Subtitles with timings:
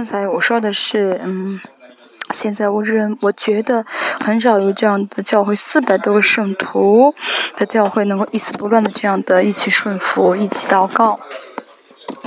[0.00, 1.60] 刚才我说的是，嗯，
[2.32, 3.84] 现在我认我觉得
[4.24, 7.14] 很少有这样的教会，四百多个圣徒
[7.54, 11.20] 的教会能够一丝不乱的这样的一起顺服，一起祷告。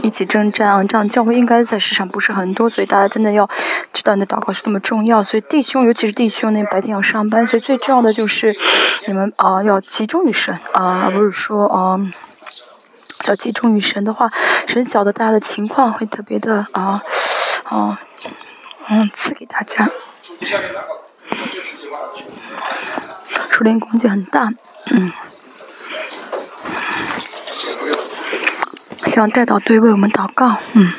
[0.04, 0.84] 一起征战啊！
[0.84, 3.50] 这样教会应该在市场不是很多，所以大家真的要
[3.92, 5.24] 知道你的祷告是多么重要。
[5.24, 8.56] 所以弟兄，尤其是弟兄，那白天要上班，所以最重要的就是
[9.08, 12.00] 你们啊，要集中于神啊，而不是说啊，
[13.28, 14.32] 要集中于神的话，
[14.68, 17.02] 神晓得大家的情况，会特别的啊
[17.78, 18.00] 啊
[18.90, 19.90] 嗯赐给大家。
[23.50, 24.52] 树林攻击很大，
[24.92, 25.12] 嗯。
[29.08, 30.92] 希望带到队为我们祷告，嗯。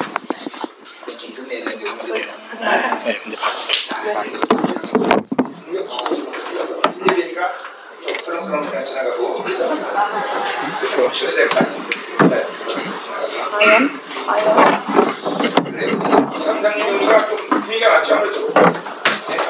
[15.75, 15.91] 그래.
[15.91, 18.15] 이 상상력이가 좀 분위기가 맞죠?
[18.15, 18.47] 아무래도.
[18.53, 18.61] 네,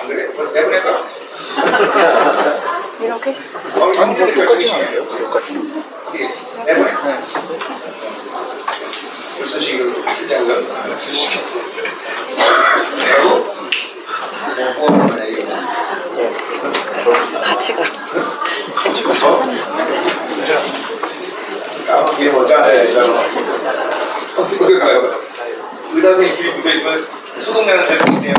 [0.01, 0.27] 안 그래?
[0.34, 0.96] 뭐, 내보내서.
[2.98, 3.30] 이렇게?
[3.30, 3.38] 예, 그
[3.79, 3.80] 네.
[3.80, 5.01] 어, 아니, 저기 여기까지만 돼요.
[5.02, 5.46] 여기까지.
[6.15, 6.18] 예,
[6.65, 6.93] 내보내.
[6.93, 6.96] 네.
[9.37, 10.46] 불수식으로 쓰자고.
[10.46, 11.45] 불수식.
[13.04, 13.29] 그리고,
[14.79, 15.15] 뭐, 뭐,
[17.43, 17.82] 같이 가.
[17.82, 19.10] 같이 가.
[20.46, 20.51] 자,
[21.87, 22.63] 다음 기회 보자.
[22.66, 22.98] 네, 이거.
[24.37, 24.98] 어떻게 가요?
[25.95, 26.98] 의사 선생님 집이 붙어 있으면
[27.38, 28.34] 소독 내는 대통령이에요.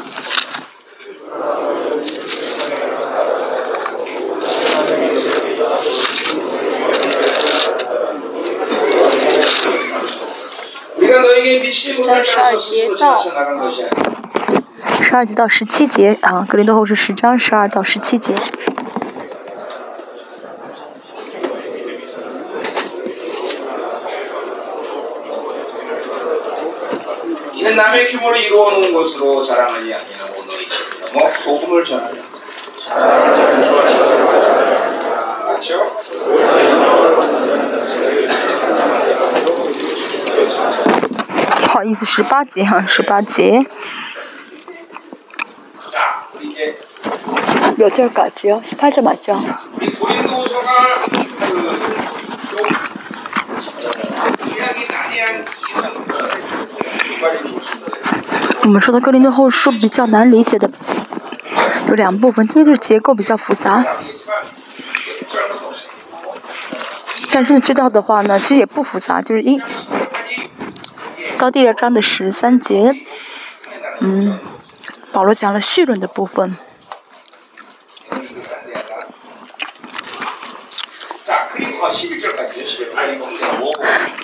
[12.23, 13.17] 十二节到
[15.01, 18.33] 十二节到十七节啊，格林多后是十章十二到十七节。
[27.75, 30.75] 남의 규모로 이루어놓은 것으로 자랑하지 아니하고 너희는
[31.13, 32.15] 뭐 복음을 전하라.
[32.85, 34.09] 자랑을 전하라.
[35.45, 35.99] 맞죠?
[41.75, 43.67] 아, 이스 18제, 18제.
[45.89, 46.75] 자, 이제
[47.77, 47.93] 몇
[58.61, 60.69] 我们说的格林顿后书比较难理解的
[61.87, 63.83] 有两部分，第一就是结构比较复杂。
[67.31, 69.59] 但是知道的话呢，其实也不复杂，就是一
[71.37, 72.93] 到第二章的十三节，
[74.01, 74.39] 嗯，
[75.11, 76.55] 保罗讲了绪论的部分。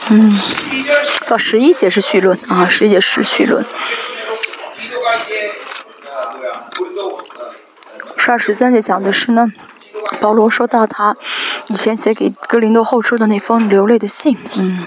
[0.09, 0.40] 嗯，
[1.25, 3.66] 到十一节是绪论啊，十一节是绪论。
[8.18, 9.48] 十二十三节讲的是呢，
[10.20, 11.16] 保罗说到他
[11.68, 14.86] 以前写给格林多后书的那封流泪的信，嗯，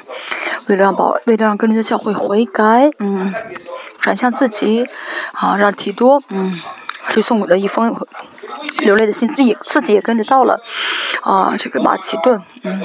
[0.66, 3.32] 为了让保，为了让格林多教会悔改，嗯，
[3.98, 4.88] 转向自己，
[5.32, 6.60] 啊，让提多，嗯，
[7.10, 7.94] 就送给了一封
[8.78, 10.60] 流泪的信，自己自己也跟着到了，
[11.22, 12.82] 啊，这个马其顿，嗯。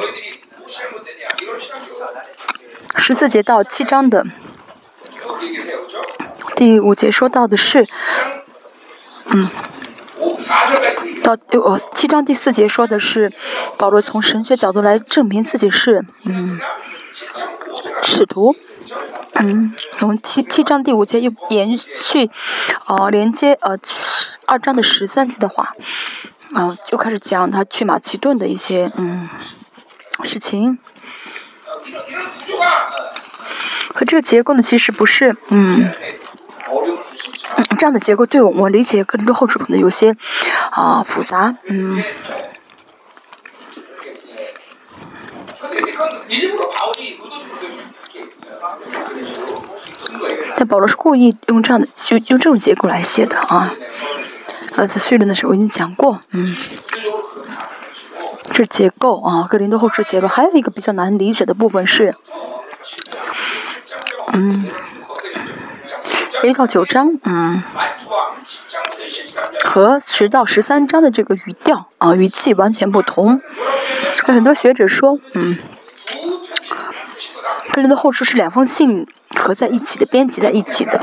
[2.95, 4.25] 十四节到七章的
[6.55, 7.85] 第五节说到的是，
[9.25, 9.49] 嗯，
[11.23, 13.31] 到呃七章第四节说的是
[13.77, 16.59] 保罗从神学角度来证明自己是嗯
[18.03, 18.55] 使徒，
[19.33, 22.29] 嗯，从七七章第五节又延续
[22.87, 23.77] 呃连接呃
[24.45, 25.75] 二章的十三节的话，
[26.53, 29.27] 啊就开始讲他去马其顿的一些嗯
[30.23, 30.77] 事情。
[33.95, 35.91] 和这个结构呢，其实不是，嗯，
[37.77, 40.15] 这样的结构对我我理解跟多后处可能有些
[40.71, 42.03] 啊复杂，嗯。
[50.55, 53.73] 但保罗是故意用这样的，就用这种结构来写的啊。
[54.75, 56.55] 呃，在序论的时候我已经讲过，嗯。
[58.51, 60.27] 这结构啊，格林多后书结构。
[60.27, 62.15] 还有一个比较难理解的部分是，
[64.33, 64.67] 嗯，
[66.41, 67.61] 一到九章，嗯，
[69.63, 73.39] 和十到十三章的这个语调啊语气完全不同。
[74.27, 75.57] 有很多学者说，嗯，
[77.71, 79.07] 这里的后书是两封信
[79.37, 80.99] 合在一起的，编辑在一起的。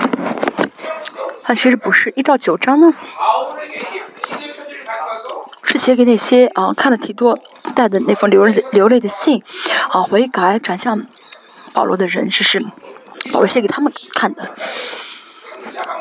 [1.44, 2.92] 但其实不是，一到九章呢，
[5.62, 7.38] 是写给那些啊看了提多
[7.74, 9.42] 带的那封流泪流泪的信，
[9.90, 11.06] 啊悔改转向
[11.72, 12.60] 保罗的人，这是
[13.32, 14.54] 保罗写给他们看的。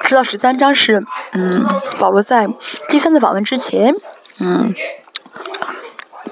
[0.04, 1.04] 十到十三章是，
[1.34, 1.66] 嗯，
[2.00, 2.48] 保罗在
[2.90, 3.94] 第三次访问之前，
[4.40, 4.74] 嗯，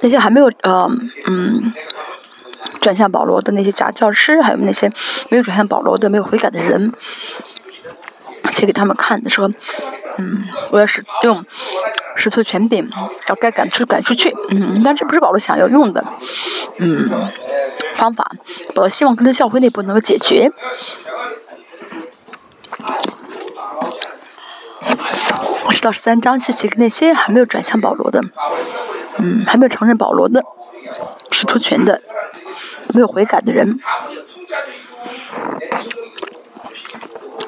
[0.01, 0.89] 那些还没有呃，
[1.25, 1.73] 嗯，
[2.81, 4.89] 转向保罗的那些假教师，还有那些
[5.29, 6.93] 没有转向保罗的、没有悔改的人。
[8.53, 9.47] 写给他们看的说，
[10.17, 11.45] 嗯，我要使用
[12.15, 12.89] 使徒权柄，
[13.27, 16.03] 要该赶出赶出去，嗯，但这不是保罗想要用的，
[16.79, 17.07] 嗯，
[17.93, 18.31] 方法，
[18.73, 20.51] 保罗希望跟着教会内部能够解决。
[25.71, 28.21] 十到十三章是写给那些还没有转向保罗的，
[29.17, 30.43] 嗯，还没有承认保罗的
[31.31, 32.01] 使徒权的，
[32.93, 33.79] 没有悔改的人。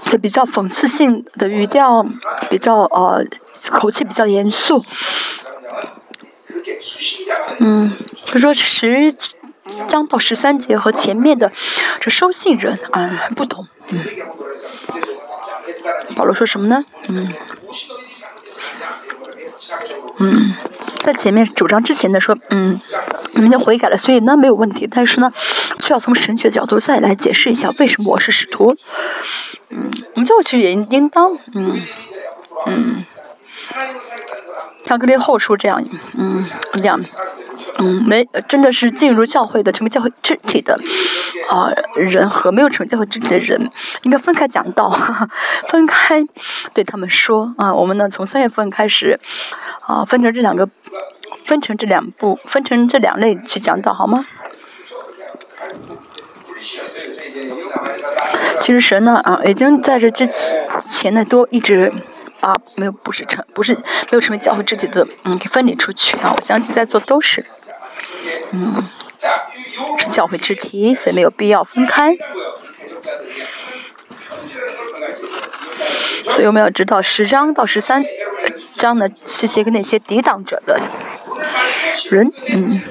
[0.05, 2.03] 就比较讽刺性的语调，
[2.49, 3.23] 比较呃
[3.69, 4.83] 口气比较严肃，
[7.59, 7.95] 嗯，
[8.25, 9.13] 就说十
[9.87, 11.51] 章到十三节和前面的
[12.01, 14.03] 这收信人啊不同，嗯，
[16.15, 16.83] 保罗说什么呢？
[17.07, 17.31] 嗯，
[20.19, 20.53] 嗯，
[21.03, 22.79] 在前面主张之前的说，嗯，
[23.33, 25.31] 你们就悔改了，所以那没有问题，但是呢，
[25.79, 28.75] 需要从神学角度再来解释一下为什么我是使徒。
[29.69, 31.81] 嗯，我们教其实也应当，嗯，
[32.65, 33.05] 嗯，
[34.89, 35.83] 像格林后书这样，
[36.17, 36.43] 嗯，
[36.73, 36.99] 这样，
[37.77, 40.79] 嗯，没，真的是进入教会的成为教会肢体的
[41.47, 43.69] 啊人和没有成为教会肢体的人，
[44.01, 44.89] 应该分开讲道，
[45.69, 46.25] 分开
[46.73, 49.19] 对他们说啊，我们呢从三月份开始
[49.81, 50.67] 啊，分成这两个，
[51.45, 54.25] 分成这两部，分成这两类去讲道，好吗？
[58.59, 60.27] 其实神呢啊，已经在这之
[60.91, 61.93] 前呢都一直
[62.41, 63.81] 啊没有不是成不是没
[64.11, 66.33] 有成为教会肢体的嗯给分离出去啊。
[66.35, 67.45] 我相信在座都是
[68.51, 68.83] 嗯
[69.97, 72.15] 是教会肢体，所以没有必要分开。
[76.29, 78.03] 所以我们要知道十章到十三
[78.75, 80.79] 章呢是写给那些抵挡者的
[82.09, 82.81] 人嗯。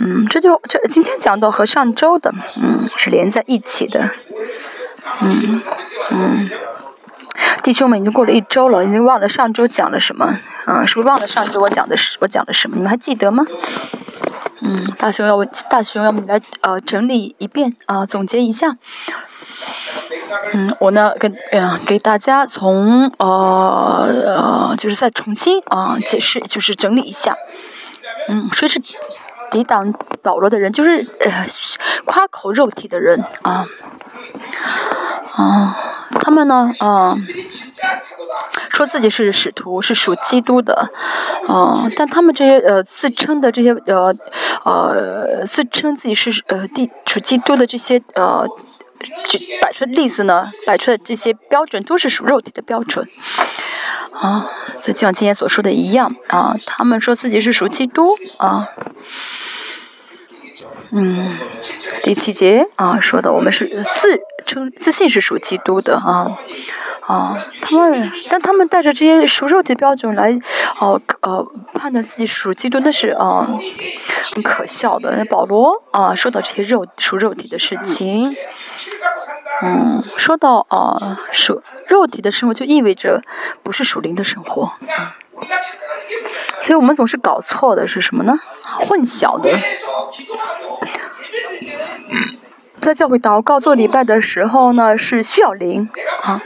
[0.00, 4.10] 嗯，这就这今天讲到和上周的，嗯，是连在一起的，
[5.20, 5.62] 嗯
[6.10, 6.50] 嗯，
[7.62, 12.76] 弟兄们已经过了一周了，已经忘了上周讲了什么，嗯，是不是忘了上周我讲的是我讲的什么？
[12.76, 13.46] 你们还记得吗？
[14.60, 18.76] 嗯，大熊要我大熊要你来呃整理一遍啊，总结一下。
[20.52, 27.36] 嗯，我呢跟呃给大家从呃呃就是再重新啊解释，就是整理一下。
[28.28, 28.80] 嗯，谁是？
[29.50, 31.46] 抵挡保罗的人，就是呃
[32.04, 33.64] 夸口肉体的人啊
[35.30, 35.76] 啊，
[36.20, 37.16] 他们呢啊
[38.70, 40.90] 说自己是使徒，是属基督的
[41.46, 44.14] 啊，但他们这些呃自称的这些呃
[44.64, 48.46] 呃自称自己是呃地属基督的这些呃
[49.60, 53.06] 摆出的例子呢，摆出的这些标准都是属肉体的标准。
[54.12, 54.48] 啊，
[54.78, 58.68] 所以就像今天所说的一样啊，他们说自己是属基督啊，
[60.96, 61.28] 嗯，
[62.04, 66.38] 第七节啊说的我们是自称自信是属基督的啊
[67.00, 70.38] 啊，他们但他们带着这些属肉体的标准来
[70.78, 73.44] 哦呃判断自己属基督，那是啊
[74.34, 75.24] 很可笑的。
[75.24, 78.36] 保罗啊说到这些肉属肉体的事情。
[79.62, 83.20] 嗯，说到啊，属肉体的生活就意味着
[83.62, 84.72] 不是属灵的生活，
[86.60, 88.38] 所以我们总是搞错的是什么呢？
[88.78, 89.50] 混淆的。
[92.80, 95.88] 在教会祷告做礼拜的时候呢，是需要灵
[96.22, 96.42] 啊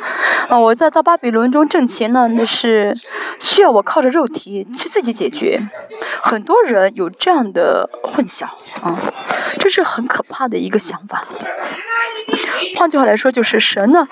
[0.48, 0.56] 啊！
[0.56, 2.94] 我在到巴比伦中挣钱呢，那是
[3.40, 5.60] 需要我靠着肉体去自己解决。
[6.22, 8.44] 很多人有这样的混淆
[8.82, 8.96] 啊，
[9.58, 11.24] 这是很可怕的一个想法。
[12.76, 14.06] 换句话来说，就是神呢，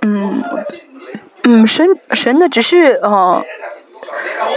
[0.00, 0.42] 嗯
[1.44, 3.44] 嗯，神神呢，只是呃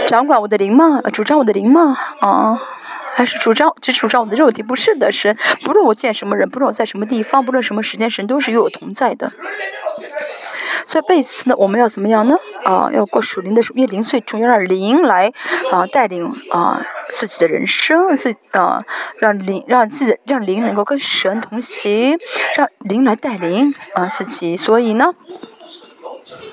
[0.06, 1.00] 掌管我的灵吗？
[1.12, 1.96] 主张我的灵吗？
[2.20, 2.60] 啊？
[3.16, 4.60] 还是主张只主张我的肉体？
[4.60, 9.32] 不是的，神不论我见什么人，不论我在什么地方，不论什么时间，神都是与我同在的。
[10.84, 12.36] 所以，背词呢，我们要怎么样呢？
[12.64, 15.32] 啊，要过属灵的，因为灵最重要，让灵来
[15.70, 18.84] 啊带领啊自己的人生，自啊，
[19.18, 22.18] 让灵让自己让灵能够跟神同行，
[22.56, 24.56] 让灵来带领啊自己。
[24.56, 25.14] 所以呢，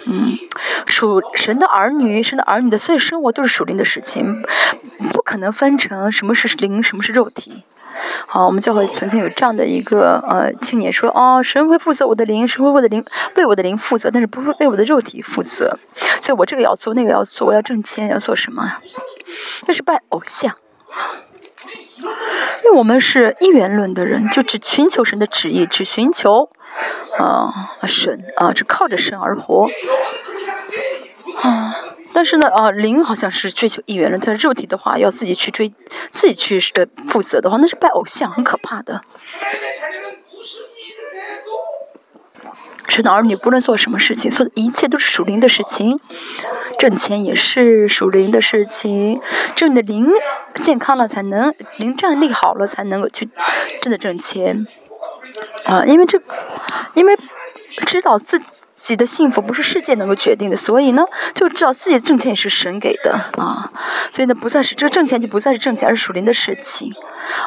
[0.06, 0.38] 嗯，
[0.86, 4.42] 属神的儿女，神的儿女的所有生活都是属灵的事情，
[5.12, 7.64] 不可能分成什么是灵，什么是肉体。
[8.26, 13.04] 好，我们教会曾经有这样的一个呃青年说，哦，神会负责我的灵，神会为我的灵
[13.36, 15.78] 为我的灵负责，但是不会为我的肉体负责，
[16.22, 18.78] 所以我这个要做，那个要做，我要挣钱，要做什么？
[19.68, 20.56] 那是拜偶像，
[22.64, 26.50] 因为我们是一元论的人，就只寻求神的旨意，只寻求
[27.18, 29.70] 啊神啊，只靠着神而活
[31.38, 31.76] 啊。
[32.14, 35.74] 但是呢，啊，灵好像是追求一元论，但是肉体的话要自己去追，
[36.12, 39.02] 自己去呃负责的话，那是拜偶像，很可怕的。
[42.92, 45.98] 神的儿女不论做什么事情，做的一切都是属灵的事情，
[46.78, 49.22] 挣钱也是属灵的事情，
[49.56, 50.10] 挣的灵
[50.56, 53.30] 健康了才能，灵战力好了才能够去
[53.82, 54.68] 真的挣钱，
[55.64, 56.20] 啊，因为这，
[56.94, 57.18] 因为
[57.86, 58.46] 知道自己。
[58.98, 61.04] 的幸福不是世界能够决定的，所以呢，
[61.36, 63.72] 就知道自己的挣钱也是神给的啊，
[64.12, 66.92] 所以呢，不再是这个挣钱就不再是挣钱，而是属灵的事情，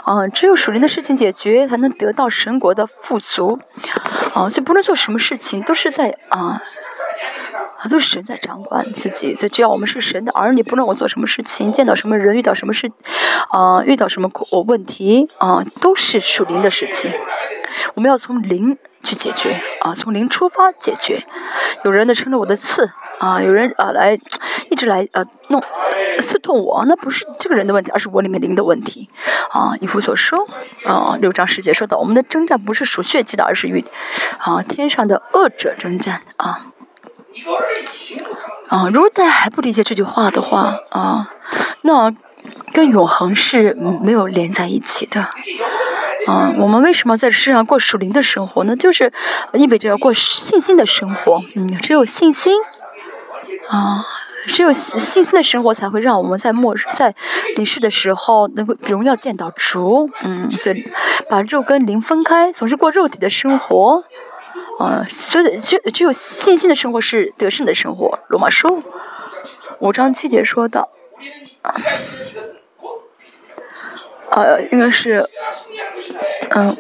[0.05, 3.59] 啊，只有属灵的事情解决，才能得到神国的富足，
[4.33, 6.63] 啊，所以不论做什么事情，都是在啊，
[7.79, 12.89] 啊，都是神在掌管自己，所以只要我们是神的儿女，不论我做什么事情，见到什么人，遇到什么事，
[13.51, 14.31] 啊，遇到什么
[14.69, 17.11] 问题，啊，都是属灵的事情，
[17.95, 18.77] 我们要从零。
[19.05, 21.23] 去解决啊，从零出发解决。
[21.85, 24.19] 有人呢撑着我的刺啊，有人啊来
[24.71, 25.63] 一直来呃弄
[26.23, 29.11] 刺痛我，那不是这个人的问题，而是我里面零的问题
[29.51, 29.75] 啊。
[29.83, 30.49] 以弗所说
[30.87, 33.85] 啊，六章十节说到，我们的征战不是属血气的，而是与
[34.39, 36.65] 啊天上的恶者征战啊。
[38.69, 41.31] 啊，如果大家还不理解这句话的话啊，
[41.83, 42.11] 那
[42.73, 45.29] 跟永恒是没有连在一起的。
[46.27, 48.75] 啊，我们为什么在这世上过属灵的生活呢？
[48.77, 49.13] 就是
[49.53, 51.43] 意味着要过信心的生活。
[51.55, 52.55] 嗯，只有信心，
[53.69, 54.05] 啊，
[54.47, 57.15] 只有信心的生活才会让我们在末日、在
[57.57, 60.11] 离世的时候能够荣耀见到主。
[60.23, 60.85] 嗯，所以
[61.29, 64.03] 把肉跟灵分开，总是过肉体的生活。
[64.79, 68.19] 啊，所以只只有信心的生活是得胜的生活。
[68.29, 68.83] 罗马书
[69.79, 70.89] 五章七节说的。
[74.35, 75.25] 呃，应该是，
[76.51, 76.77] 嗯，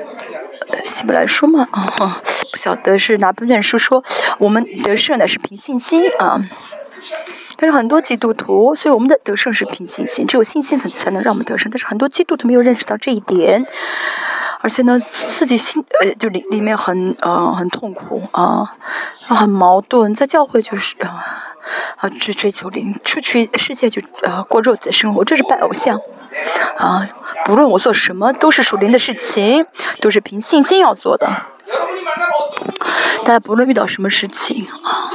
[0.86, 2.20] 希伯来书嘛，啊，
[2.50, 4.02] 不晓得是哪本卷书说
[4.38, 6.40] 我们得胜的是凭信心啊。
[7.56, 11.70] 但是很多基督徒，所以我们的得胜是凭信心，只有信心才才能让我们得胜。
[11.70, 13.64] 但是很多基督徒没有认识到这一点，
[14.60, 18.74] 而且呢，自己心呃就里里面很呃很痛苦啊，
[19.20, 21.53] 很矛盾，在教会就是啊
[21.96, 26.00] 啊追追求灵，出去世界就呃过肉体的生活，这是拜偶像。
[26.76, 27.08] 啊，
[27.44, 29.66] 不论我做什么，都是属灵的事情，
[30.00, 31.28] 都是凭信心要做的。
[33.24, 35.10] 大家不论遇到什么事情啊，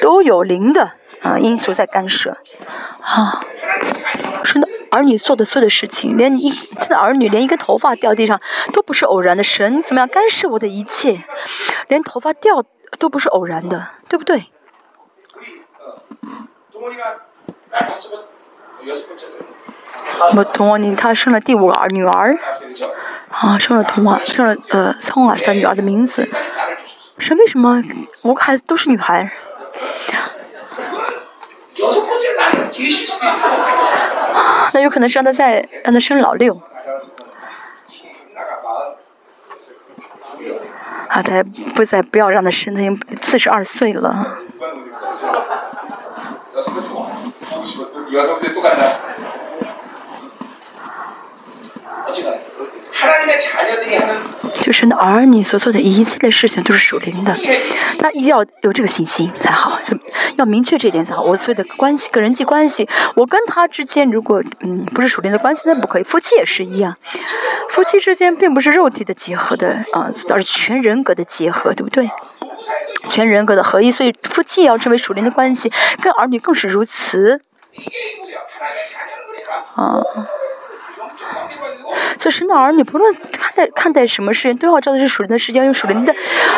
[0.00, 2.38] 都有灵的啊因素在干涉。
[3.00, 3.44] 啊，
[4.42, 8.40] 是的，儿女做的所有的事情，连一现在儿女连一根头发掉地上
[8.72, 11.20] 都不是偶然的，神怎么样干涉我的一切？
[11.86, 12.64] 连头发掉
[12.98, 14.50] 都不是偶然的，对不对？
[20.34, 22.38] 我童王，你他生了第五个儿女儿，
[23.30, 26.28] 啊，生了童王，生了呃聪儿是他女儿的名字，
[27.18, 27.82] 是为什么
[28.22, 29.32] 五个孩子都是女孩？
[34.72, 36.60] 那有可能是让他再让他生老六，
[41.08, 41.42] 啊，他
[41.74, 44.40] 不再不要让他生，他已经四十二岁了。
[54.54, 57.36] 就是那儿女所做的一切的事情都是属灵的，
[57.98, 59.78] 他一定要有这个信心才好，
[60.36, 61.22] 要明确这一点才好。
[61.22, 66.02] 我所有的关系跟人际关系，我跟他之间如果嗯不是属灵的关系，那不可以。
[66.02, 66.96] 夫妻也是一样，
[67.70, 72.10] 夫妻之间并不是肉体的结合的啊，而是全人格的结合，对不对？
[73.08, 75.70] 全人格的合一，所以夫妻也要成为属灵的关系，
[76.02, 77.40] 跟儿女更是如此。
[79.74, 80.02] 啊。
[82.18, 86.14] 所以，神的儿女不论看待看待什么事情，都要照的是属灵的时间，用属灵的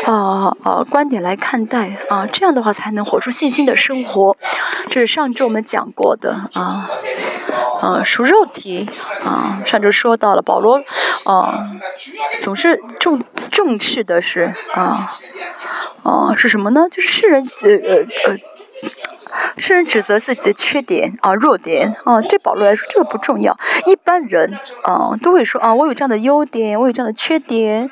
[0.07, 4.37] 啊啊观点来看待啊，这样的话才能活出信心的生活。
[4.91, 6.89] 这是上周我们讲过的啊
[7.81, 8.89] 啊属肉体
[9.25, 10.83] 啊，上周说到了保罗
[11.25, 11.69] 啊，
[12.41, 15.09] 总是重重视的是啊
[16.03, 16.87] 啊是什么呢？
[16.91, 17.97] 就是世人呃呃
[18.27, 18.39] 呃。
[19.57, 23.57] 世人指责自己的缺点啊、弱点啊，对保罗来说这个不重要。
[23.87, 27.91] 一般人啊都会说啊，我有这样的优点，我有这样的缺点，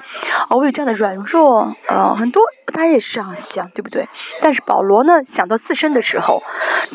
[0.49, 4.09] 啊，我有这样的软弱，啊，很多大家也是这样想，对不对？
[4.40, 6.43] 但是保罗呢，想到自身的时候，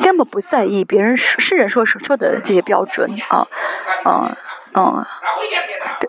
[0.02, 3.46] 根本不在意别人世人说说的这些标准啊，
[4.04, 4.36] 啊。
[4.74, 5.04] 嗯，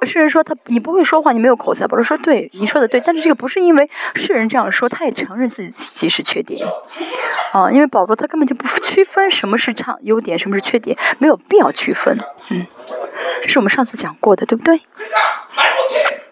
[0.05, 1.86] 世人说他你不会说话，你没有口才。
[1.88, 6.65] 保罗说对，你说的对，但是这个不是因为世人这样说，他也承认自己其实缺点。
[7.51, 12.17] 啊，因为保罗他根本就不区分什么是差优点，什么是缺点，没有必要区分。
[12.50, 12.65] 嗯，
[13.41, 14.82] 这是我们上次讲过的，对不对？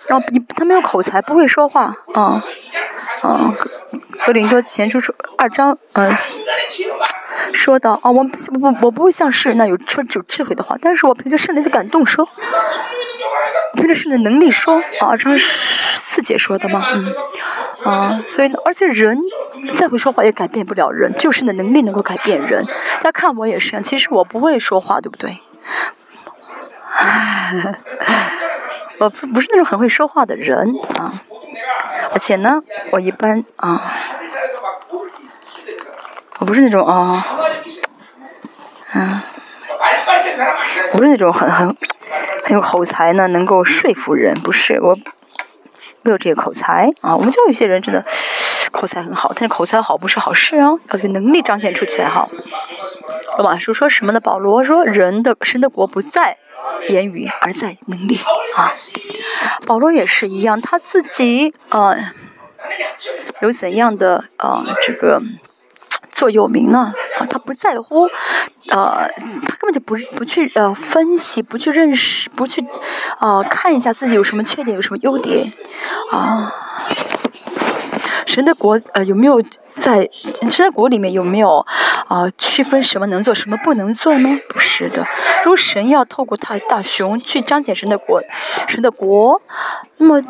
[0.08, 1.96] 然后你他没有口才，不会说话。
[2.14, 2.42] 啊，
[3.22, 3.54] 啊，
[4.26, 6.12] 格林多前书说二章，嗯。
[7.54, 12.28] 说的啊，我不不我不会像世人那有说有智慧的话，但是我凭着圣灵的感动说，
[13.74, 15.40] 凭着圣灵的能力说啊，这是
[16.00, 16.86] 四姐说的吗？
[16.94, 17.14] 嗯，
[17.84, 19.20] 啊，所以而且人
[19.76, 22.66] 再会说话也改变不了人，就是你的能力能够改变人。
[22.98, 25.40] 大家看我也是，其实我不会说话，对不对？
[29.02, 31.12] 我不不是那种很会说话的人啊，
[32.14, 33.82] 而且呢，我一般啊。
[36.38, 37.26] 我不是那种啊，
[38.94, 39.22] 嗯，
[40.92, 41.68] 我不是那种很很
[42.44, 44.96] 很有口才呢，能够说服人，不是我
[46.04, 47.16] 没有这个口才啊。
[47.16, 48.06] 我们就有些人真的
[48.72, 52.30] 口才很好，但是口才好不是好事啊，要有能力彰显出去才好。
[53.38, 54.20] 罗马书说什么呢？
[54.20, 56.38] 保罗说人的神的国不在
[56.90, 58.20] 言语，而在能力
[58.56, 58.72] 啊。
[59.66, 61.96] 保罗也是一样，他自己啊
[63.42, 65.22] 有怎样的啊这个。
[66.12, 68.04] 座右铭呢，啊，他不在乎，
[68.70, 69.10] 呃，
[69.48, 72.64] 他根本就不不去呃分析，不去认识，不去，
[73.18, 75.52] 啊，看一下自己有什么缺点，有什么优点，
[76.12, 76.54] 啊，
[78.28, 79.42] 神的国呃有没有？
[79.74, 80.10] 在
[80.50, 81.66] 神的国里面有没有
[82.08, 84.40] 啊区分什么能做什么不能做呢？
[84.50, 85.06] 不是的。
[85.44, 88.22] 如果神要透过大大雄去彰显神的国，
[88.68, 89.42] 神的国，
[89.98, 90.22] 那么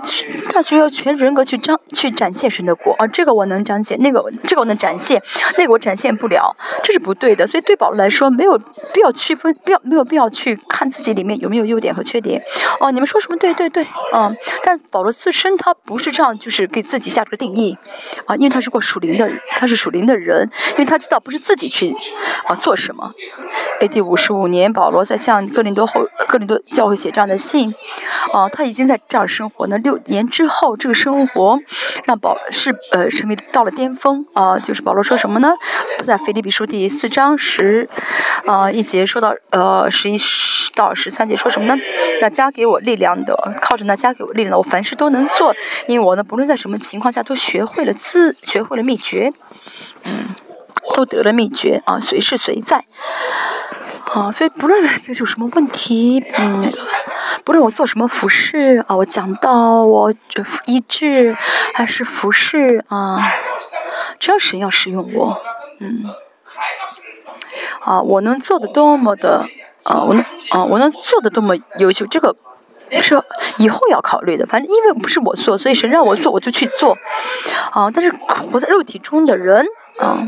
[0.52, 5.22] 大雄要全人格去彰去展现神的国啊，这个我能彰显，那个这个我能展现，
[5.58, 7.48] 那个我展现不了，这是不对的。
[7.48, 8.58] 所以对保罗来说，没有
[8.94, 12.42] 必要区分，必要没有必要去看自己里面有没有优点和缺点。
[12.80, 13.38] 哦，你们说什么？
[13.38, 14.36] 对对对，嗯。
[14.64, 17.78] 但保罗自身他不是这样，就是给自己下这个定义
[18.26, 19.31] 啊，因为他是过属灵的。
[19.50, 21.96] 他是属灵的人，因为他知道不是自己去
[22.46, 23.14] 啊做什么。
[23.82, 24.02] A.D.
[24.02, 27.74] 五十五年，保罗在向哥林多后哥林多教会写这样的信，
[28.32, 29.78] 啊，他已经在这儿生活呢。
[29.80, 31.60] 六年之后，这个生活
[32.06, 34.60] 让保是呃成为到了巅峰啊。
[34.60, 35.54] 就是保罗说什么呢？
[36.04, 37.90] 在腓立比书第四章十
[38.46, 40.51] 啊一节说到呃十一十
[40.82, 41.76] 到十三节说什么呢？
[42.22, 45.56] 那加给我力量的，靠着那加给我力量的，我凡事都能做，
[45.88, 49.32] 因为我呢不论在什么情况下都学会了自学会了秘诀。
[50.04, 50.12] 嗯，
[50.96, 52.84] 都得了秘诀啊，随时随在，
[54.06, 56.70] 啊，所以不论有什么问题，嗯，
[57.46, 60.12] 不论我做什么服饰啊，我讲到我
[60.66, 61.38] 医治
[61.74, 63.20] 还是服饰啊，
[64.20, 65.42] 只要神要使用我，
[65.80, 66.04] 嗯，
[67.82, 69.48] 啊，我能做的多么的
[69.84, 72.36] 啊，我能啊，我能做的多么优秀，这个。
[73.02, 73.24] 是
[73.58, 76.98] 以后要考虑的，反正因为不是我做，所以谁让我做，我就去做，
[77.72, 77.90] 啊！
[77.90, 78.12] 但是
[78.52, 79.66] 活在肉体中的人，
[79.98, 80.28] 啊，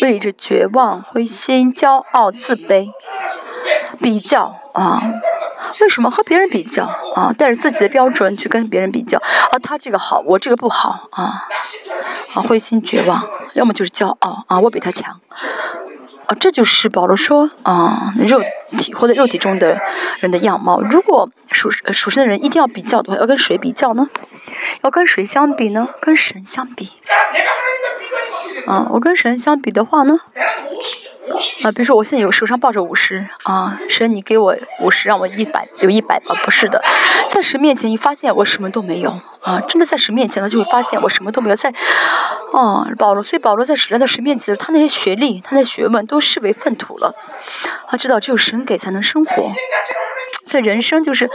[0.00, 2.90] 为着绝望、灰心、骄傲、自卑、
[3.98, 5.02] 比较，啊，
[5.82, 6.86] 为什么和别人比较？
[7.14, 11.46] 啊，带着自己的标准去跟别人比较，啊，他这个好，我这个不好，啊，
[12.34, 15.20] 啊，灰心绝望，要么就是骄傲，啊，我比他强。
[16.26, 18.42] 哦，这就是保罗说啊，肉
[18.78, 19.78] 体或者肉体中的
[20.20, 20.80] 人的样貌。
[20.80, 24.08] 如果属属神的人一定要比较的话，要跟谁比较呢？
[24.82, 25.88] 要跟谁相比呢？
[26.00, 26.90] 跟神相比。
[28.66, 30.18] 啊，我跟神相比的话呢？
[31.62, 36.34] 啊，比如说我现在有手上抱着五十啊，神你给我五十，让我一百有一百吧？
[36.44, 36.82] 不是的，
[37.30, 39.58] 在神面前一发现我什么都没有啊！
[39.66, 41.56] 真的在神面前了，就会发现我什么都没有。
[41.56, 41.72] 在，
[42.52, 47.14] 哦，保罗，所以保罗在来到神面前，他那些学历、他的学问都视为粪土了。
[47.88, 49.50] 他知道只有神给才能生活，
[50.46, 51.30] 所以人生就是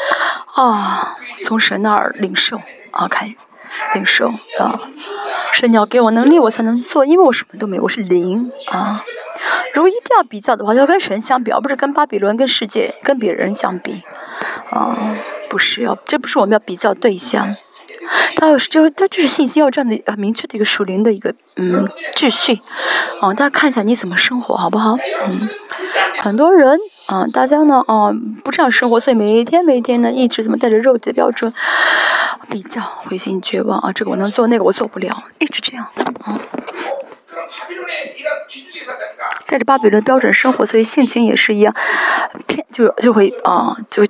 [0.54, 2.62] 啊，从神那儿领受
[2.92, 3.28] 啊，看
[3.96, 4.28] 领受
[4.60, 4.80] 啊，
[5.54, 9.04] 神你要给我能力，我才能做，因为我什么都没有，我是零啊。
[9.74, 14.04] 如果一定要比较的话，要跟神相比，而不是跟巴比伦、跟世界、跟别人相比，
[14.70, 15.16] 啊，
[15.50, 17.56] 不是要，这不是我们要比较对象。
[18.36, 22.60] 他要是就他就是信息要这样的啊明确的一个属灵的一个嗯秩序，
[23.22, 24.98] 啊，大家看一下你怎么生活好不好？
[25.28, 25.48] 嗯，
[26.20, 28.12] 很多人啊，大家呢啊
[28.44, 31.52] 不这样生活，所以每一天每一天呢一直怎么带着肉体的标准
[32.52, 35.88] 比较，灰心绝望啊，这个我能做，那个我做不了，一直这样
[36.24, 36.40] 啊。
[39.48, 41.74] 带着巴比伦标准生活，所以性情也是一样，
[42.46, 44.06] 偏就就会啊，就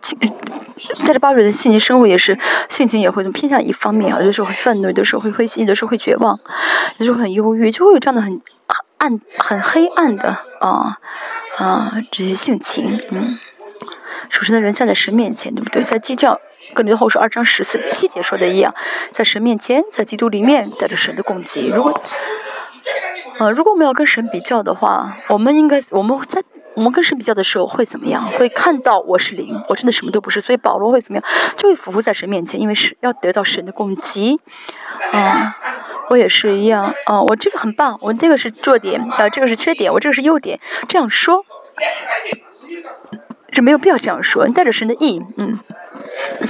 [1.07, 6.37] 带着巴比伦的性情生活也是性情也会偏向一方面啊，有的时候会愤怒，有的时候会灰心，有的时候会绝望，
[6.97, 8.41] 有的时候很忧郁，就会有这样的很
[8.97, 10.97] 暗、很黑暗的啊
[11.59, 13.37] 啊这些性情，嗯。
[14.29, 15.81] 属神的人站在神面前，对不对？
[15.81, 16.39] 在基教
[16.75, 18.75] 跟林后书二章十四七节说的一样，
[19.11, 21.69] 在神面前，在基督里面带着神的供给。
[21.69, 21.99] 如果，
[23.39, 26.43] 呃，如果我们要跟神比较的话，我们应该我们在
[26.75, 28.23] 我们跟神比较的时候会怎么样？
[28.33, 30.39] 会看到我是零，我真的什么都不是。
[30.39, 31.25] 所以保罗会怎么样？
[31.57, 34.37] 就会匍匐在神面前，因为是要得到神的供给。
[35.11, 35.57] 啊，
[36.09, 36.93] 我也是一样。
[37.05, 40.59] 啊，我这个很棒，我这个是弱点，呃，这个是缺点，我这个是优点。
[40.87, 41.45] 这样说。
[43.51, 45.59] 这没有必要这样说，你带着神的意，嗯，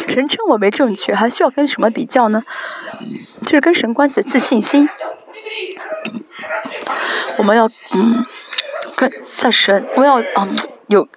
[0.07, 2.43] 神称我为正确，还需要跟什么比较呢？
[3.43, 4.89] 就是跟神关系的自信心。
[7.37, 8.25] 我们要，嗯，
[8.97, 10.55] 跟在神，我要，嗯，
[10.87, 11.07] 有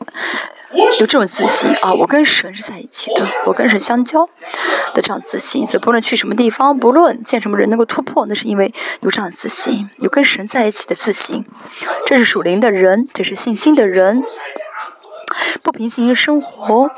[1.01, 4.29] 有这种自信啊，我跟神是在一起的，我跟神相交
[4.95, 11.45] 的这样自信，所以不论去什么地方，不论见什么人能够突破，那是因为有这样的自信，有跟神在一起的自信，
[12.07, 14.23] 这是属灵的人，这是信心的人。
[15.63, 16.91] 不平行于生活，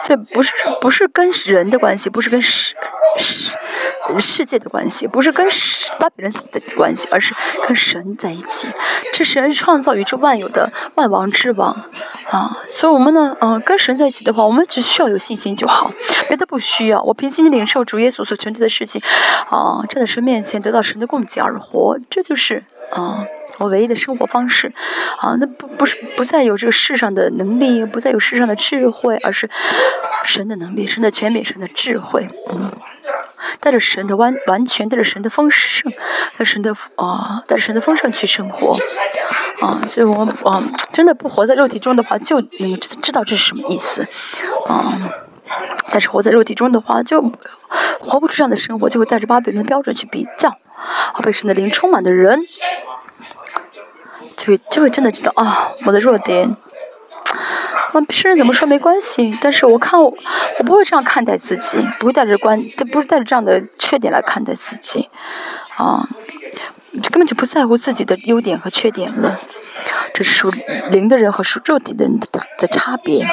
[0.00, 2.74] 所以不是不是跟人的关系，不是跟神
[3.18, 3.54] 神
[4.20, 5.46] 世界的关系，不是跟
[5.98, 7.34] 巴比伦的关系，而是
[7.66, 8.68] 跟神在一起。
[9.12, 11.72] 这神是创造宇宙万有的万王之王
[12.30, 12.58] 啊！
[12.68, 15.90] 所以我们呢，嗯，跟神在一起的话，我们只需要有信心就好，
[16.28, 17.02] 别的不需要。
[17.02, 19.00] 我平心领受主耶稣所成就的事情，
[19.48, 23.24] 啊，站在神面前得到神的供给而活，这就是啊。
[23.58, 24.72] 我唯一的生活方式，
[25.20, 29.48] 啊，那不不是不再有这个世上的能力，不再有世上的智慧，而是
[30.24, 32.72] 神的能力、神的权柄、神的智慧，嗯，
[33.60, 35.92] 带着神的完完全，带着神的丰盛，
[36.36, 38.76] 带神的啊，带着神的丰盛去生活，
[39.60, 44.06] 啊，所以我啊，真的不活在肉体中的话，就你们知道这是什么意思，
[44.68, 44.92] 啊，
[45.90, 47.22] 但是活在肉体中的话，就
[48.00, 50.58] 活不出这样的生活，就会带着巴比伦标准去比较，
[51.22, 52.40] 被神的灵充满的人。
[54.36, 56.56] 就会就会真的知道啊，我的弱点，
[57.94, 60.12] 啊，别人怎么说没关系，但是我看我，
[60.58, 65.08] 我不会这样看待自己，不会带着关，不是带着这样的缺点来看待自己，
[65.76, 66.08] 啊，
[67.10, 69.38] 根本就不在乎自己的优点和缺点了，
[70.12, 70.50] 这是属
[70.90, 72.26] 灵的人和属肉体的人的
[72.58, 73.22] 的差别。
[73.22, 73.30] 啊，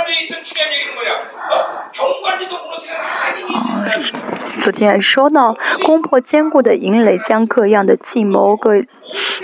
[4.60, 8.76] 昨天说到攻破坚固的营垒，将各样的计谋、各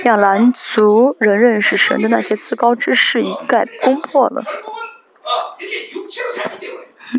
[0.03, 4.43] 样拦阻人认识神的那些自高之事一概攻破了。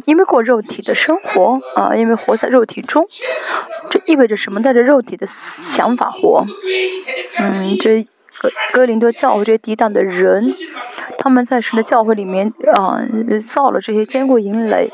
[0.04, 3.06] 因为过肉体的生活啊，因为活在肉体中，
[3.90, 4.60] 这意味着什么？
[4.60, 6.44] 带着肉体的想法活。
[7.38, 8.06] 嗯，这
[8.38, 10.54] 哥哥林多教会这些抵挡的人。
[11.20, 13.00] 他们在神的教会里面啊
[13.44, 14.88] 造了这些坚固营垒，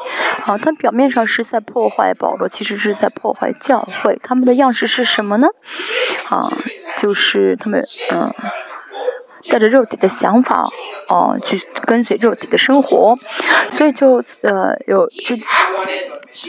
[0.46, 4.18] 啊，他表面上是在破坏保罗，其实是在破坏教会。
[4.22, 5.48] 他们的样式是什么呢？
[6.31, 6.50] 啊，
[6.96, 8.33] 就是他们嗯
[9.48, 10.64] 带着肉体的想法
[11.09, 13.18] 哦去跟随肉体的生活，
[13.68, 15.35] 所以就呃有就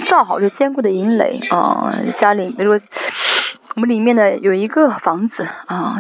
[0.06, 2.82] 造好这坚固的营垒啊，家里比如说。
[3.76, 6.00] 我们里面呢有一个房子啊，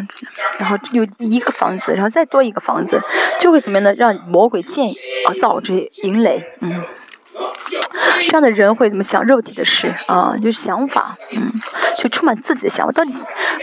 [0.58, 3.02] 然后有一个房子，然后再多一个房子，
[3.38, 3.94] 就会怎么样呢？
[3.96, 4.88] 让魔鬼建
[5.28, 6.82] 啊造这些营垒，嗯，
[8.28, 10.36] 这样的人会怎么想肉体的事啊？
[10.42, 11.52] 就是想法，嗯，
[11.98, 12.92] 就充满自己的想法。
[12.92, 13.14] 到底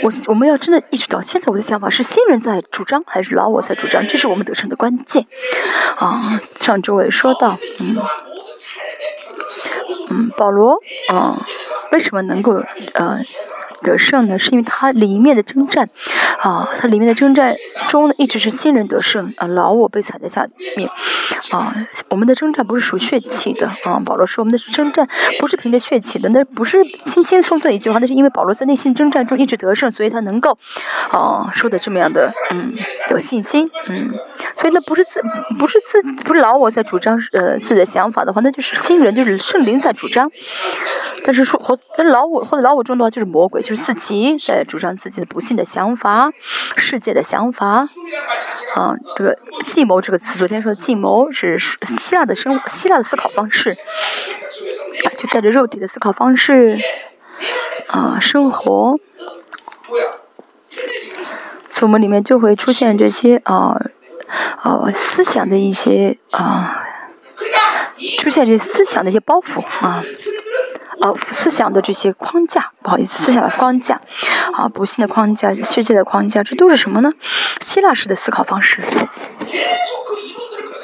[0.02, 4.06] 我我们要真的意识到，现在我的想法是新人在主张，还是老我在主张？
[4.06, 5.26] 这是我们得胜的关键
[5.96, 6.40] 啊。
[6.60, 7.96] 上周我也说到，嗯，
[10.10, 11.44] 嗯，保罗啊，
[11.90, 12.62] 为什么能够
[12.94, 13.18] 呃？
[13.82, 15.88] 得胜呢，是因为他里面的征战，
[16.40, 17.54] 啊，他里面的征战
[17.88, 20.88] 中呢，一直是新人得胜，啊，老我被踩在下面，
[21.50, 21.74] 啊，
[22.08, 25.06] 我们的征战不是属血气的，啊，保罗说我们的征战
[25.38, 30.56] 不是凭着血气的，那不是轻轻松松的一句话，那是因为保罗在内心征战中一直得胜，所以他能够，
[31.10, 32.72] 啊，说的这么样的，嗯，
[33.10, 34.10] 有信心，嗯，
[34.56, 35.20] 所以那不是自
[35.58, 40.30] 不是自不是老我在主张，呃，自己的想法的话，那就是新人就是圣灵在主张，
[41.24, 43.71] 但是说或在老我或者老我中的话就是魔鬼就。
[43.76, 46.30] 自己在主张自己的不幸的想法，
[46.76, 47.88] 世界的想法，
[48.74, 56.78] 啊，这个计谋这个词，昨天说的计谋是希腊的生希腊的思考方式，啊，就带着肉体的思考方式，
[57.88, 58.98] 啊，生活，
[61.68, 63.80] 所以我们里面就会出现这些啊，
[64.58, 66.84] 啊，思想的一些啊，
[68.18, 70.04] 出现这些思想的一些包袱啊。
[71.02, 74.00] 呃思想的这些框架，不好意思，思想的框架，
[74.54, 77.12] 啊，不幸的框架，世界的框架，这都是什么呢？
[77.60, 78.80] 希腊式的思考方式。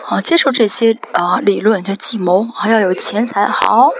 [0.06, 3.90] 啊，接受这些啊理论，叫计谋，还要有钱财好。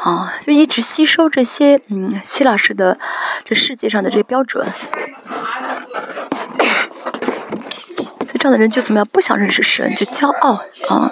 [0.00, 2.98] 啊，就一直吸收这些嗯希腊式的
[3.42, 4.66] 这世界上的这些标准。
[8.26, 9.08] 所以这样的人就怎么样？
[9.10, 11.10] 不想认识神，就骄傲啊。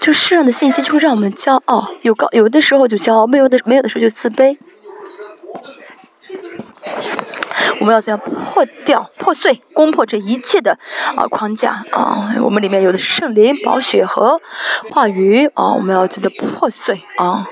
[0.00, 4.58] 就世上的信息就会让我们骄傲，有高有的时候就骄傲，没有的没有的时候就自卑。
[7.80, 10.78] 我们要怎样破掉、破碎、攻破这一切的
[11.16, 12.34] 啊框架啊？
[12.42, 14.40] 我们里面有的是圣灵、宝血和
[14.90, 17.48] 话语啊，我们要真的破碎啊，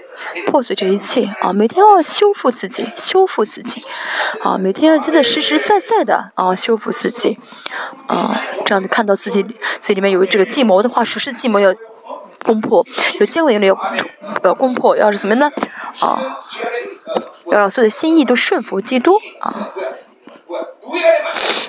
[0.47, 1.53] 破碎这一切啊！
[1.53, 3.83] 每天要修复自己，修复自己
[4.43, 4.57] 啊！
[4.59, 7.39] 每天要真的实实在在的啊，修复自己
[8.07, 8.41] 啊！
[8.65, 11.75] 这样子看到自己自己里面有这个计谋的话，属实计谋要
[12.45, 12.87] 攻破，
[13.21, 13.67] 有坚固的
[14.43, 15.51] 要攻破，要是怎么呢？
[16.01, 16.39] 啊，
[17.47, 19.71] 要让所有的心意都顺服基督啊！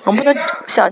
[0.04, 0.36] 我们不能
[0.68, 0.90] 像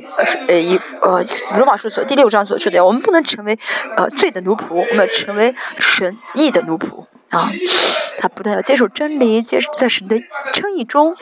[0.47, 1.23] 呃以呃
[1.57, 3.57] 罗马书所第六章所说的，我们不能成为
[3.95, 7.51] 呃罪的奴仆，我们要成为神意的奴仆啊！
[8.17, 10.17] 他不但要接受真理，接受在神的
[10.53, 11.15] 称义中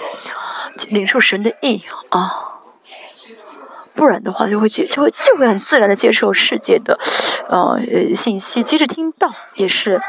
[0.90, 2.60] 领受神的意啊，
[3.94, 6.98] 不然的话就会接就会就会很自然的接受世界的
[7.50, 7.80] 呃
[8.16, 10.00] 信息，即使听到也是。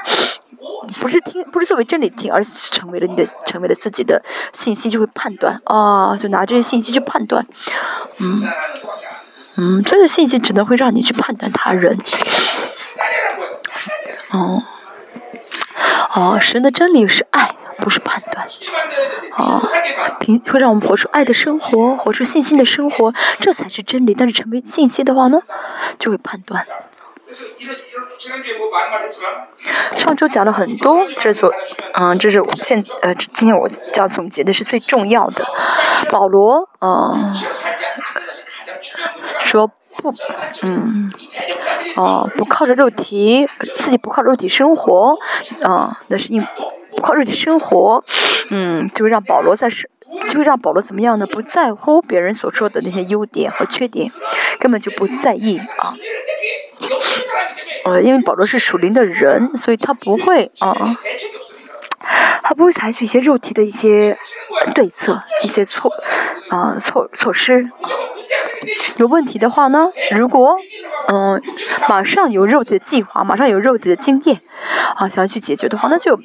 [1.01, 7.47] 不是听，不是作为真理听，而是成为了你的，成为了自己的信息，就会判断啊，就拿这些信息去判断，
[8.19, 8.43] 嗯，
[9.57, 11.99] 嗯，这个信息只能会让你去判断他人，
[14.33, 14.63] 哦，
[16.17, 18.47] 哦，神的真理是爱，不是判断，
[19.37, 19.63] 哦，
[20.21, 24.15] 平会让我们活出爱的生活，活出信心的生活，这才是真理。
[24.15, 25.41] 但是成为信息的话呢，
[25.99, 26.67] 就会判断。
[29.97, 31.51] 上周讲了很多，这组，
[31.95, 35.47] 嗯，这是我现，呃，今天我要总结的是最重要的。
[36.11, 37.33] 保罗，嗯，
[39.41, 39.67] 说
[39.97, 40.13] 不，
[40.63, 41.11] 嗯，
[41.97, 45.17] 哦，不靠着肉体，自己不靠肉体生活，
[45.63, 46.47] 啊，那是因
[46.97, 48.05] 不靠肉体生活，
[48.51, 49.91] 嗯，就让保罗在是，
[50.29, 51.27] 就会让保罗怎么样呢？
[51.27, 54.11] 不在乎别人所说的那些优点和缺点，
[54.59, 55.95] 根本就不在意啊。
[57.85, 60.97] 呃，因为保罗是属灵的人，所以他不会啊，
[62.43, 64.17] 他不会采取一些肉体的一些
[64.75, 65.93] 对策、一些措
[66.49, 67.71] 啊措措施。
[68.97, 70.57] 有问题的话呢，如果
[71.09, 71.43] 嗯
[71.89, 74.41] 马上有肉体的计划，马上有肉体的经验
[74.95, 76.21] 啊，想要去解决的话，那就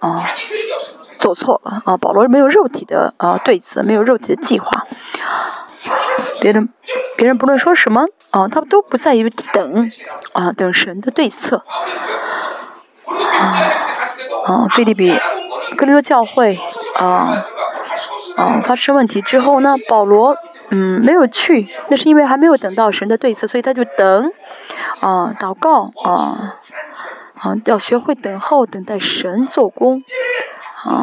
[0.00, 0.28] 啊
[1.16, 1.96] 走错了啊。
[1.96, 4.68] 保罗没有肉体的啊对策，没有肉体的计划。
[6.40, 6.68] 别人，
[7.16, 9.90] 别人不论说什么，啊，他们都不在于等，
[10.32, 11.64] 啊，等神的对策。
[13.06, 13.62] 啊，
[14.46, 15.18] 啊，菲利比，
[15.76, 16.58] 格林多教会，
[16.96, 17.44] 啊，
[18.36, 20.36] 啊，发生问题之后呢，保罗，
[20.70, 24.32] 嗯，没有去，那是因为还没有等到神的对策，所以他就等，
[25.00, 26.56] 啊，祷告，啊，
[27.34, 30.02] 啊，要学会等候，等待神做工，
[30.84, 31.02] 啊。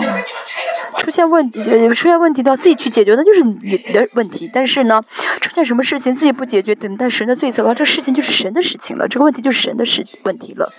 [0.97, 1.61] 出现问题，
[1.93, 4.49] 出现问题的，自己去解决，那就是你的问题。
[4.51, 5.01] 但是呢，
[5.41, 9.07] 出现什么事情自己不解决，等待神的对策的话，这事情就是神的事情了。
[9.07, 10.71] 这个问题就是神的事问题了，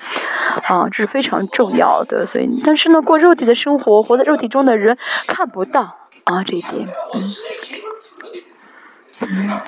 [0.68, 2.24] 啊，这是非常重要的。
[2.26, 7.30] 所以，但是呢，过肉体的生活，活在肉体中的人看不到啊这一点，嗯，
[9.20, 9.60] 嗯，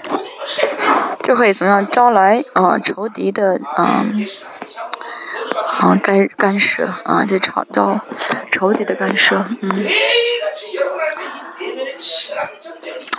[1.23, 4.05] 这会怎么样招来啊仇敌的啊？
[5.79, 8.01] 啊，干干涉啊，就吵到
[8.51, 9.71] 仇敌的干涉，嗯，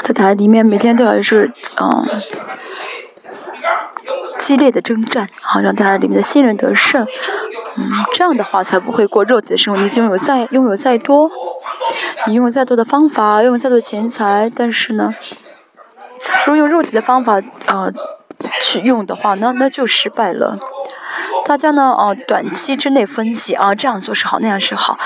[0.04, 2.08] 在台里面每天都要是嗯
[4.40, 7.06] 激烈的征战，好让大家里面的新人得胜，
[7.76, 9.82] 嗯，这样的话才不会过肉体的生活。
[9.82, 11.30] 你拥有再拥有再多，
[12.26, 15.14] 你拥有再多的方法，拥有再多钱财，但是呢，
[16.46, 17.92] 如果用肉体的方法啊
[18.62, 20.58] 去用的话，那那就失败了。
[21.46, 24.98] 大家呢，呃，短期之内分析啊，这样做是好，那样是好，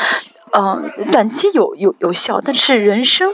[0.54, 3.34] 嗯，短期有有有效，但是人生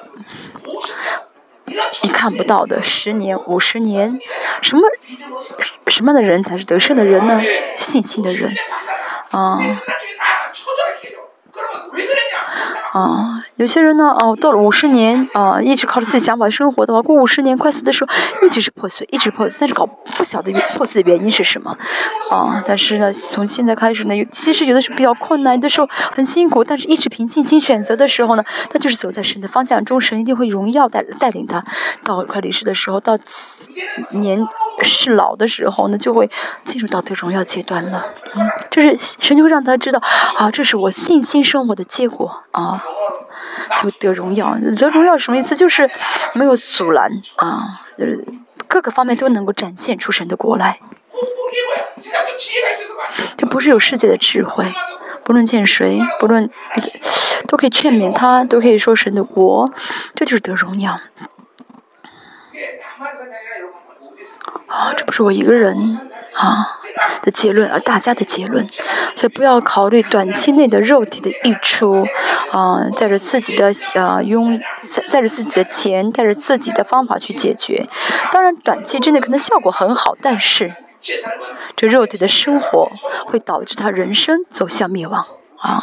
[2.01, 4.19] 你看不到的，十年、五十年，
[4.61, 4.87] 什么
[5.87, 7.41] 什么样的人才是得胜的人呢？
[7.77, 8.51] 信心的人，
[9.31, 9.59] 啊。
[12.91, 21.75] 啊，有些人呢，哦，到了五十年，啊，一直靠着自己想法生活的话，过五十年快死的时候，一直是破碎，一直破碎，但是搞不晓得破碎的原因是什么，
[22.31, 31.61] 啊，但是呢，从现在开始呢，其实有的是比较困难，有的时候很辛苦，但是一直凭信心选择的时候呢，他就是走在神的方向中，神一定会荣耀带带领他，
[32.05, 33.19] 到快离世的时候，到
[34.11, 34.41] 年
[34.83, 36.31] 是老的时候呢，就会
[36.63, 38.05] 进入到得荣耀阶段了。
[38.35, 40.01] 嗯，就是神就会让他知道，
[40.37, 42.43] 啊，这是我信心生活的结果。
[42.51, 42.81] 啊，
[43.81, 44.57] 就得荣耀。
[44.77, 45.55] 得荣耀什么意思？
[45.55, 45.89] 就是
[46.33, 48.23] 没有阻拦啊，就是
[48.67, 50.79] 各个方面都能够展现出神的国来。
[53.35, 54.65] 这不是有世界的智慧，
[55.23, 56.49] 不论见谁，不论
[57.47, 59.71] 都可以劝勉他，都可以说神的国，
[60.15, 60.99] 这就是得荣耀。
[64.67, 65.99] 啊，这不是我一个人
[66.33, 66.79] 啊
[67.21, 68.67] 的结论，而大家的结论。
[69.15, 72.05] 所以不要考虑短期内的肉体的益处，
[72.51, 74.59] 啊，带着自己的啊拥，
[75.11, 77.87] 带着自己的钱，带着自己的方法去解决。
[78.31, 80.73] 当然，短期之内可能效果很好，但是
[81.75, 82.91] 这肉体的生活
[83.25, 85.25] 会导致他人生走向灭亡
[85.57, 85.77] 啊，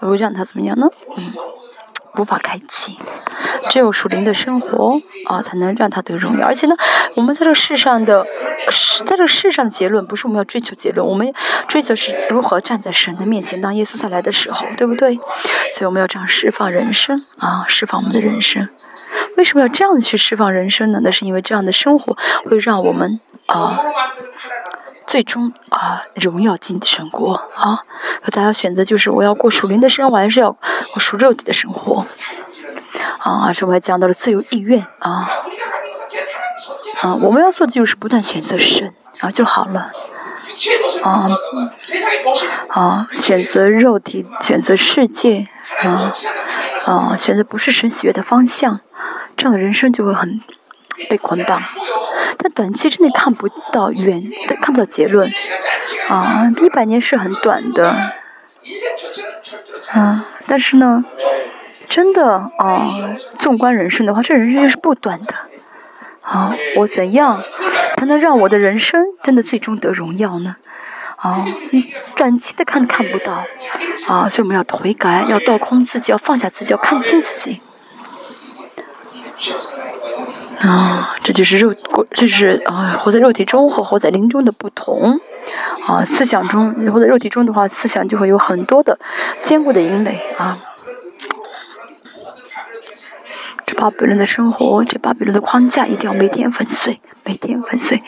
[0.00, 0.88] 会让他怎么样呢？
[1.16, 1.32] 嗯。
[2.18, 2.98] 无法开启，
[3.70, 6.46] 只有属灵的生活啊，才能让他得荣耀。
[6.46, 6.76] 而且呢，
[7.14, 8.26] 我们在这世上的，
[9.04, 11.32] 在这世上的结论，不是我们要追求结论，我们
[11.68, 15.16] 追求是如何站在神的面前，当耶稣再来的时候，对不对？
[15.72, 18.68] 所以我们要这样释放人生啊，释放我们的人生。
[19.36, 21.00] 为什么要这样去释放人生呢？
[21.02, 23.78] 那是因为这样的生活会让我们啊。
[25.06, 27.84] 最终啊，荣耀进神国啊！
[28.32, 32.04] 大家选择就是我要过属灵的生活，还是要过属肉体的生活？
[33.18, 35.30] 啊，是我还讲到了自由意愿啊。
[37.00, 39.92] 啊，我们要做的就是不断选择神啊就好了。
[41.02, 41.28] 啊，
[42.68, 45.46] 啊，选择肉体，选择世界，
[45.84, 46.10] 啊，
[46.86, 48.80] 啊，选择不是神喜悦的方向，
[49.36, 50.40] 这样的人生就会很
[51.08, 51.62] 被捆绑。
[52.38, 54.22] 但短期之内看不到远，
[54.60, 55.30] 看不到结论，
[56.08, 57.88] 啊，一百年是很短的，
[59.92, 61.04] 啊，但是呢，
[61.88, 65.34] 真的啊，纵观人生的话，这人生就是不短的，
[66.22, 67.42] 啊，我怎样
[67.96, 70.56] 才能让我的人生真的最终得荣耀呢？
[71.16, 73.44] 啊，你短期的看看不到，
[74.06, 77.60] 啊，所以我们要悔改，要倒空自己，要放下自己，要看清自己。
[80.58, 81.74] 啊，这就是肉，
[82.10, 85.20] 这是啊，活在肉体中和活在灵中的不同。
[85.86, 88.98] 啊，思想中活在肉体中的话，思想就会有很多的
[89.44, 90.58] 坚固的营垒啊。
[93.64, 98.02] 这巴比伦的生活，这巴比伦的框架，一定要每天粉碎，每天粉碎。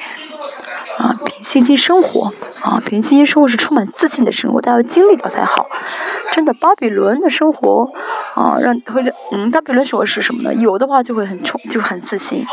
[0.99, 2.33] 啊，平信心生活，
[2.63, 5.67] 啊，平信心生活是充满自信的生活，但要经历到才好。
[6.33, 7.89] 真的，巴比伦的生活，
[8.35, 10.53] 啊，让会让嗯，巴比伦生活是什么呢？
[10.55, 12.45] 有的话就会很充，就很自信。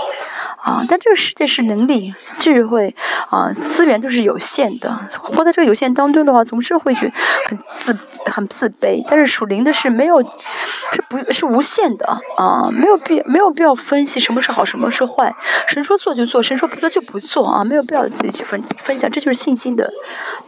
[0.65, 2.95] 啊，但这个世界是能力、智慧
[3.29, 4.99] 啊，资源都是有限的。
[5.19, 7.13] 活在这个有限当中的话，总是会去
[7.47, 9.05] 很自、很自卑。
[9.07, 15.35] 但是属灵的是没有，是不，是无限的啊，没有必没有必要分析什么是好，什么是坏。
[15.67, 19.07] 神说做就做，神说不做就不做啊，没有必要自己去分分享。
[19.11, 19.93] 这就是信心的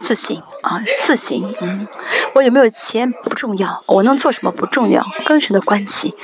[0.00, 1.54] 自信啊，自信。
[1.60, 1.86] 嗯，
[2.34, 6.16] 我有没有钱不重要，我能做什么不重要，跟神的关系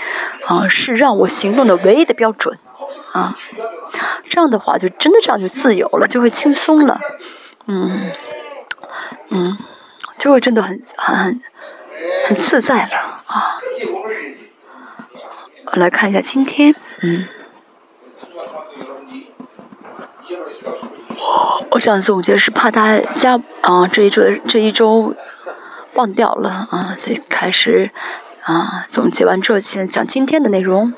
[0.47, 2.59] 啊，是让我行动的唯一的标准
[3.13, 3.33] 啊。
[4.25, 7.01] 这样的话，就真的这样就自由了，就会轻松了，
[7.67, 8.11] 嗯，
[9.29, 9.57] 嗯，
[10.19, 11.41] 就会真的很很很
[12.27, 13.61] 很自在了啊。
[15.67, 17.25] 我来看一下今天，嗯，
[21.71, 25.15] 我这样总结是怕大家啊这一周这一周
[25.95, 27.91] 忘掉了啊，所以开始
[28.43, 30.93] 啊总结完之后，先讲今天的内容。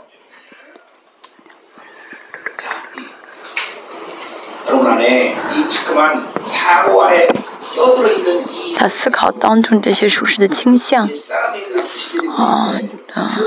[8.77, 11.09] 他思考当中这些属实的倾向，
[12.37, 12.75] 啊
[13.15, 13.39] 啊，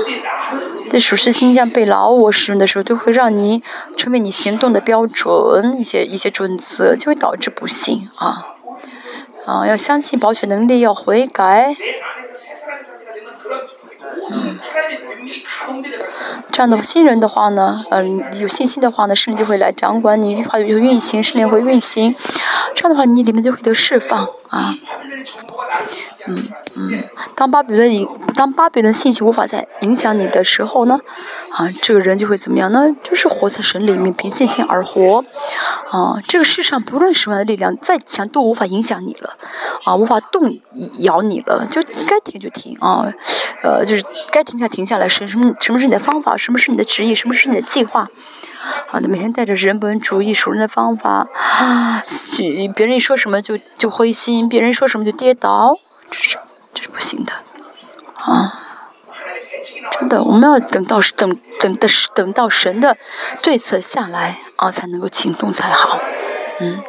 [0.90, 3.62] 这属实倾向被老我使用的时候，都会让你
[3.96, 8.56] 成为你行动的标准，一些一些准则，就会导致不幸啊
[9.46, 9.66] 啊！
[9.66, 11.76] 要相信保全能力，要悔改。
[14.32, 14.58] 嗯，
[16.52, 22.14] 这样的，新人的话呢，嗯，有信心的话呢，圣灵就会来掌管你，话语就运行，圣灵会运行。
[22.74, 24.74] 这样的话，你里面就会得释放啊。
[26.26, 26.42] 嗯
[26.76, 27.04] 嗯，
[27.34, 31.00] 当巴比伦影，当巴比伦信息无法再影响你的时候呢，
[31.50, 32.94] 啊，这个人就会怎么样呢？
[33.02, 35.24] 就是活在神里面，凭信心而活。
[35.90, 39.36] 啊，这个世上不论什么样的力量再强，都无法影响你了，
[39.84, 40.58] 啊，无法动
[40.98, 43.12] 摇你了，就该停就停啊，
[43.62, 45.08] 呃，就是该停下停下来。
[45.08, 46.36] 什什么什么是你的方法？
[46.36, 47.14] 什么是你的旨意？
[47.14, 48.08] 什么是你的计划？
[48.90, 52.04] 啊，他每天带着人本主义、熟人的方法， 啊，
[52.74, 55.78] 别人一说什么就就灰心，别人说什么就跌倒。
[56.10, 56.38] 这是
[56.74, 57.32] 这是不行的，
[58.16, 58.52] 啊，
[59.98, 62.96] 真的，我们要等到等等的等到神的
[63.42, 66.00] 对策下来啊，才能够行动才好。
[66.58, 66.82] 嗯，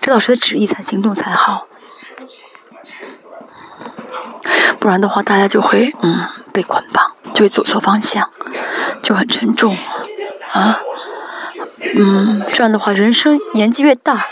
[0.00, 1.66] 知道谁的旨意才行动才好，
[4.78, 6.18] 不然的话，大家就会嗯
[6.52, 8.30] 被捆绑，就会走错方向，
[9.02, 9.76] 就很沉重
[10.52, 10.80] 啊。
[11.98, 14.26] 嗯，这样的话，人生年纪越大，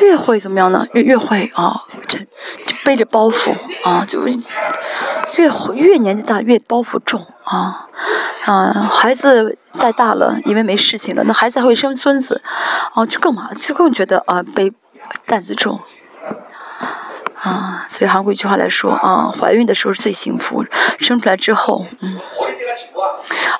[0.00, 0.86] 越会怎么样呢？
[0.92, 2.26] 越越会啊，沉，
[2.64, 3.54] 就背着包袱
[3.84, 4.34] 啊，就越
[5.74, 7.88] 越年纪大越包袱重啊
[8.46, 8.72] 啊！
[8.90, 12.42] 孩子带大了，以为没事情了，那孩子还会生孙子，
[12.94, 14.72] 啊，就更嘛，就更觉得啊背
[15.26, 15.78] 担子重
[17.34, 17.86] 啊。
[17.88, 20.64] 所以韩国一句话来说啊，怀孕的时候是最幸福，
[20.98, 22.18] 生出来之后，嗯。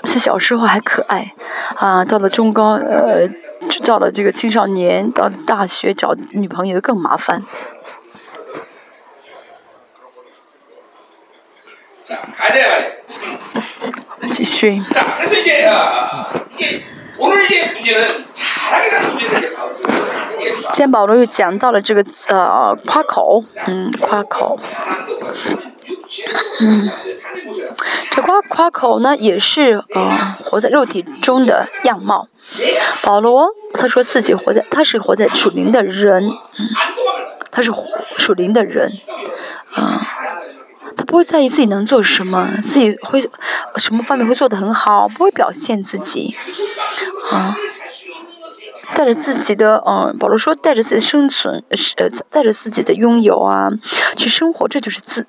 [0.00, 1.34] 而且小时候还可爱，
[1.76, 3.28] 啊，到了中高，呃，
[3.84, 7.42] 到了这个青少年，到了大学找女朋友更麻烦。
[14.26, 14.82] 继续。
[20.72, 24.58] 今天保罗又讲到了这个呃夸口，嗯，夸口。
[26.60, 26.90] 嗯，
[28.10, 32.28] 这夸夸口呢，也是呃活在肉体中的样貌。
[33.02, 36.68] 保罗他说自己活在，他是活在属灵的人，嗯，
[37.50, 37.70] 他是
[38.16, 38.90] 属灵的人，
[39.74, 40.00] 啊，
[40.98, 43.20] 他不会在意自己能做什么，自己会
[43.76, 46.36] 什么方面会做得很好，不会表现自己，
[47.30, 47.56] 啊。
[48.94, 53.68] 带着自己的，嗯，保罗说，带着自己生存，是呃，带着自己的拥有啊，
[54.16, 55.24] 去生活，这就是自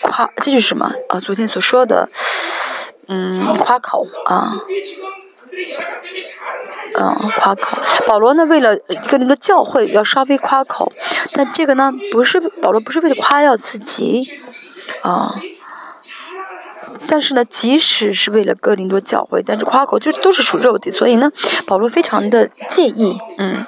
[0.00, 0.90] 夸，这就是什么？
[1.08, 2.08] 啊，昨天所说的，
[3.08, 4.54] 嗯，夸口啊，
[6.94, 7.78] 嗯，夸口。
[8.06, 10.90] 保罗呢，为了一个人的教会，要稍微夸口，
[11.34, 14.40] 但这个呢，不是保罗，不是为了夸耀自己，
[15.02, 15.34] 啊。
[17.06, 21.30] 但是呢，即使是为了哥林多教会，但是夸口就都是属肉体，所以呢，
[21.66, 23.66] 保罗非常的介意，嗯。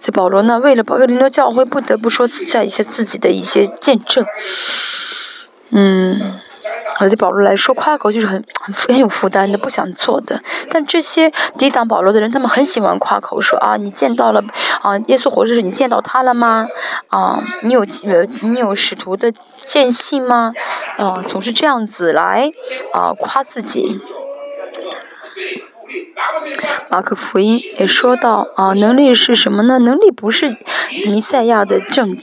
[0.00, 4.24] 所以保罗呢，为了保哥林多教会，不得不说下一些自己的一些见证，
[5.70, 6.40] 嗯。
[6.98, 10.40] 而对保罗来说，夸口就是很很很有负担的，不想做的。
[10.70, 14.42] 但这些抵挡保罗的人，他们很喜欢夸口，说啊，你见到了
[14.80, 16.66] 啊，耶稣活着时你见到他了吗？
[17.08, 19.32] 啊，你有呃，你有使徒的
[19.64, 20.52] 见信吗？
[20.98, 22.50] 啊，总是这样子来
[22.92, 24.00] 啊夸自己。
[26.88, 29.78] 马可福音也说到啊，能力是什么呢？
[29.78, 30.56] 能力不是
[31.06, 32.16] 弥赛亚的证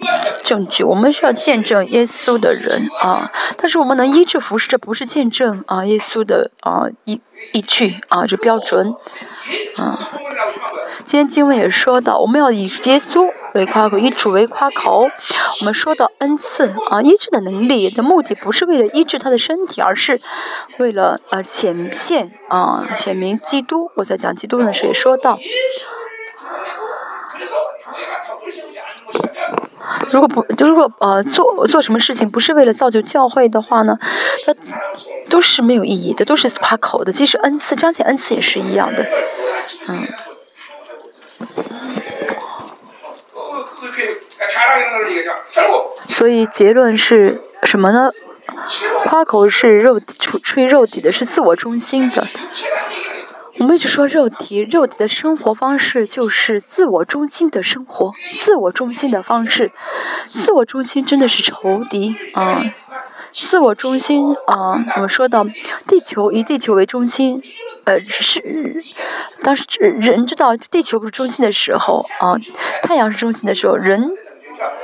[0.44, 3.32] 证据，我们是要见证耶稣的人啊。
[3.58, 8.96] 但是我们能医治服侍，这不是见证啊耶稣的啊依依据啊这标准
[9.78, 10.10] 啊。
[11.06, 15.02] 今天经文也说到，我们要以耶稣为夸口，以主为夸口。
[15.60, 20.20] 我们说到恩赐啊，医治的能力的目的不是为了医治他的身体，而是
[20.80, 23.92] 为了呃显现啊显明基督。
[23.96, 25.38] 我在讲基督的时候也说到，
[30.10, 33.98] 如果不如果呃做做什么事情不是为了造就教会的话呢，
[34.48, 34.56] 那
[35.30, 37.12] 都是没有意义的，都是夸口的。
[37.12, 39.06] 即使恩赐彰显恩赐也是一样的，
[39.90, 40.08] 嗯。
[46.08, 48.12] 所以结论是什么呢？
[49.06, 52.28] 夸口是肉出吹肉体的，是自我中心的。
[53.60, 59.72] 我们一直说肉体，肉体的生活方式就是自我中心的生活，自我中心的方式。
[60.28, 62.64] 自我中心真的是仇敌啊！
[63.34, 65.44] 自我中心啊，我们说到
[65.88, 67.42] 地球以地球为中心，
[67.84, 68.84] 呃是，
[69.42, 72.38] 当时人知道地球不是中心的时候啊，
[72.84, 74.12] 太阳是中心的时候，人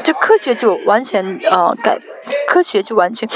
[0.03, 1.99] 这科学就完全呃改，
[2.47, 3.29] 科学就完全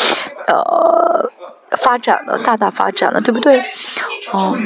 [0.48, 1.30] 呃
[1.78, 3.64] 发展了，大大发展了，对不对？
[4.32, 4.58] 哦，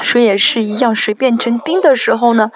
[0.00, 2.50] 水也是一样，水变成冰的时候呢，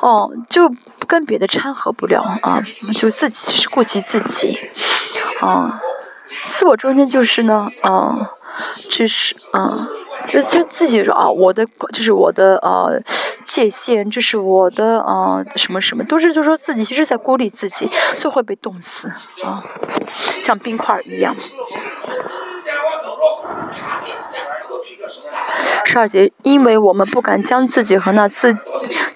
[0.00, 0.72] 哦就
[1.06, 2.62] 跟别的掺和不了啊，
[2.94, 4.58] 就自己是顾及自己，
[5.40, 5.82] 啊。
[6.44, 8.26] 自我中间就是呢，嗯，
[8.90, 9.88] 这是，嗯，
[10.24, 13.00] 就就自己说啊，我的就是我的呃
[13.46, 19.08] 界限，这是我的呃什么什么，都是就说自己其实在孤立自己，就会被冻死
[19.42, 19.64] 啊，
[20.42, 21.34] 像冰块一样。
[25.88, 28.54] 十二节，因为我们不敢将自己和那自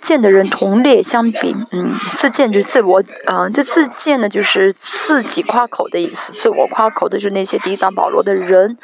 [0.00, 8.78] 荐的人同列相比，嗯，自荐就是自我，呃，这自荐呢就是自己夸口的意思，自我夸口的就是那些抵挡保罗的人，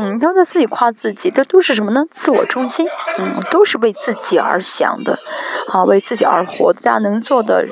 [0.00, 2.04] 嗯，他们在自己夸自己，这都是什么呢？
[2.10, 2.88] 自我中心，
[3.18, 5.16] 嗯，都是为自己而想的，
[5.68, 6.72] 啊，为自己而活。
[6.72, 7.64] 大家能做的，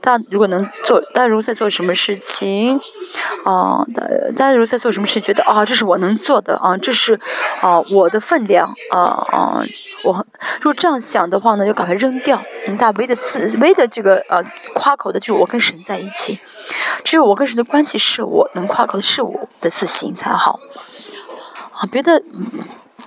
[0.00, 2.78] 大家如果能做，大家如果在做什么事情，
[3.44, 4.02] 啊，大
[4.36, 7.18] 大家如果在做什么事，觉得啊，这是我能做的啊，这是
[7.60, 8.59] 啊我的分量
[8.90, 8.98] 啊
[9.30, 9.62] 啊，
[10.04, 10.26] 我
[10.60, 12.42] 如果这样想的话呢，就赶快扔掉。
[12.68, 14.42] 你，大唯的自唯的这个呃
[14.74, 16.38] 夸口的就是我跟神在一起，
[17.04, 20.60] 只有我跟神的关系是我能夸口的是我的自信才好。
[21.72, 22.22] 啊，别的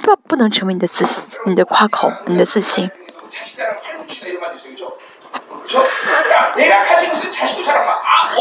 [0.01, 2.89] 不不能成为你的自信，你的夸口，你的自信。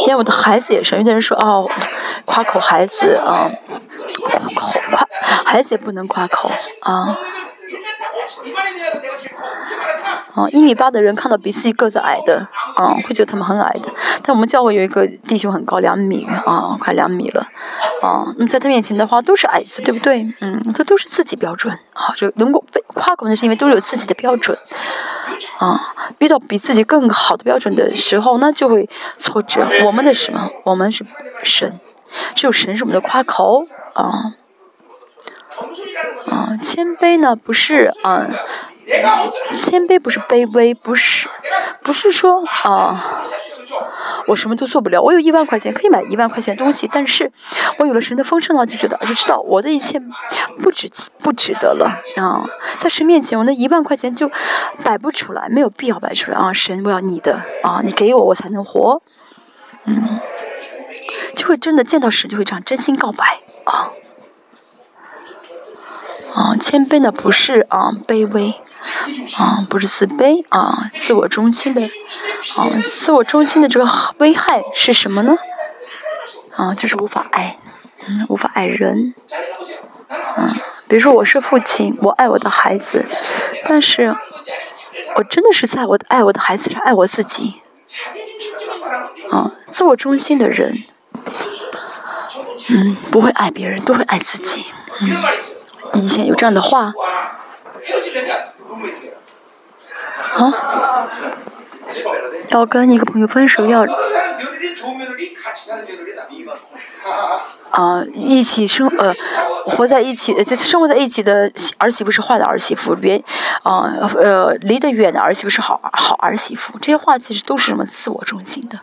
[0.07, 1.69] 连我的孩子也是，有的人说哦，
[2.25, 3.51] 夸口孩子啊，
[4.25, 5.07] 夸口夸
[5.45, 6.51] 孩子也不能夸口
[6.81, 7.17] 啊。
[10.35, 13.91] 啊，一米八的人看到比自己个子矮的，啊，会觉得他们很矮的。
[14.23, 17.47] 但我们教会有一个弟兄很高，两米啊，快两米了，
[18.03, 20.23] 啊，那在他面前的话都是矮子，对不对？
[20.41, 24.57] 嗯，这都是自己标准啊，就能够被夸口的是因为都有自己的标准，
[25.59, 29.67] 啊，遇到比自己更好的标准的时候，那就会挫折。
[29.85, 30.49] 我们的什么？
[30.65, 31.05] 我们是
[31.45, 31.79] 神，
[32.35, 33.65] 只有神是我们的夸口
[33.95, 34.35] 啊。
[36.31, 38.27] 啊，谦卑呢不是啊，
[39.55, 41.29] 谦卑不是卑微，不是，
[41.83, 43.23] 不是说啊，
[44.27, 45.01] 我什么都做不了。
[45.01, 47.33] 我有一万块钱可以买一万块钱的东西，但是
[47.79, 50.01] 我有了神的丰盛的话，就觉得就知道我的一切
[50.61, 52.45] 不值不值得了啊。
[52.81, 54.31] 在神面前，我那一万块钱就
[54.83, 56.53] 摆不出来，没有必要摆出来啊。
[56.53, 59.01] 神，我要你的啊，你给我，我才能活。
[59.85, 60.21] 嗯，
[61.35, 63.91] 就会真的见到神，就会这样真心告白啊。
[66.35, 68.55] 啊，谦卑呢不是啊卑微，
[69.39, 71.83] 啊不是自卑啊自我中心的，
[72.57, 75.37] 啊自我中心的这个危害是什么呢？
[76.57, 77.57] 啊就是无法爱，
[78.07, 79.15] 嗯无法爱人，
[80.37, 80.49] 嗯
[80.89, 83.05] 比如说我是父亲，我爱我的孩子，
[83.65, 84.15] 但是
[85.17, 87.63] 我真的是在我的爱我的孩子上爱我自己，
[89.31, 90.85] 啊自我中心的人，
[92.69, 94.67] 嗯不会爱别人，都会爱自己，
[95.01, 95.23] 嗯。
[95.95, 96.95] 以前有这样的话，
[100.35, 101.09] 啊，
[102.49, 103.85] 要跟一个朋友分手要，
[107.71, 109.15] 啊，一起生呃，
[109.67, 113.23] 活在一起，就生活在一起的儿媳妇是坏的儿媳妇，别，
[113.63, 118.81] 啊呃，离得远的儿媳妇是好好儿媳妇，这些话其实都是什么自我中心的。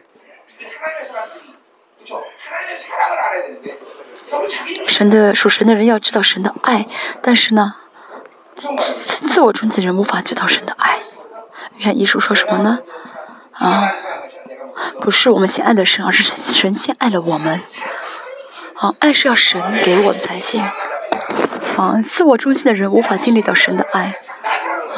[4.87, 6.85] 神的属神的人要知道神的爱，
[7.21, 7.75] 但是呢，
[8.59, 10.99] 自我中心的人无法知道神的爱。
[11.77, 12.79] 愿艺术说什么呢？
[13.53, 13.91] 啊，
[15.01, 17.61] 不是我们先爱了神，而是神先爱了我们。
[18.75, 20.61] 啊，爱是要神给我们才行。
[21.77, 24.19] 啊，自我中心的人无法经历到神的爱。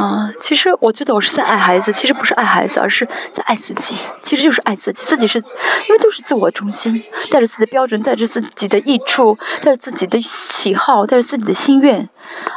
[0.01, 5.05] 啊，其实我觉得我是在爱孩子，其实不是爱孩子，而是在爱自己，其实就是爱自己。
[5.05, 12.09] 自己是因为都是自我中心，带着自己的标准，带着自己的益处，带着自己的喜好，带着自己的心愿，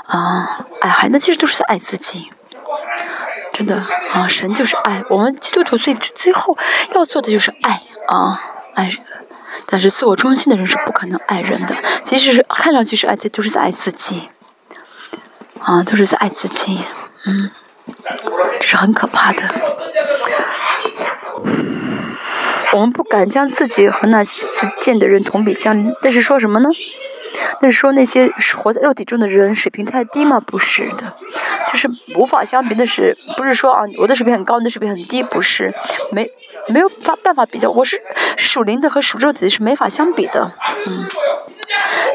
[0.07, 2.31] 啊，爱孩子其实都是在爱自己。
[3.53, 3.77] 真的
[4.13, 6.57] 啊，神就是爱，我们基督徒最最后
[6.95, 8.41] 要做的就是爱啊，
[8.75, 8.91] 爱。
[9.67, 11.75] 但是自我中心的人是不可能爱人的，
[12.05, 14.29] 即使是看上去是爱，都是在爱自己，
[15.61, 16.85] 啊，都是在爱自己。
[17.27, 17.51] 嗯，
[18.61, 19.43] 这是很可怕的。
[22.73, 24.47] 我们不敢将自己和那些
[24.81, 26.69] 见的人同比相，那是说什么呢？
[27.61, 30.41] 那是说那些活在肉体中的人水平太低吗？
[30.41, 31.17] 不是的，
[31.69, 35.73] 就是无法相比的是，不是说啊，我的水平很高，你的水平很低，不是，
[36.11, 36.29] 没
[36.69, 37.71] 没有法办法比较。
[37.71, 38.01] 我是
[38.37, 40.53] 属灵的和属肉体的是没法相比的。
[40.87, 41.07] 嗯，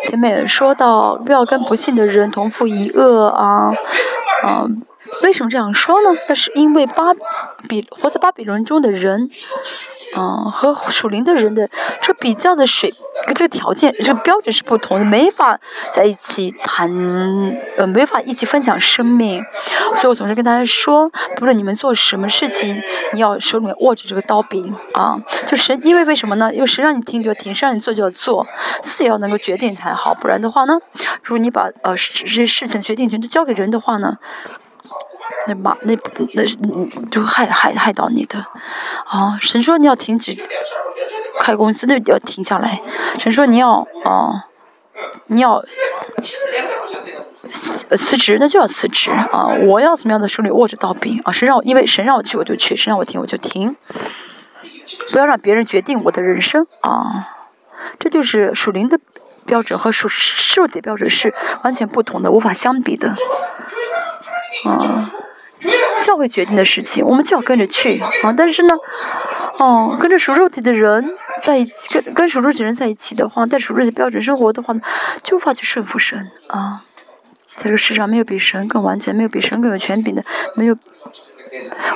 [0.06, 3.72] 前面说到不要跟不幸的人同父一恶啊，
[4.46, 4.82] 嗯。
[5.24, 6.10] 为什么这样说呢？
[6.28, 7.14] 那是因为巴
[7.68, 9.30] 比活在巴比伦中的人，
[10.16, 11.70] 嗯，和属灵的人的
[12.02, 12.94] 这比较的水，
[13.36, 15.60] 这个条件，这个标准是不同的，没法
[15.92, 16.90] 在一起谈，
[17.78, 19.44] 呃，没法一起分享生命。
[19.96, 22.82] 所以我总是跟大家说，不论你们做什么事情，
[23.14, 26.54] 你要手里面握着这个刀柄啊，就神，因为为什么呢？
[26.54, 28.48] 因为神让你听就听，神让你做就要做，
[28.82, 30.80] 自己要能够决定才好，不然的话呢，
[31.24, 34.18] 如果你把呃这些事情决定权都交给人的话呢？
[35.48, 35.98] 那马那
[36.34, 36.44] 那
[37.10, 38.46] 就害害害到你的，
[39.06, 39.38] 啊！
[39.42, 40.36] 神说你要停止
[41.40, 42.80] 开公司，那就要停下来。
[43.18, 44.46] 神说你要啊，
[45.28, 45.64] 你要
[47.52, 49.48] 辞辞职，那就要辞职啊！
[49.66, 51.32] 我要怎么样的手里握着刀柄啊？
[51.32, 53.76] 神让我，因为神让我去我就去，神让我停我就停，
[55.12, 57.36] 不要让别人决定我的人生啊！
[57.98, 59.00] 这就是属灵的
[59.46, 60.08] 标准和属
[60.58, 63.16] 肉体标准是完全不同的，无法相比的，
[64.66, 65.12] 啊！
[66.02, 68.34] 教会决定的事情，我们就要跟着去啊！
[68.36, 68.76] 但是呢，
[69.58, 74.82] 哦，跟着属肉体的人在一起，跟跟属肉体的人在一起的话，带属肉体的标准生活的话呢，
[75.22, 76.84] 就无法去顺服神啊。
[77.56, 80.24] 在这个世上，没有比神更完全，没有比神更有权柄的，
[80.56, 80.76] 没有。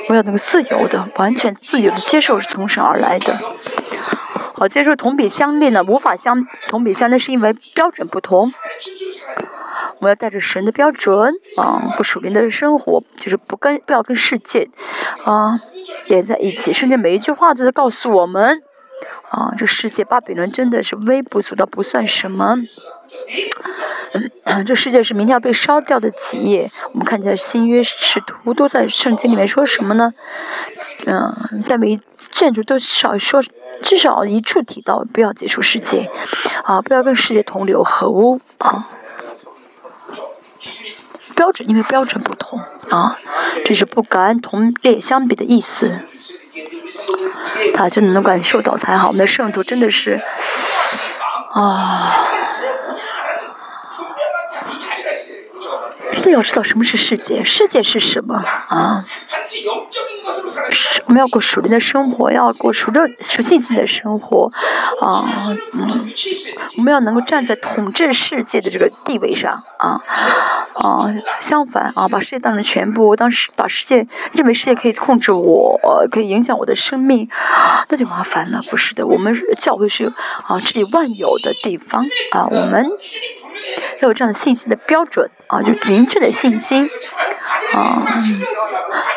[0.08, 3.38] 我要那个自由的、完全自由的接受是从神而来的。
[4.56, 8.54] 好，接受同比相恋呢，无法相同比相恋，是因为标准不同。
[9.98, 14.70] 我们要带着神的标准啊，不属灵的生活，就是不跟不要跟世界
[15.24, 15.60] 啊
[16.06, 16.72] 连在一起。
[16.72, 18.62] 圣经每一句话都在告诉我们
[19.30, 22.56] 啊，这世界巴比伦真的是微不足道，不算什么。
[24.64, 26.70] 这世界是明天要被烧掉的企业。
[26.92, 30.14] 我们看见新约使徒都在圣经里面说什么呢？
[31.06, 32.00] 嗯，在每一
[32.30, 33.42] 卷主都少说
[33.84, 36.10] 至少一处提到不要接触世界，
[36.64, 38.88] 啊，不要跟世界同流合污啊。
[41.36, 42.58] 标准因为标准不同
[42.90, 43.18] 啊，
[43.64, 46.00] 这是不敢同列相比的意思。
[47.74, 49.08] 他就能感受到才好。
[49.08, 50.22] 我们的圣徒真的是
[51.52, 52.16] 啊。
[56.30, 58.34] 要知道什么是世界，世界是什么
[58.68, 59.04] 啊？
[61.06, 64.50] 我们要过属灵的生活，要过属肉、属性性的生活
[65.00, 65.24] 啊！
[65.72, 66.08] 嗯，
[66.76, 70.00] 我们要能够站在统治世界的这个地位上啊
[70.74, 71.14] 啊！
[71.40, 75.78] 相反啊，把世界当成全部，当时把世界认为世界可以控制我，
[76.10, 77.28] 可以影响我的生命，
[77.88, 78.60] 那就麻烦了。
[78.70, 80.12] 不是的，我们教会是
[80.46, 82.88] 啊治理万有的地方啊，我们。
[84.00, 86.88] 要有这样的信心的标准啊，就明确的信心
[87.72, 88.04] 啊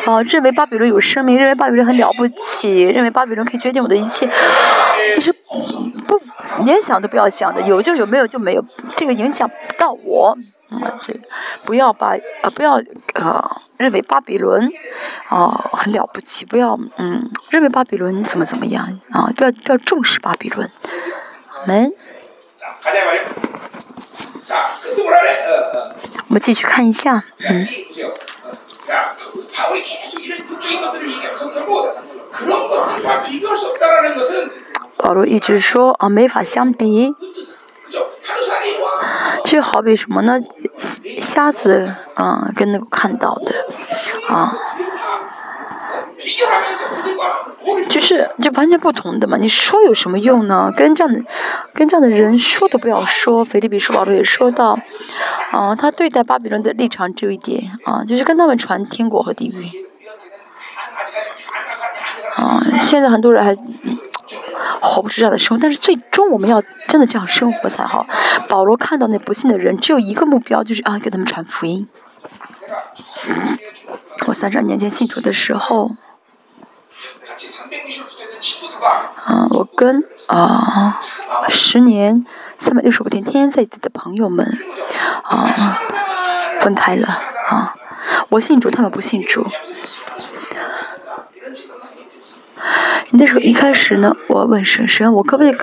[0.06, 4.28] 啊，认为巴比伦有生命，认为巴比伦很了不起，认为巴比伦可以决定我的一切，
[5.14, 6.20] 其实不
[6.64, 8.64] 连想都不要想的，有就有，没有就没有，
[8.96, 10.36] 这个影响不到我
[10.70, 11.14] 啊，这
[11.64, 12.80] 不要把啊不要
[13.14, 14.68] 啊认为巴比伦
[15.28, 20.70] 啊很了不起，不要嗯认为巴比伦怎么怎么样啊，不要不要重视巴比伦，
[21.66, 21.92] 门。
[26.28, 27.66] 我们继续看一下，嗯。
[34.96, 37.14] 保罗一直说啊，没法相比。
[39.44, 40.40] 就好比什么呢？
[41.22, 43.54] 瞎子啊，跟那个看到的
[44.28, 44.52] 啊。
[47.88, 50.70] 就是就完全不同的嘛，你说有什么用呢？
[50.76, 51.22] 跟这样的
[51.72, 53.44] 跟这样的人说都不要说。
[53.44, 54.76] 菲利比书保罗也说到，
[55.52, 59.52] 啊，他对待巴比伦的立场只有一点啊，就是跟他们传天国和地狱。
[62.34, 63.54] 啊，现在很多人还
[64.80, 68.06] 活不出这样的生活，但是最终我们要真的这样生活才好。
[68.48, 71.86] 保罗看到那不幸的人，只有一个目标，就是啊，给他们传福音。
[74.26, 75.92] 我三十二年前信主的时候。
[79.24, 80.98] 啊，我跟啊
[81.48, 82.24] 十年
[82.58, 84.58] 三百六十五天天天在一起的朋友们
[85.24, 85.52] 啊
[86.60, 87.06] 分开了
[87.48, 87.76] 啊，
[88.30, 89.46] 我信主，他们不信主。
[93.12, 95.56] 那时候一开始呢，我问神神，我可不可以？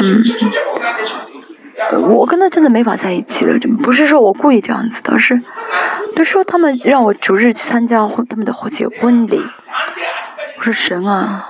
[0.00, 1.27] 嗯。
[1.92, 5.40] 我跟他真的没法在一起了，不是说我故意这样子，的，是，
[6.14, 9.42] 他说他们让我逐日去参加他们的婚结婚礼。
[10.58, 11.48] 我说神啊，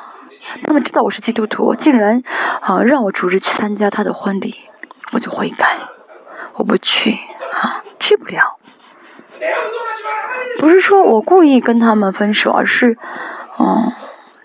[0.65, 2.23] 他们知道我是基督徒，竟然
[2.61, 4.55] 啊让我逐日去参加他的婚礼，
[5.13, 5.79] 我就悔改，
[6.55, 7.13] 我不去
[7.53, 8.59] 啊，去不了。
[10.59, 12.99] 不是说我故意跟他们分手，而是，
[13.59, 13.93] 嗯，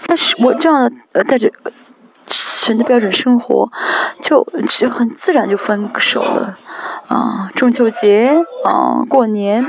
[0.07, 1.51] 但是我这样呃带着。
[2.27, 3.69] 神的标准生活，
[4.21, 6.57] 就就很自然就分手了，
[7.07, 9.65] 啊，中秋节，啊，过年，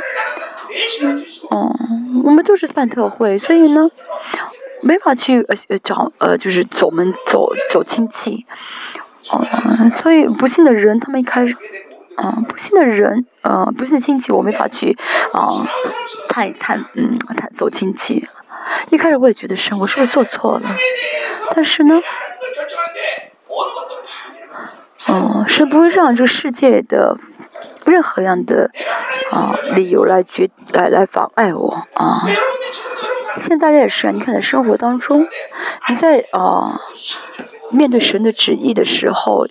[1.50, 3.90] 嗯，我们都是办特会，所以呢，
[4.80, 8.46] 没法去呃找呃就是走门走走亲戚，
[9.30, 9.44] 哦，
[9.96, 11.56] 所以不幸的人他们一开始，
[12.16, 14.96] 嗯，不幸的人，呃，不幸的亲戚我没法去
[15.32, 15.48] 啊
[16.28, 18.28] 探一探，嗯，探走亲戚，
[18.90, 20.76] 一开始我也觉得是我是不是做错了，
[21.56, 22.00] 但是呢。
[25.14, 27.16] 哦，是不会让这世界的
[27.84, 28.70] 任何样的
[29.30, 32.22] 啊理由来决来来妨碍我啊。
[33.38, 35.26] 现在大家也是，你看在生活当中，
[35.88, 36.80] 你在啊
[37.70, 39.46] 面对神的旨意的时候，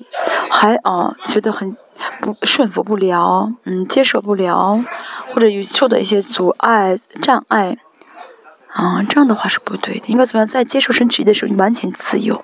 [0.49, 1.75] 还啊觉得很
[2.19, 4.83] 不顺服不了，嗯，接受不了，
[5.33, 7.77] 或者有受到一些阻碍障碍。
[8.73, 10.07] 啊，这样的话是不对的。
[10.07, 10.47] 应该怎么样？
[10.47, 12.43] 在接受神旨意的时候，你完全自由，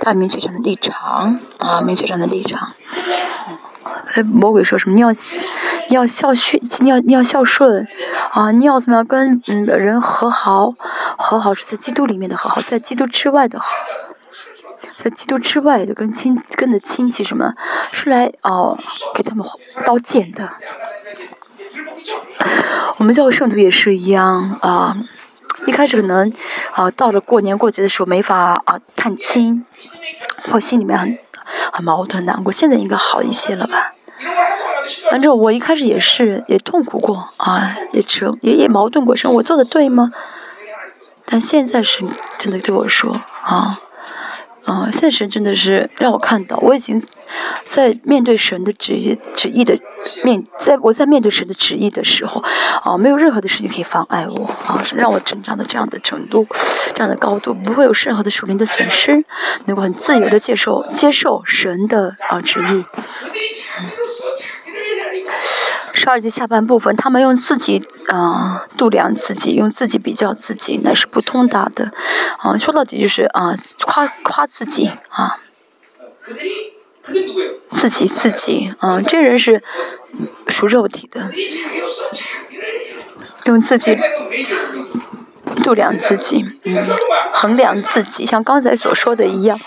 [0.00, 2.72] 他明确这样的立场啊，明确这样的立场。
[4.32, 4.94] 魔鬼说什么？
[4.94, 7.86] 你要你要孝顺，你要你要孝顺
[8.30, 8.50] 啊！
[8.52, 10.74] 你要怎么样跟嗯人和好？
[11.18, 13.72] 和好是在基督里面的和好，在基督之外的好，
[14.96, 17.54] 在基督之外的跟亲跟的亲戚什么，
[17.92, 18.78] 是来哦
[19.14, 19.44] 给他们
[19.84, 20.48] 刀剑的。
[22.98, 24.96] 我们教会圣徒也是一样啊，
[25.66, 26.32] 一开始可能
[26.72, 29.64] 啊到了过年过节的时候没法啊探亲，
[30.50, 31.18] 或心里面很
[31.72, 33.92] 很矛盾难过，现在应该好一些了吧？
[35.10, 40.12] 反正我一开始也是也痛苦过啊，也折也也矛盾过，说我做的对吗？
[41.24, 42.04] 但现在是
[42.38, 43.80] 真的对我说啊。
[44.66, 47.00] 啊，现实真的是让我看到，我已经
[47.64, 49.78] 在面对神的旨意旨意的
[50.24, 52.42] 面，在我在面对神的旨意的时候，
[52.82, 56.46] 啊，没有任何的事情可以妨碍我，啊，让我成长到这样的程度，
[56.94, 59.24] 这样的高度，不会有任何的属灵的损失，
[59.66, 62.84] 能够很自由的接受接受神的啊旨意。
[66.06, 71.90] 十二节下半部分，他们用自己啊度量自己，用自己比较自己，那是不通达的。
[72.38, 75.40] 啊，说到底就是啊夸夸自己啊，
[77.70, 79.64] 自己自己啊，这人是
[80.46, 81.28] 属肉体的，
[83.46, 83.96] 用自己
[85.64, 86.86] 度量自己，嗯，
[87.32, 89.58] 衡量自己，像刚才所说的一样。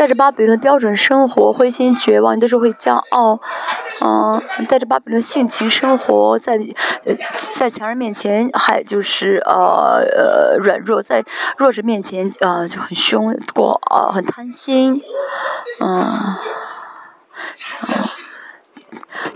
[0.00, 3.38] 带着巴比伦的标准生活，灰心绝望，都是会骄傲，
[4.00, 6.58] 嗯，带着巴比伦性情生活，在
[7.04, 7.14] 呃
[7.58, 11.22] 在强人面前还就是呃呃软弱，在
[11.58, 15.02] 弱者面前呃就很凶过，呃很贪心，
[15.80, 16.34] 嗯。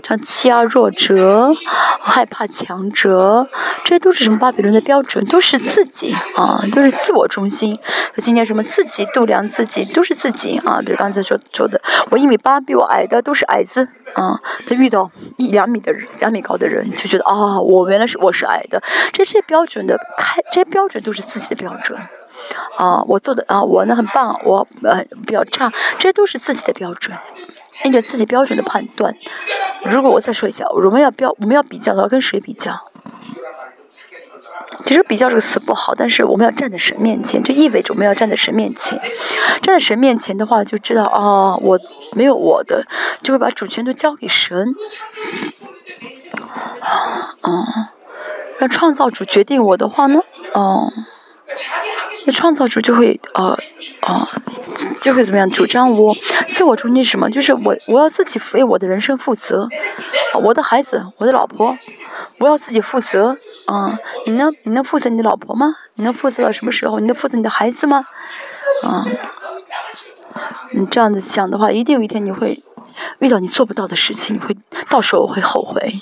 [0.03, 1.51] 像欺压弱者，
[1.99, 3.47] 害怕强者，
[3.83, 5.23] 这些都是什么巴比伦的标准？
[5.25, 7.77] 都是自己啊，都是自我中心。
[8.17, 10.79] 今天什么自己度量自己，都是自己啊。
[10.79, 11.81] 比如刚才说说的，
[12.11, 14.39] 我一米八，比我矮的都是矮子啊。
[14.67, 18.81] 他遇到一两米的人，两米高的人，就觉得啊，我原来是我是矮的。
[19.11, 21.99] 这些标准的开，这些标准都是自己的标准
[22.77, 23.01] 啊。
[23.07, 27.17] 我做的啊，我呢很棒，我呃比较差，这些都是自己的标准。
[27.83, 29.15] 按照自己标准的判断，
[29.83, 32.79] 如果我再说一下，我们要标，我们要比较的话，跟谁比较？
[34.85, 38.99] 其实“比较”这个词不好，但是我们要站在神面前，就意味着我们要站在神面前。
[39.63, 41.79] 站在神面前的话，就知道啊，我
[42.13, 42.85] 没有我的，
[43.23, 44.75] 就会把主权都交给神。
[47.41, 47.87] 嗯，
[48.59, 50.21] 让创造主决定我的话呢？
[50.53, 50.91] 哦。
[52.25, 53.57] 那创造主就会呃
[54.01, 54.27] 呃，
[54.99, 56.15] 就会怎么样主张我
[56.47, 57.29] 自我中心是什么？
[57.29, 59.67] 就是我我要自己为我的人生负责，
[60.41, 61.77] 我的孩子，我的老婆，
[62.39, 63.37] 我要自己负责。
[63.67, 64.51] 啊，你呢？
[64.63, 65.75] 你能负责你的老婆吗？
[65.95, 66.99] 你能负责到什么时候？
[66.99, 68.05] 你能负责你的孩子吗？
[68.83, 69.05] 啊，
[70.71, 72.63] 你这样子想的话，一定有一天你会
[73.19, 74.55] 遇到你做不到的事情，你会
[74.89, 75.93] 到时候会后悔。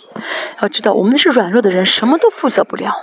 [0.62, 2.94] 要知道，我们是软弱的人，什么都负责不了。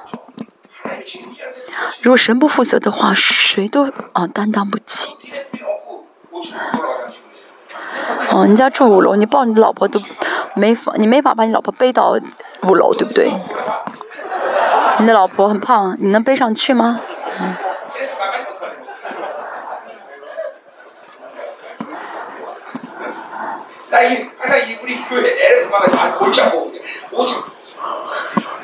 [2.02, 5.10] 如果神不负责的话，谁都啊担当不起。
[8.30, 10.00] 哦，你家住五楼，你抱你老婆都
[10.54, 12.16] 没法，你没法把你老婆背到
[12.62, 13.30] 五楼，对不对？
[14.98, 17.00] 你的老婆很胖，你能背上去吗？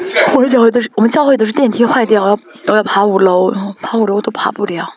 [0.35, 2.39] 我们教会都是，我们教会都是电梯坏掉，我要
[2.69, 4.95] 我要爬五楼，爬五楼都爬不了，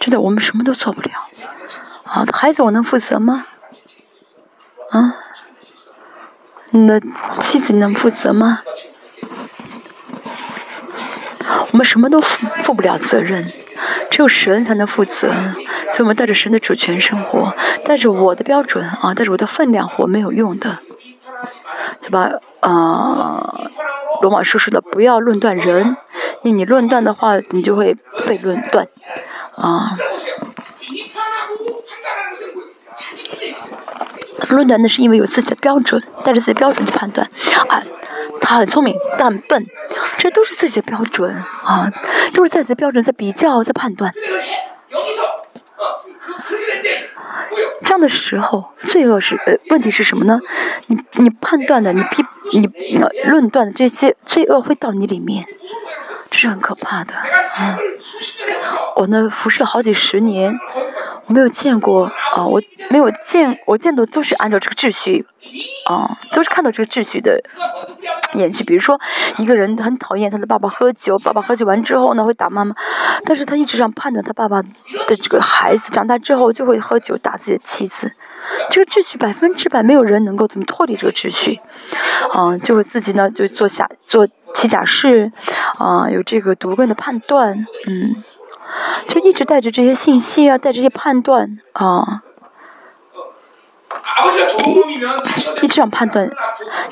[0.00, 1.10] 真的，我们什么都做不了。
[2.04, 3.46] 啊，孩子我能负责吗？
[4.90, 5.16] 啊，
[6.70, 7.00] 你的
[7.40, 8.60] 妻子能负责吗？
[11.72, 13.44] 我们什么都负负不了责任，
[14.10, 15.28] 只有神才能负责，
[15.90, 17.54] 所以我们带着神的主权生活，
[17.84, 20.78] 带着我的标准啊，带着我的分量活没有用的，
[22.00, 22.30] 对吧？
[22.60, 23.60] 啊。
[24.22, 25.96] 罗马书说的不要论断人，
[26.42, 27.96] 因为你论断的话，你就会
[28.26, 28.86] 被论断，
[29.56, 29.96] 啊。
[34.50, 37.28] 论断那是因为有自己的标准，带着自己的标准去判断，
[37.68, 37.82] 啊，
[38.40, 39.66] 他很聪明，但笨，
[40.16, 41.90] 这都是自己的标准，啊，
[42.32, 44.12] 都是在自己的标准在比较，在判断。
[47.82, 50.40] 这样的时候，罪恶是呃，问题是什么呢？
[50.86, 52.70] 你你判断的，你批你
[53.24, 55.46] 论断的这些罪恶会到你里面，
[56.34, 57.78] 这是很可怕的啊！
[58.96, 60.52] 我呢服侍了好几十年，
[61.26, 62.60] 我没有见过啊，我
[62.90, 65.24] 没有见，我见的都是按照这个秩序，
[65.86, 67.40] 啊，都是看到这个秩序的
[68.32, 68.64] 延续。
[68.64, 69.00] 比如说，
[69.36, 72.74] 一个人很讨厌他的爸爸喝酒，爸爸喝酒完之后呢会打妈妈，
[73.24, 78.10] 但是他一直这样判断他爸爸的这个孩子长大之后就会喝酒打自己的妻子，
[78.70, 81.60] 这个秩序百分之百没有人能够怎么脱离这个秩序，
[82.32, 85.30] 啊，就会自己呢就做下做起假誓，
[85.78, 88.22] 啊，有这个独根的判断，嗯，
[89.08, 92.22] 就一直带着这些信息啊，带这些判断啊。
[95.60, 96.30] 一直这样判断，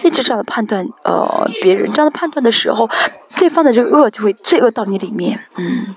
[0.02, 2.90] 一直这样的判断，呃，别人这样的判断的时候，
[3.36, 5.94] 对方的这个恶就会罪恶到你里面，嗯。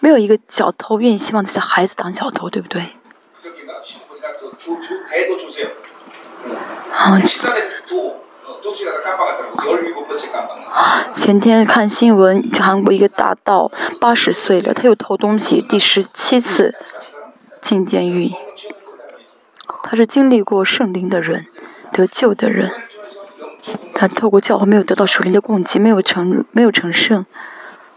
[0.00, 2.82] 没有一个小偷愿意希望自己的孩子当小偷，对不对？
[6.92, 7.18] 啊。
[11.14, 16.74] 前天看新闻，韩国一个大盗八十岁了，他又偷东西，第十七次
[17.60, 18.32] 进监狱。
[19.82, 21.46] 他是经历过圣灵的人，
[21.92, 22.70] 得救的人。
[23.94, 27.26] 他透过教会没有得到属灵的供给，没有成没有成圣，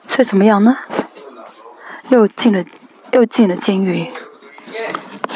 [0.06, 0.78] 所以怎么样呢？
[2.10, 2.64] 又进了
[3.12, 4.12] 又进了监狱，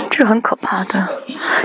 [0.10, 1.08] 这是很可怕的。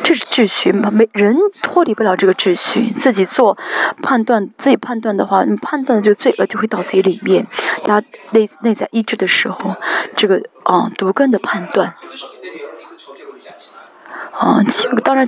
[0.02, 0.90] 这是秩序嘛？
[0.90, 3.56] 没人脱离不了这个秩序，自己做
[4.02, 7.46] 判断，自己判断的话，你判断的这个罪恶就会到自己里面。
[7.84, 8.02] 他
[8.32, 9.74] 内内在医治的时候，
[10.16, 11.94] 这个啊毒根的判断。
[14.32, 15.26] 啊，其当然，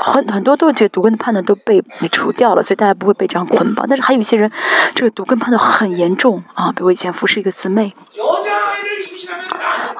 [0.00, 3.86] 很很多都这个毒根的判断都被你除掉了，所以大家不会被这样捆绑。
[3.88, 4.50] 但是还有一些人，
[4.92, 7.94] 这个毒根判断很严重啊，比如我以前服侍一个姊妹，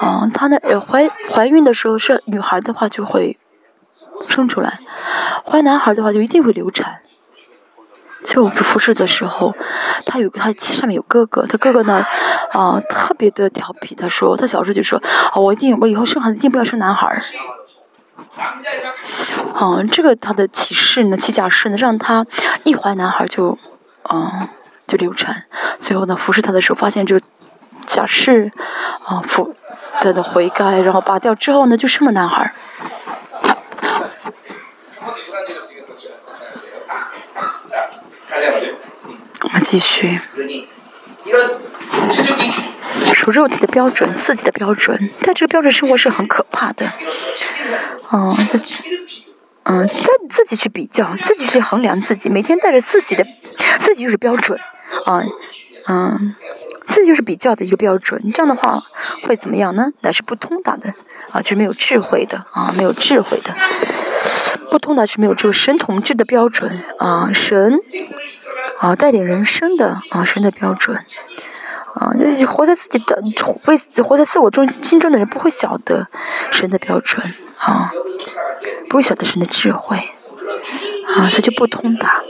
[0.02, 3.38] 啊，她呢怀怀孕的时候是女孩的话就会
[4.28, 4.80] 生出来，
[5.44, 6.98] 怀男孩的话就一定会流产。
[8.24, 9.52] 就我们服侍的时候，
[10.06, 12.06] 他有个他上面有哥哥，他哥哥呢，
[12.52, 14.96] 啊，特别的调皮，他说他小时候就说，
[15.32, 17.20] 啊，我一定我以后生孩子一定不要生男孩。
[19.60, 22.24] 嗯，这个他的启示呢，起假誓呢，让他
[22.62, 23.58] 一怀男孩就，
[24.08, 24.48] 嗯，
[24.86, 25.44] 就流产。
[25.78, 27.26] 最后呢，服侍他的时候发现这个
[27.86, 28.52] 假释，
[29.04, 29.52] 啊，服
[30.02, 32.52] 他的悔改，然后拔掉之后呢，就生了男孩。
[39.42, 40.18] 我们继续。
[43.14, 46.90] 属肉体的标准，自己的标准，但这个标准生活是很可怕的。
[48.10, 48.28] 嗯，
[49.64, 53.24] 嗯，但自己去比较，自己去衡量自己，每天带着自己的，
[53.78, 54.58] 自己就是标准，
[55.04, 55.22] 啊，
[55.86, 56.34] 嗯，
[56.94, 58.30] 这就是比较的一个标准。
[58.32, 58.82] 这样的话
[59.24, 59.90] 会怎么样呢？
[60.02, 60.92] 那是不通达的，
[61.30, 63.54] 啊，就是没有智慧的，啊，没有智慧的，
[64.70, 67.80] 不通达是没有这个神统治的标准，啊，神，
[68.78, 71.04] 啊，带领人生的，啊，神的标准。
[71.94, 73.22] 啊，就是活在自己的
[73.66, 76.08] 为活在自我中心中的人不会晓得
[76.50, 77.22] 神的标准
[77.58, 77.92] 啊，
[78.88, 80.10] 不会晓得神的智慧
[81.16, 82.22] 啊，它就不通达。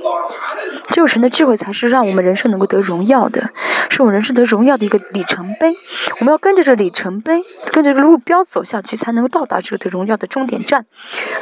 [0.89, 3.51] 只有神的智慧才是让我们人生能够得荣耀的，
[3.89, 5.77] 是我们人生得荣耀的一个里程碑。
[6.21, 10.87] 我们要跟着这里程碑，跟着这个路标走下去，才能够到达这个得荣耀的终点站。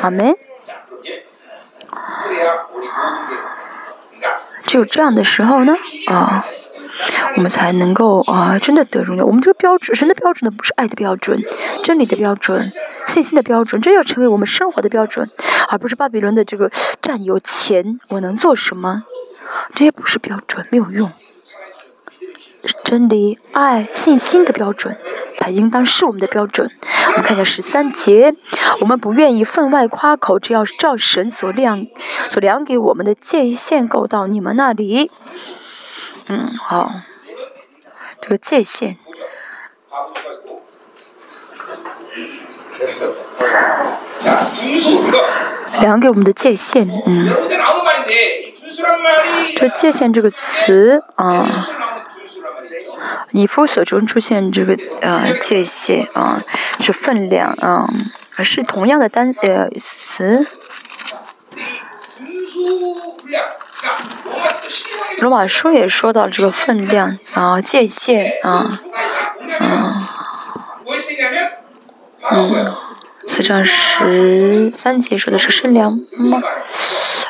[0.01, 0.35] 阿门。
[4.63, 5.77] 只有这样的时候呢，
[6.07, 6.45] 啊。
[7.37, 9.25] 我们才能够啊，真的得荣耀。
[9.25, 11.41] 我们这个标准，神的标准呢，不是爱的标准，
[11.83, 12.71] 真理的标准，
[13.07, 15.31] 信心的标准，这要成为我们生活的标准，
[15.69, 16.71] 而不是巴比伦的这个
[17.01, 19.05] 占有钱，我能做什么？
[19.73, 21.11] 这些不是标准，没有用。
[22.85, 24.97] 真理、爱、信心的标准，
[25.37, 26.71] 才应当是我们的标准。
[27.09, 28.35] 我们看一下十三节，
[28.81, 31.87] 我们不愿意分外夸口，只要照神所量、
[32.29, 35.11] 所量给我们的界限够到你们那里。
[36.33, 36.93] 嗯，好，
[38.21, 38.95] 这个界限，
[45.81, 47.29] 量给我们的界限，嗯，
[49.57, 51.67] 这界限这个词啊，
[53.33, 56.41] 以夫所中出现这个呃界限啊，
[56.79, 57.89] 是分量啊，
[58.39, 60.47] 是同样的单呃词。
[65.21, 68.81] 罗马书也说到这个分量啊，界限啊，
[69.61, 70.07] 嗯，
[72.31, 72.75] 嗯，
[73.27, 76.41] 四章十三节说的是圣量吗？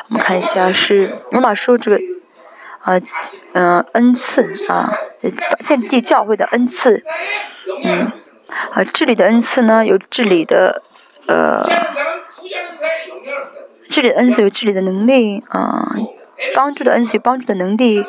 [0.09, 1.99] 我们看一下是罗马书这个
[2.79, 2.99] 啊，
[3.53, 4.93] 嗯，恩赐啊，
[5.65, 7.03] 建立教会的恩赐，
[7.83, 8.11] 嗯，
[8.73, 10.81] 啊，治理的恩赐呢有治理的
[11.27, 11.63] 呃，
[13.89, 15.95] 治理的恩赐有治理的能力啊。
[16.53, 18.03] 帮助的恩赐，帮助的能力，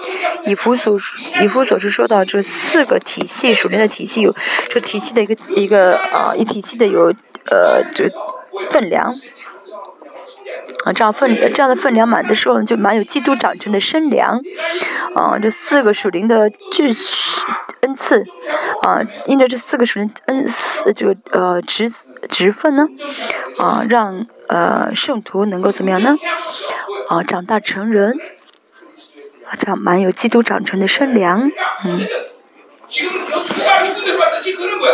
[0.45, 0.97] 以弗所
[1.43, 4.35] 以弗所是说到这四个体系，属灵的体系有
[4.69, 7.15] 这体系的一个一个呃，一体系的有
[7.51, 8.09] 呃这
[8.71, 9.15] 分量，
[10.85, 14.41] 啊，这样分这样的分量满的时候呢，就满有基督长成的身量。
[15.15, 17.47] 啊，这四个属灵的秩序
[17.83, 18.25] 恩赐，
[18.83, 21.91] 啊，因着这四个属灵恩赐，这个呃职
[22.29, 22.89] 职分呢，
[23.59, 26.17] 啊，让呃圣徒能够怎么样呢？
[27.09, 28.19] 啊，长大成人，
[29.45, 31.51] 啊，这样满有基督长成的身量，
[31.85, 32.01] 嗯。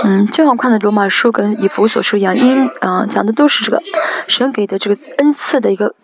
[0.05, 3.83] 嗯，就好看的罗马书跟以弗所书一样，因嗯讲的都是这个
[4.29, 5.95] 神给的这个恩赐的一个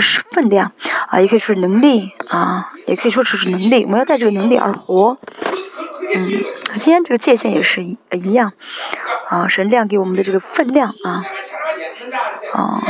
[0.00, 0.72] 是分量
[1.08, 5.16] 啊，也可以说是能力啊，也可以说只是能力，我们要带这个能力而活。
[6.16, 6.44] 嗯，
[6.78, 8.52] 今天这个界限也是一一样
[9.28, 11.24] 啊，神量给我们的这个分量啊
[12.52, 12.82] 啊，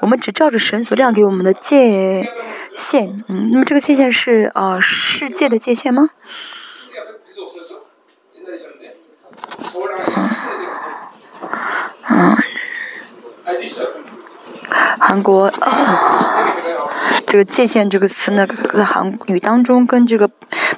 [0.00, 2.30] 我们只照着神所亮给我们的界
[2.76, 6.10] 限，嗯，那么这个界限是啊世界的界限吗？
[12.08, 12.36] 嗯，
[14.98, 16.54] 韩国啊，
[17.26, 20.30] 这个“界限”这个词呢，在韩语当中跟这个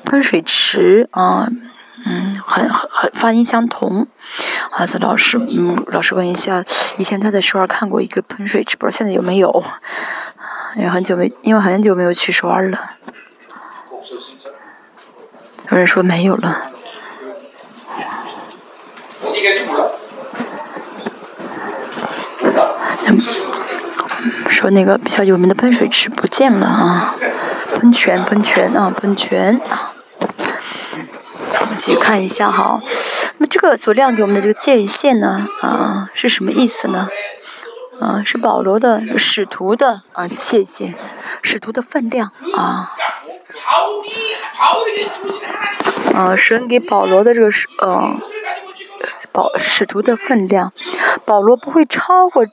[0.04, 1.48] 喷水池啊，
[2.06, 4.06] 嗯，很很很发音相同。
[4.70, 6.64] 啊，这老师，嗯，老师问一下，
[6.96, 9.62] 以前他在首尔看过一个喷水池，不知道现在有没有？
[10.76, 12.92] 因为很久没，因为很久没有去首尔了。
[15.70, 16.70] 有人说没有了。
[24.48, 27.16] 说那个比较有名的喷水池不见了啊，
[27.74, 29.92] 喷泉喷泉啊喷泉啊，
[31.60, 32.80] 我们继续看一下哈。
[33.38, 37.08] 那么这个所亮给我们的这个界限呢啊是什么意思呢？
[38.00, 40.94] 啊是保罗的使徒的啊界限，
[41.42, 42.92] 使徒的分量啊。
[46.14, 48.14] 啊神给保罗的这个是呃。
[49.32, 50.72] 保使徒的分量，
[51.24, 52.44] 保罗不会超过，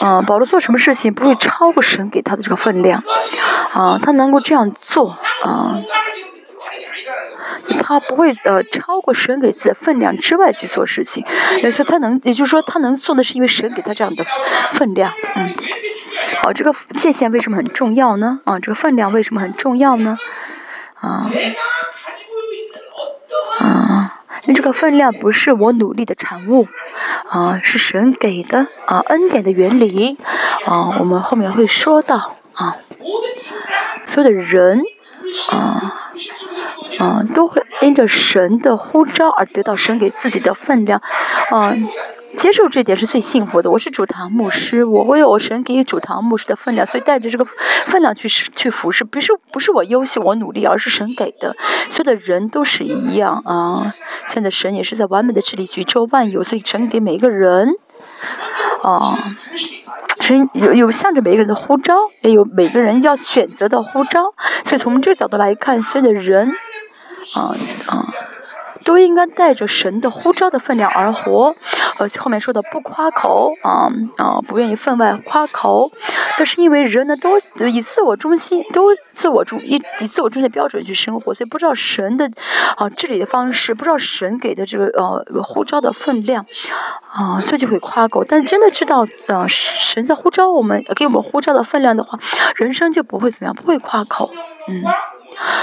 [0.00, 3.02] 嗯，保罗做什么事情不会超过神给他的这个分量，
[3.72, 5.10] 啊，他能够这样做，
[5.42, 5.78] 啊，
[7.78, 11.24] 他不会呃超过神给自己的分量之外去做事情，
[11.62, 14.24] 也就他能，也就是说他能做的是因为神给他这样的
[14.72, 15.54] 分量，嗯，
[16.42, 18.40] 好，这个界限为什么很重要呢？
[18.44, 20.16] 啊，这个分量为什么很重要呢？
[20.94, 21.30] 啊，
[23.60, 24.15] 啊。
[24.44, 26.66] 因这个分量不是我努力的产物，
[27.28, 30.16] 啊，是神给的啊，恩典的原理，
[30.66, 32.76] 啊，我们后面会说到啊，
[34.06, 34.82] 所有的人，
[35.50, 35.98] 啊，
[36.98, 41.00] 啊，都会因着神的呼召而得到神给自己的分量，
[41.50, 41.74] 啊。
[42.36, 43.70] 接受这点是最幸福的。
[43.70, 47.44] 我是主堂牧师，我会有神给主堂牧师的分量，所以带着这个
[47.86, 51.56] 分量去去服侍，不是不是我优秀我努力，而是神给的。
[51.88, 53.92] 所有的人都是一样啊。
[54.28, 57.70] 现在神也是在完美的治理宇宙万有，所以神给每一个人
[58.82, 59.18] 啊，
[60.20, 64.34] 神有有向着每个人的呼召，也有每个人要选择的呼召。
[64.64, 66.52] 所以从这个角度来看，所有的人
[67.34, 67.56] 啊
[67.86, 68.06] 啊。
[68.86, 71.56] 都应该带着神的呼召的分量而活，
[71.98, 75.90] 呃，后面说的不夸口啊啊，不愿意分外夸口，
[76.38, 82.30] 都是因为人呢都以自我中心，都自我中以以自我中心的标准去生活，所以不知道神的
[82.76, 86.46] 啊治理的方式，不知道神给的这个呃呼召的分量
[87.12, 88.22] 啊，所以就会夸口。
[88.22, 92.16] 但真的知道呃神在呼召我们给我们呼召的分量的话，
[92.54, 94.30] 人生就不会怎么样，不会夸口，
[94.68, 94.84] 嗯。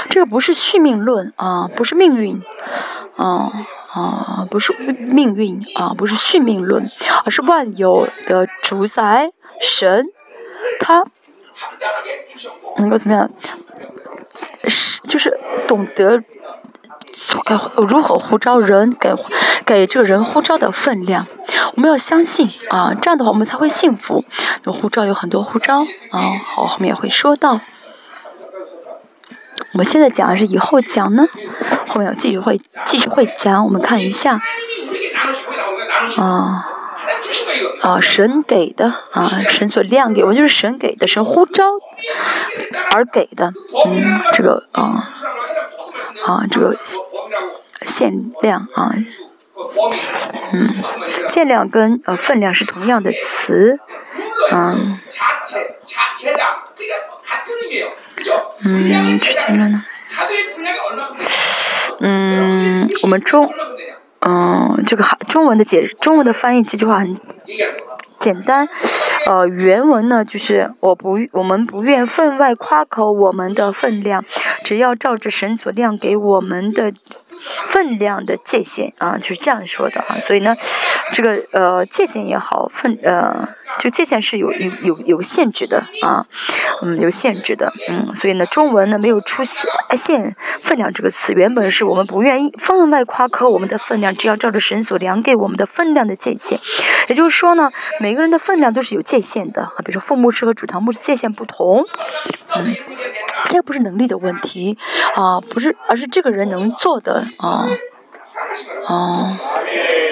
[0.09, 2.41] 这个不是续命论啊，不是命运，
[3.15, 3.51] 啊
[3.93, 6.83] 啊，不是命运啊，不是续命论，
[7.25, 10.05] 而是万有的主宰神，
[10.79, 11.03] 他
[12.77, 13.29] 能够怎么样？
[14.67, 16.23] 是就是懂得
[17.43, 19.13] 该如何呼召人，给
[19.65, 21.27] 给这个人呼召的分量，
[21.75, 24.23] 我们要相信啊，这样的话我们才会幸福。
[24.63, 27.59] 那呼召有很多呼召啊，好，后面也会说到。
[29.73, 31.27] 我们现在讲还是以后讲呢？
[31.87, 34.39] 后面继续会继续会讲，我们看一下。
[36.17, 36.69] 啊
[37.81, 41.63] 啊，神给的啊，神所亮给我就是神给的，神呼召
[42.91, 43.53] 而给的。
[43.85, 45.09] 嗯，这个啊
[46.25, 46.77] 啊，这个
[47.81, 48.93] 限量啊，
[50.51, 50.69] 嗯，
[51.27, 53.79] 限量跟呃分量是同样的词，
[54.51, 54.99] 嗯。
[58.65, 59.83] 嗯，之前了呢。
[61.99, 63.51] 嗯，我们中，
[64.21, 67.19] 嗯，这个中文的解中文的翻译这句话很
[68.19, 68.67] 简单，
[69.27, 74.23] 呃，原文呢就是我不我们不愿分外夸口我们的分量，
[74.63, 76.93] 只要照着神所亮给我们的。
[77.65, 80.55] 分量的界限啊，就是这样说的啊，所以呢，
[81.11, 83.49] 这个呃界限也好，分呃
[83.79, 86.25] 这个界限是有有有有限制的啊，
[86.81, 96.59] 嗯，有限制的，嗯，所以呢，中文呢没有出现“限分量”这个词，原本是我们不愿意分外夸克我们的分量，只要照着神所量给我们的分量的界限。
[97.07, 101.85] 也就是说呢，每个人的分量都是有界限的啊，比如说副牧师和主堂牧师界限不同，
[102.55, 102.75] 嗯，
[103.45, 104.77] 这不是能力的问题
[105.15, 107.67] 啊，不是，而是这个人能做的啊。
[108.87, 109.37] 哦，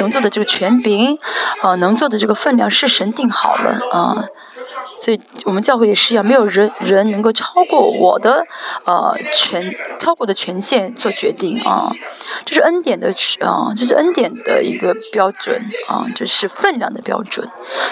[0.02, 1.18] 能做的这个权柄，
[1.62, 4.26] 啊，能做的这个分量是神定好了啊，
[4.98, 8.44] 所以我们教会也是一样，没有人人能够超过我的
[8.86, 11.92] 呃权，超过的权限做决定啊，
[12.46, 17.48] 这是恩典的啊，这是恩典的一个标准啊，这是分量的标准，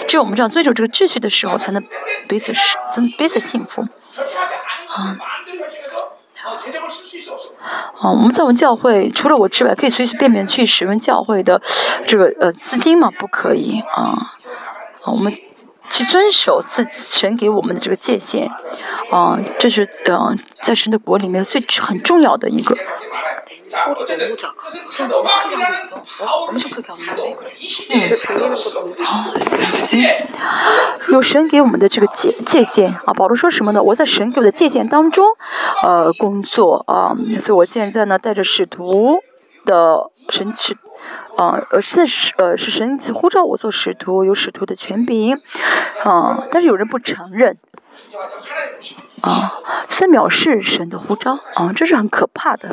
[0.08, 1.80] 只有我们这样遵守这个秩序的时候，才能
[2.28, 3.82] 彼此是，才能彼此幸福
[4.88, 5.16] 啊。
[8.00, 11.60] 啊，我们在我们教会，除了我之外，可以随随便便去使用教会的
[12.06, 13.10] 这个呃资金吗？
[13.18, 14.16] 不可以啊！
[15.02, 15.30] 啊，我们
[15.90, 18.50] 去遵守自神给我们的这个界限，
[19.10, 22.74] 啊，这是呃在神的国里面最很重要的一个。
[31.08, 33.82] 有神给我们的这个界界限啊，保罗说什么呢？
[33.82, 35.24] 我在神给我的界限当中，
[35.84, 39.18] 呃，工作啊，所以我现在呢带着使徒
[39.64, 40.76] 的神使，
[41.36, 45.40] 啊，呃，现在是呃是神呼召我做使徒，有使徒的权柄，
[46.04, 47.56] 啊，但是有人不承认。
[49.22, 49.52] 啊，
[49.86, 52.70] 在藐视神的呼召啊，这是很可怕的，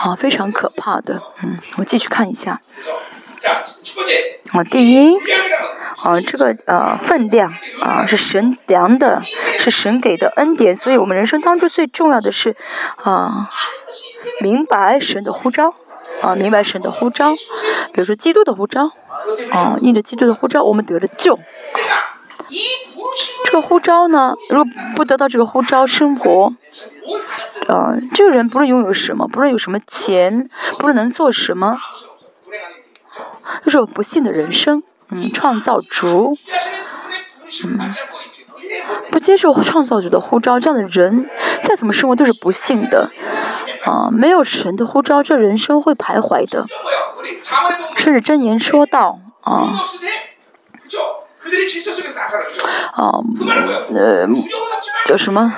[0.00, 1.22] 啊，非常可怕的。
[1.42, 2.60] 嗯，我继续看一下。
[4.52, 5.16] 啊，第一，
[6.02, 9.22] 啊，这个呃分量啊是神量的，
[9.58, 12.56] 是神给的恩典，所以我们人生当中最重要的是
[12.96, 13.50] 啊，
[14.40, 15.74] 明白神的呼召
[16.22, 17.34] 啊，明白神的呼召，
[17.92, 18.90] 比如说基督的呼召
[19.50, 21.38] 啊，印着基督的呼召，我们得了救。
[23.44, 24.34] 这个护照呢？
[24.50, 26.52] 如果不得到这个护照，生活，
[27.68, 31.78] 啊，这个人不论拥有什么，不论有什么钱，不论能做什么，
[33.64, 34.82] 都是不幸的人生。
[35.08, 36.36] 嗯，创造主，
[37.64, 37.78] 嗯，
[39.12, 41.30] 不接受创造主的护照，这样的人
[41.62, 43.08] 再怎么生活都是不幸的。
[43.84, 46.66] 啊，没有神的护照，这人生会徘徊的。
[47.96, 49.68] 甚至真言说道，啊。
[52.92, 53.20] 啊，
[53.94, 54.26] 呃，
[55.06, 55.54] 叫什么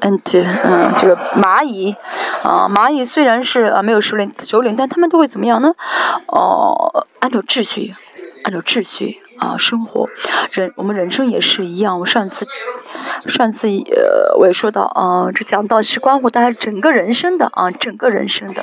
[0.00, 1.94] ？ant，嗯，这个蚂蚁，
[2.42, 5.74] 啊，蚂蚁虽然是啊没有首领首领，但他们都会怎么样呢？
[6.26, 7.94] 哦，按照秩序，
[8.44, 10.08] 按照秩序啊生活。
[10.52, 11.98] 人，我们人生也是一样。
[12.00, 12.46] 我上次，
[13.26, 18.62] 上次呃我也说到啊，这讲到是关乎大家整个人生的啊，整个人生的。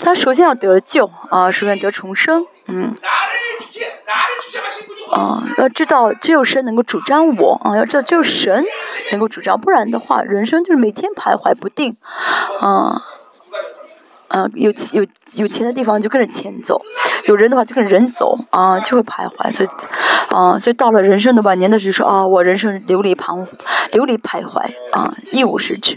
[0.00, 2.46] 他首先要得救啊，首先得重生。
[2.66, 2.94] 嗯，
[5.12, 8.64] 啊，要知道只有神能够主张我啊，要知道只有神
[9.10, 11.96] 能够主张，不然的话，人生就是每天徘徊不定，
[12.60, 13.02] 啊，
[14.28, 16.80] 啊，有有有钱的地方就跟着钱走，
[17.24, 19.68] 有人的话就跟着人走，啊，就会徘徊，所以，
[20.34, 23.46] 啊，所以到了人生的晚年的时候，啊，我人生流离彷
[23.92, 24.60] 流离徘徊，
[24.92, 25.96] 啊，一无是处。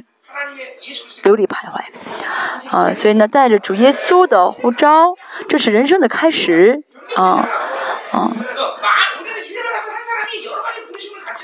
[1.23, 5.13] 流离徘徊，啊，所以呢，带着主耶稣的呼召，
[5.47, 6.83] 这是人生的开始，
[7.15, 7.47] 啊，
[8.11, 8.31] 啊。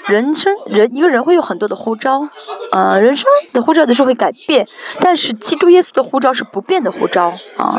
[0.08, 2.30] 人生人一个人会有很多的呼召，
[2.72, 4.66] 啊，人生的呼召的时候会改变，
[5.02, 7.76] 但是基督耶稣的呼召是不变的呼召，啊，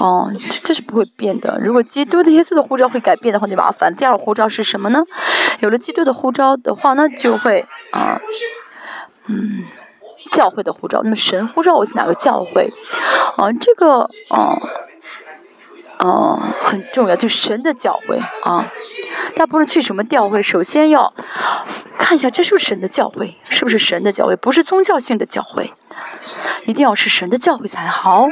[0.00, 1.58] 哦，这这是不会变的。
[1.60, 3.94] 如果基督的耶稣的呼召会改变的话，就麻烦。
[3.94, 5.04] 第二个呼召是什么呢？
[5.60, 8.18] 有了基督的呼召的话，那就会啊，
[9.28, 9.64] 嗯。
[10.32, 12.70] 教会的护照，那么神护照我去哪个教会？
[13.36, 14.00] 啊，这个，
[14.30, 14.58] 啊，
[15.98, 18.64] 啊，很重要，就神的教会啊。
[19.34, 21.12] 他不论去什么教会，首先要
[21.98, 25.72] 看一下这是不是神的教会，是不是神的教会，不是宗教性的教会，
[26.64, 28.28] 一定要是神的教会才好。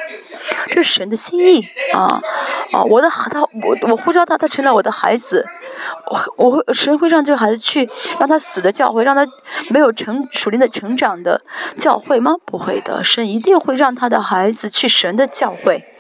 [0.67, 2.21] 这是神的心意啊
[2.73, 2.83] 啊！
[2.83, 5.47] 我的他，我我呼召他，他成了我的孩子。
[6.07, 7.89] 我我会神会让这个孩子去
[8.19, 9.27] 让他死的教会，让他
[9.71, 11.41] 没有成属灵的成长的
[11.79, 12.37] 教会吗？
[12.45, 15.94] 不会的，神一定会让他的孩子去神的教会。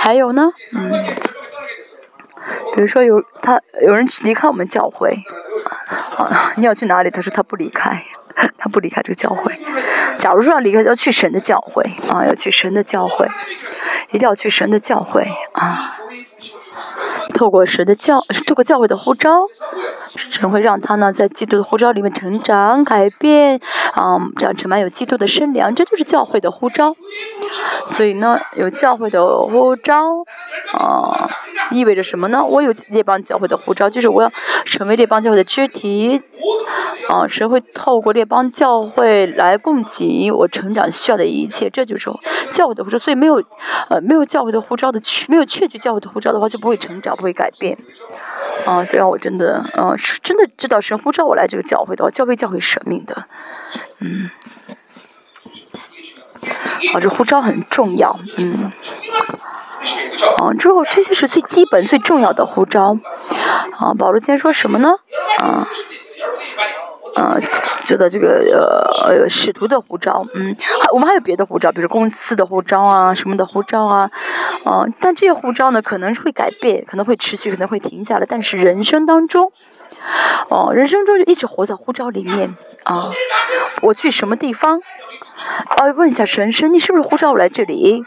[0.00, 0.92] 还有呢，嗯，
[2.74, 5.24] 比如说有他有人离开我们教会，
[6.16, 7.10] 啊，你要去哪里？
[7.10, 8.04] 他说他不离开。
[8.58, 9.58] 他不离开这个教会。
[10.18, 13.26] 假如说要离开，要去神的教会啊，要去神的教会，
[14.10, 15.96] 一定要去神的教会啊。
[17.32, 19.40] 透过神的教，透过教会的呼召，
[20.04, 23.58] 神会让他呢在基督的呼召里面成长、改变，
[23.94, 26.94] 啊，长成满有基督的身量，这就是教会的呼召。
[27.90, 29.94] 所以呢，有教会的呼召，
[30.72, 31.30] 啊，
[31.70, 32.44] 意味着什么呢？
[32.44, 34.30] 我有列邦教会的呼召，就是我要
[34.64, 36.20] 成为列邦教会的肢体，
[37.08, 42.10] 啊，神会透过列邦教会来供给我成长需要的一切，这就是
[42.50, 42.98] 教会的呼召。
[42.98, 43.42] 所以没有，
[43.88, 47.78] 呃，没有教会的呼召的去，没有确据教会的呼召的话，就不会成长，不会改变。
[48.64, 53.26] 啊，所以我真的，嗯，真的知道神呼召我来这个教会的话，教会教会生命的，
[54.00, 54.28] 嗯。
[56.94, 58.72] 啊，这护照很重要，嗯。
[60.38, 62.98] 啊，之后这些是最基本、最重要的护照。
[63.78, 64.90] 啊，保罗今天说什么呢？
[65.38, 65.68] 啊，
[67.14, 67.36] 啊，
[67.84, 74.10] 觉得这个呃使徒的护照，嗯，还我们还有别的护照，比如公司的护照啊，什么的护照啊，
[74.64, 79.52] 啊，但这些护照呢，可能会改变，可能会持续，可能会停下来，但是人生当中，
[80.48, 82.54] 哦，人生中就一直活在呼召里面
[82.84, 83.10] 啊。
[83.82, 84.80] 我去什么地方？
[85.76, 88.02] 哦，问一下神，神你是不是呼召我来这里？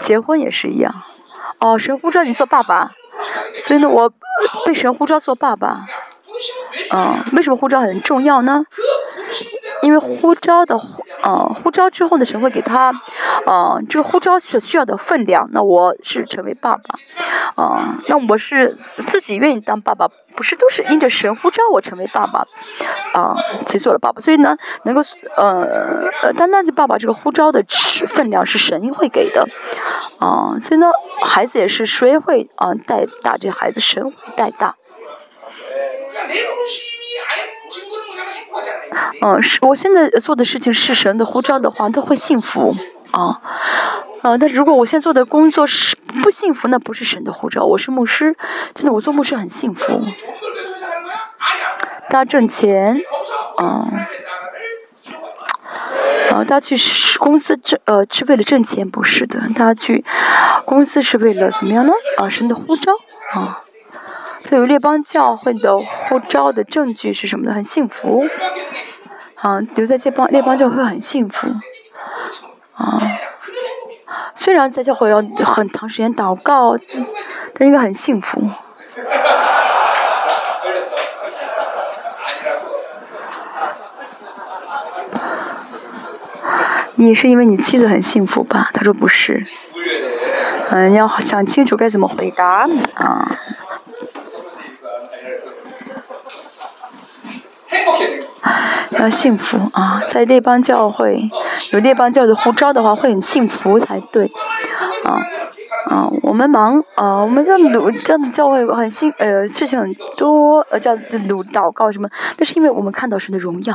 [0.00, 0.94] 结婚也是一样。
[1.60, 2.92] 哦，神呼召你做爸爸，
[3.62, 4.12] 所以呢，我
[4.66, 5.86] 被神呼召做爸爸。
[6.92, 8.64] 嗯，为什么呼召很重要呢？
[9.82, 10.74] 因为呼召的，
[11.24, 12.92] 嗯，呼召之后呢，神会给他，
[13.46, 15.48] 嗯，这个呼召所需要的分量。
[15.52, 16.82] 那我是成为爸爸，
[17.56, 22.44] 嗯，那我是自己愿意当爸爸，不是都是因着神呼召我成为爸爸，
[23.12, 23.36] 啊，
[23.66, 24.20] 去做了爸爸。
[24.20, 25.00] 所以呢，能够，
[25.36, 27.62] 呃，呃，单单是爸爸这个呼召的
[28.08, 29.46] 分量是神会给的，
[30.18, 30.90] 啊，所以呢，
[31.24, 34.74] 孩子也是谁会啊带大这孩子，神会带大。
[39.20, 42.72] 嗯，是我现在做的事情是神的呼召的话，他会幸福
[43.10, 43.40] 啊
[44.22, 44.38] 啊！
[44.38, 47.64] 但如果我现在做的工作是不幸福，那不是神的呼召。
[47.64, 48.36] 我是牧师，
[48.74, 50.00] 真的，我做牧师很幸福。
[52.08, 53.00] 大家挣钱，
[53.58, 53.66] 嗯，
[56.30, 56.76] 啊，大家去
[57.18, 60.04] 公司挣呃是为了挣钱，不是的，大家去
[60.64, 61.92] 公司是为了怎么样呢？
[62.18, 62.92] 啊，神的呼召
[63.34, 63.64] 啊。
[64.48, 67.52] 对于列邦教会的呼召的证据是什么呢？
[67.52, 68.26] 很幸福，
[69.34, 71.46] 啊，留在这帮列邦教会很幸福，
[72.72, 72.98] 啊，
[74.34, 76.78] 虽然在教会要很长时间祷告，
[77.52, 78.42] 但应该很幸福。
[86.94, 88.70] 你是因为你妻子很幸福吧？
[88.72, 89.44] 他说不是，
[90.70, 93.30] 嗯，你要想清楚该怎么回答啊。
[98.98, 101.28] 要幸福啊， 在列邦教会
[101.72, 104.30] 有列邦教的呼召的话，会很幸福才对，
[105.04, 105.18] 啊
[105.86, 112.08] 啊，我们忙啊，我们这努这样的教会很幸呃事情很多呃这样努祷告什么，
[112.38, 113.74] 那是因为我们看到神的荣耀，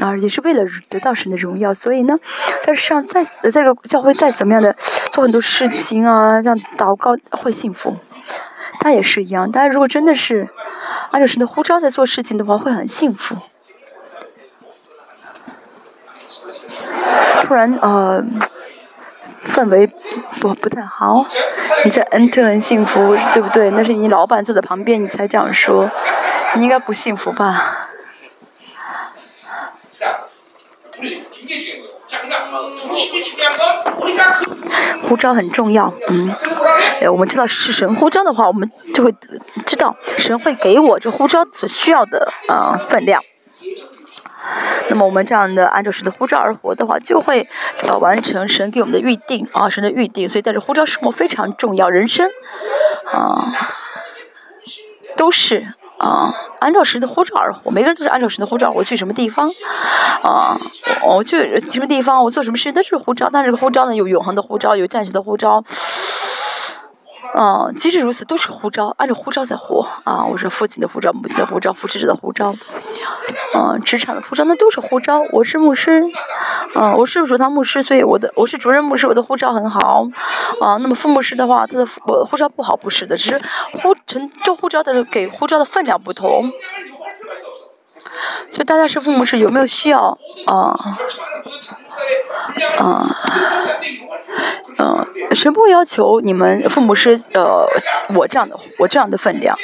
[0.00, 2.16] 啊也是为了得到神的荣耀，所以呢，
[2.62, 4.72] 在上再在这个教会再怎么样的
[5.10, 7.96] 做很多事情啊，这样祷告会幸福，
[8.84, 10.46] 他也是一样，大家如果真的是
[11.10, 13.34] 按照神的呼召在做事情的话，会很幸福。
[17.40, 18.22] 突然呃，
[19.42, 19.86] 氛围
[20.38, 21.24] 不不太好。
[21.86, 23.70] 你在恩特很幸福，对不对？
[23.70, 25.90] 那是你老板坐在旁边，你才这样说。
[26.56, 27.88] 你应该不幸福吧？
[35.02, 36.34] 呼召很重要，嗯。
[37.00, 39.14] 哎，我们知道是神呼召的话，我们就会
[39.66, 43.22] 知道神会给我这呼召所需要的呃分量。
[44.90, 47.48] 那么我们这样的按照神的呼召而活的话，就会
[47.82, 50.28] 呃完成神给我们的预定啊，神的预定。
[50.28, 52.28] 所以带着呼召生活非常重要，人生
[53.12, 53.52] 啊
[55.16, 57.70] 都是啊按照神的呼召而活。
[57.70, 59.48] 每个人都是按照神的呼召，我去什么地方
[60.22, 60.56] 啊？
[61.02, 62.24] 我去什么地方？
[62.24, 63.28] 我做什么事都是呼召。
[63.30, 65.62] 但是呼召呢，有永恒的呼召，有暂时的呼召。
[67.36, 70.24] 嗯，即使如此，都是呼召，按照呼召在活啊！
[70.24, 72.54] 我是父亲的呼召，母亲的呼召，扶持者的呼召，
[73.54, 75.22] 嗯，职场的护照，那都是护照。
[75.30, 76.02] 我是牧师，
[76.74, 80.06] 嗯，我是主堂牧师，所以我的我是主任牧师，我的护照很好，
[80.60, 83.40] 啊，那么副牧师的话，他的我护照不好，不是的，只是
[83.80, 86.50] 呼成这护照的给护照的分量不同。
[88.50, 90.76] 所以大家是父母是有没有需要啊？
[92.78, 93.06] 啊，
[94.78, 97.66] 嗯，神不会要求你们父母是呃
[98.14, 99.56] 我这样的我这样的分量。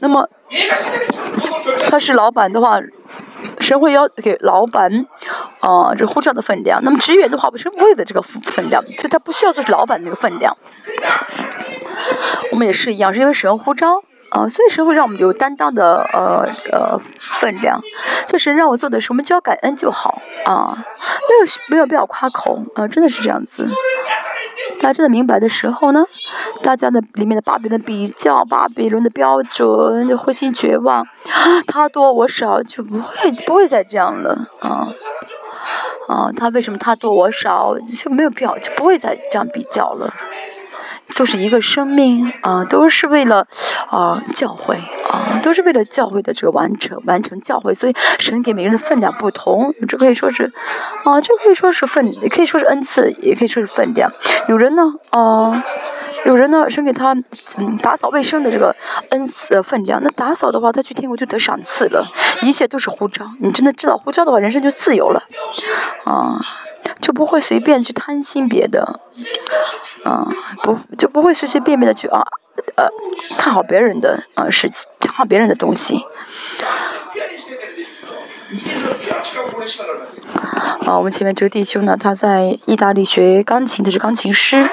[0.00, 0.28] 那么
[1.88, 2.80] 他是老板的话，
[3.60, 5.06] 神会要给老板
[5.60, 6.80] 啊这护照的分量。
[6.82, 10.56] 那么职员的话，不是不会的这个分量，所以他不需要做是老板那个分量。
[12.52, 14.02] 我们也是一样，是因为神呼召
[14.34, 17.80] 啊，所以神会让我们有担当的呃呃分量。
[18.26, 23.68] 所以神让我做的事，我们只要感恩就好啊，没有没有必要夸口啊，真的是这样子。
[24.80, 26.04] 大家真的明白的时候呢，
[26.62, 31.06] 大家的里面的巴比伦比较，巴比伦的标准，就灰心绝望，
[31.66, 34.88] 他多我少，就不会不会再这样了啊
[36.08, 36.30] 啊！
[36.36, 40.12] 他为什么他多我少，就没有必要，就不会再这样比较了。
[41.16, 43.46] 都是一个生命啊，都是为了
[43.88, 44.76] 啊教会
[45.08, 50.50] 啊，都是为了教会的这个完成完成教会，所以神给每个人的分量不同，这可以说是
[51.04, 54.10] 啊，这可以说是分，也可以说是恩赐，也可以说是分量。
[54.48, 55.62] 有人呢啊，
[56.24, 57.14] 有人呢神给他
[57.58, 58.74] 嗯打扫卫生的这个
[59.10, 62.04] 恩赐分量，那打扫的话，他去天国就得赏赐了，
[62.42, 63.24] 一切都是呼召。
[63.40, 65.22] 你真的知道呼召的话，人生就自由了
[66.04, 66.40] 啊。
[67.00, 69.00] 就不会随便去贪心别的，
[70.04, 70.26] 啊，
[70.62, 72.22] 不就不会随随便便的去啊，
[72.76, 72.88] 呃，
[73.36, 76.04] 看好别人的啊事情，看好别人的东西。
[80.86, 84.68] 啊，我们前面这个弟兄呢，他在意大利学钢琴，他是钢琴师，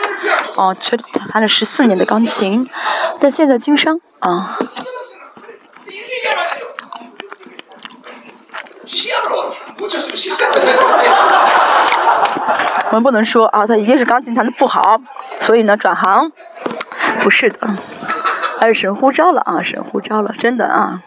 [0.56, 0.98] 啊，学
[1.30, 2.70] 弹了十四年的钢琴，
[3.20, 4.58] 但现在经商啊。
[12.92, 15.02] 我们不能说啊，他一定是钢琴弹的不好，
[15.40, 16.32] 所以呢转行，
[17.22, 17.68] 不是的，
[18.60, 21.02] 还是神呼召了啊，神呼召了，真的啊，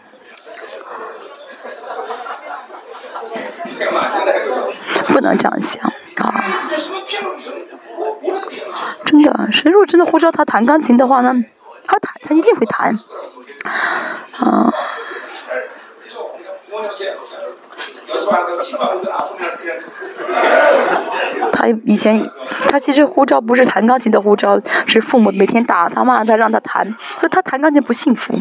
[5.07, 5.83] 不能这样想
[6.17, 6.43] 啊，
[9.05, 11.33] 真的，神如果真的呼召他弹钢琴的话呢，
[11.85, 12.97] 他弹，他一定会弹，
[14.39, 14.73] 啊。
[21.51, 22.23] 他以前，
[22.69, 26.85] 他其实护照不是弹钢琴的护照，是父母每天打他骂他让他弹，
[27.17, 28.33] 所以他弹钢琴不幸福。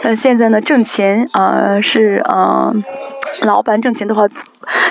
[0.00, 2.72] 但现在呢，挣钱啊是啊，
[3.42, 4.26] 老板挣钱的话，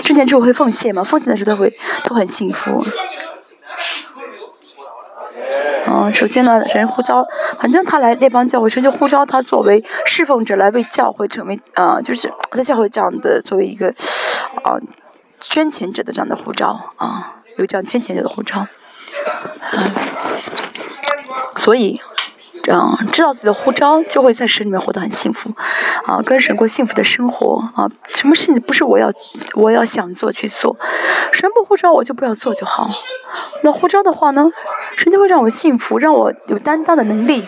[0.02, 2.86] 挣钱之后会奉献嘛，奉献的时候他会他会很幸福。
[5.88, 7.26] 嗯，首先呢，神呼召，
[7.60, 13.88] 反正他来列邦教会，神就呼召他作为侍奉者来为教会成为，呃，就是在教会这样的作为一个，
[14.64, 14.78] 啊，
[15.40, 18.68] 捐钱者的这样的护照啊，有这样捐钱者的护照，
[19.74, 19.92] 嗯，
[21.58, 22.02] 所以。
[22.68, 25.52] 嗯，知道自己的呼召，就会在神里面活得很幸福，
[26.06, 27.90] 啊，跟神过幸福的生活啊。
[28.10, 29.12] 什么事情不是我要
[29.56, 30.78] 我要想做去做，
[31.32, 32.90] 神不呼召我就不要做就好。
[33.64, 34.52] 那呼召的话呢，
[34.96, 37.48] 神就会让我幸福，让我有担当的能力。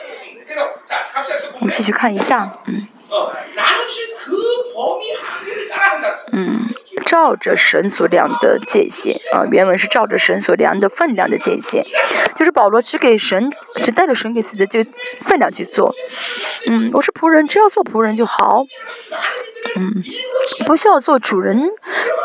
[1.59, 2.87] 我们继续看一下，嗯。
[6.31, 6.67] 嗯，
[7.05, 11.83] 照着神所量的界限啊，原文是照着神所量的分量的界限，
[12.35, 13.51] 就是保罗只给神，
[13.83, 14.89] 只带着神给自己的这个
[15.21, 15.93] 分量去做。
[16.69, 18.65] 嗯，我是仆人，只要做仆人就好。
[19.75, 20.03] 嗯，
[20.65, 21.69] 不需要做主人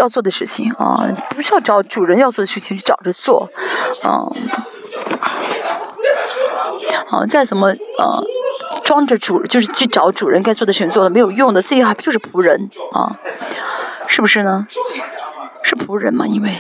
[0.01, 3.51] 要做的事情啊，不需要找主人要做的事情去找着做，
[4.03, 4.29] 啊，
[7.07, 7.69] 好，再怎么
[7.99, 8.21] 啊。
[8.85, 13.19] 装着主就是去找主人该做的事情做的没有用的，自己还不就是仆人啊？
[14.09, 14.67] 是不是呢？
[15.63, 16.27] 是仆人嘛？
[16.27, 16.57] 因为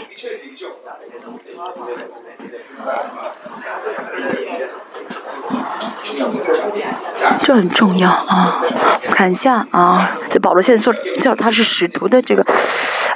[7.40, 8.62] 这很重要啊！
[9.10, 12.44] 看一下啊，这保罗现在做叫他是使徒的这个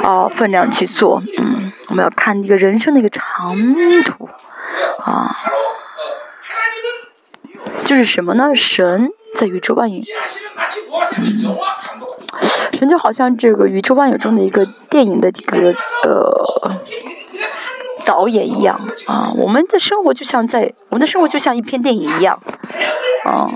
[0.02, 3.56] 啊分量去做，嗯，我们要看一个人生的一个长
[4.04, 4.28] 途
[4.98, 5.36] 啊。
[7.84, 8.54] 就是什么呢？
[8.54, 9.10] 神
[9.42, 9.98] 在宇宙万有，
[11.18, 11.56] 嗯，
[12.78, 15.74] 神就好像这个宇宙万有中的一个电影的一个
[16.04, 16.70] 呃
[18.04, 19.32] 导演一样啊。
[19.36, 22.40] 我们的生活就像在我们的生活就像一篇电影一样
[23.24, 23.50] 啊。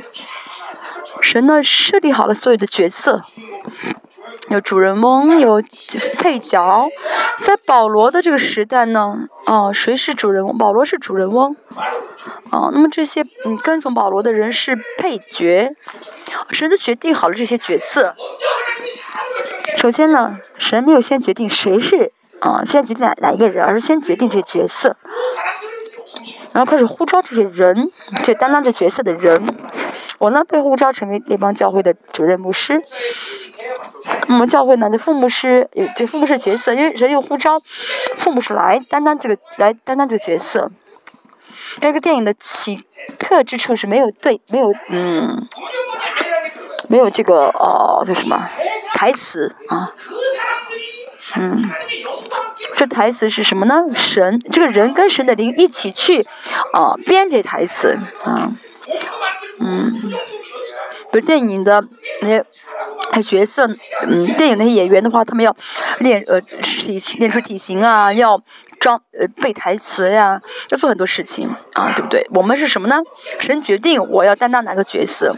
[1.21, 3.23] 神呢设立好了所有的角色。
[4.49, 5.61] 有主人翁，有
[6.19, 6.89] 配角，
[7.39, 10.57] 在保罗的这个时代呢，哦，谁是主人翁？
[10.57, 11.57] 保罗是主人翁，
[12.51, 15.75] 哦，那么这些嗯跟从保罗的人是配角，
[16.51, 18.15] 神都决定好了这些角色。
[19.77, 24.97] 首先呢，神没有先决定谁是啊，先决定哪哪一个人，而是先决定这角色，
[26.53, 27.91] 然后开始呼召这些人，
[28.23, 29.55] 这担当这角色的人。
[30.19, 32.83] 我呢被呼召成为那帮教会的主任牧师。
[34.29, 37.61] 我们教会呢的副牧师，这副牧师角色，因为人有呼召，
[38.17, 40.71] 副牧师来担当这个，来担当这个角色。
[41.81, 42.85] 这个电影的奇
[43.19, 45.47] 特之处是没有对，没有嗯，
[46.89, 48.49] 没有这个呃叫什么
[48.95, 49.93] 台词啊，
[51.37, 51.63] 嗯，
[52.75, 53.85] 这台词是什么呢？
[53.95, 56.27] 神这个人跟神的灵一起去
[56.73, 58.53] 啊编这台词啊，
[59.61, 59.93] 嗯
[61.13, 61.83] 比如电影的
[62.21, 62.45] 那些
[63.23, 63.67] 角色，
[64.03, 65.57] 嗯，电影那些演员的话，他们要
[65.99, 68.43] 练呃体练出体型啊，要
[68.81, 70.41] 装呃背台词呀，
[70.71, 72.27] 要做很多事情啊，对不对？
[72.35, 72.97] 我们是什么呢？
[73.39, 75.37] 神决定我要担当哪个角色。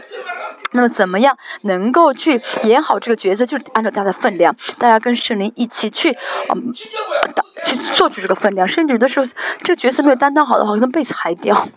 [0.71, 3.43] 那么怎么样能够去演好这个角色？
[3.45, 6.11] 就是按照他的分量，大家跟圣灵一起去，
[6.53, 8.67] 嗯，去做出这个分量。
[8.67, 9.25] 甚至有的时候，
[9.59, 11.67] 这个角色没有担当好的话，可能被裁掉，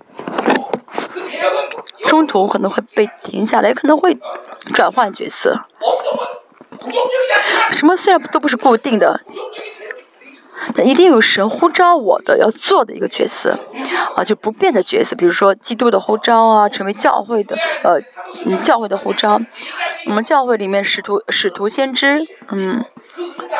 [2.12, 4.18] 中途可能会被停下来，可能会
[4.74, 5.64] 转换角色。
[7.70, 9.18] 什么虽然都不是固定的。
[10.74, 13.58] 但一定有神呼召我的要做的一个角色，
[14.14, 17.98] 啊，就不变的角色，比如说基督的呼召啊，成为教会的，呃，
[18.44, 19.40] 嗯，教会的呼召。
[20.06, 22.84] 我们教会里面使徒、使徒、先知，嗯，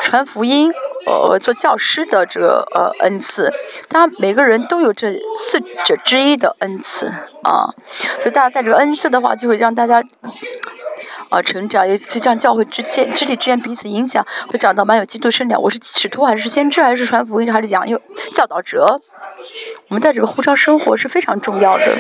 [0.03, 0.73] 传福音，
[1.07, 3.53] 呃，做教师的这个呃恩赐，
[3.89, 7.07] 当然每个人都有这四者之一的恩赐
[7.43, 7.75] 啊，
[8.21, 10.03] 所以大家带这个恩赐的话，就会让大家。
[11.29, 15.59] 啊，成长也就像教会之间、肢体之间彼此影响，会长到蛮有基督身量。
[15.63, 17.99] 我是使徒还是先知还是传福音还是讲有
[18.35, 19.01] 教导者？
[19.89, 21.97] 我们在这个呼召生活是非常重要的。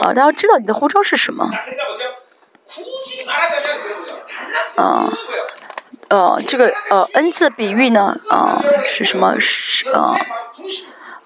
[0.00, 1.48] 啊，大家知道你的呼召是什么？
[4.74, 5.08] 啊，
[6.12, 8.14] 呃这个呃恩赐比喻呢？
[8.28, 9.40] 啊，是什么？
[9.40, 10.14] 是啊，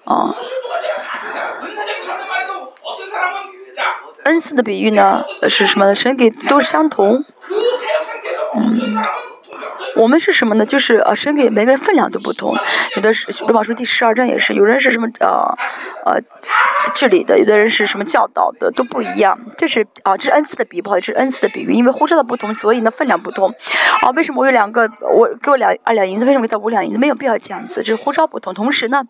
[0.05, 0.33] 啊。
[4.23, 5.93] ，n 次的比喻呢是什么？
[5.93, 7.25] 神给都是相同。
[8.55, 8.95] 嗯，
[9.97, 10.65] 我们是什么呢？
[10.65, 12.55] 就是呃，神给每个人分量都不同。
[12.95, 15.57] 有的是罗马书第十二章也是，有人是什么呃
[16.05, 16.21] 呃
[16.93, 19.37] 治理的，有的人是什么教导的，都不一样。
[19.57, 21.73] 这是啊，这是恩赐的比喻，这是恩赐的比喻。
[21.73, 23.49] 因为呼召的不同，所以呢分量不同。
[24.01, 24.89] 啊，为什么我有两个？
[25.01, 26.99] 我给我两二两银子，为什么给他五两银子？
[26.99, 28.53] 没有必要这样子，这是呼召不同。
[28.53, 29.03] 同时呢，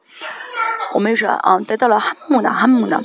[0.98, 3.00] 我们又是啊，得到了哈木呢，哈木呢，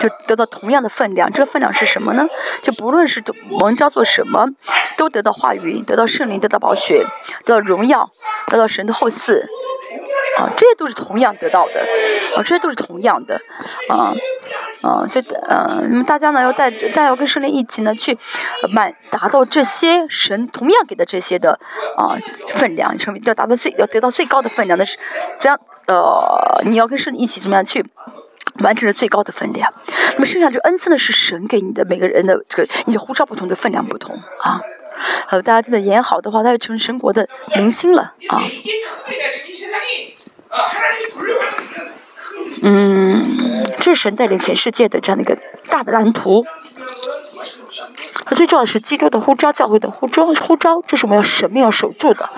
[0.00, 1.30] 就得到同样的分量。
[1.30, 2.26] 这个分量是什么呢？
[2.60, 3.22] 就不论是
[3.60, 4.48] 文章做什么，
[4.98, 7.06] 都得到话语，得到圣灵，得到宝血，
[7.44, 8.10] 得到荣耀，
[8.48, 9.40] 得到神的后嗣。
[10.36, 11.86] 啊，这些都是同样得到的，
[12.36, 13.40] 啊，这些都是同样的，
[13.88, 14.12] 啊，
[14.82, 18.18] 啊，就呃，那么大家呢要带着，大家要跟圣灵一起呢去
[18.72, 21.58] 满达到这些神同样给的这些的
[21.96, 22.18] 啊
[22.56, 24.98] 分量，成为要达到最要得到最高的分量的是
[25.38, 25.58] 怎样？
[25.86, 27.84] 呃，你要跟圣灵一起怎么样去
[28.60, 29.72] 完成了最高的分量？
[30.14, 34.60] 那么剩下这个恩赐呢是神给你的，每个人的这个你的呼召不同的分量不同啊。
[35.28, 38.42] 呃，大家真的演好的话，他就成神国的明星了啊。
[42.62, 45.36] 嗯，这是神带领全世界的这样的一个
[45.68, 46.44] 大的蓝图。
[48.36, 52.30] 最重要的是基督的呼召，教会的呼召，呼召，这是我们要神命要守住的。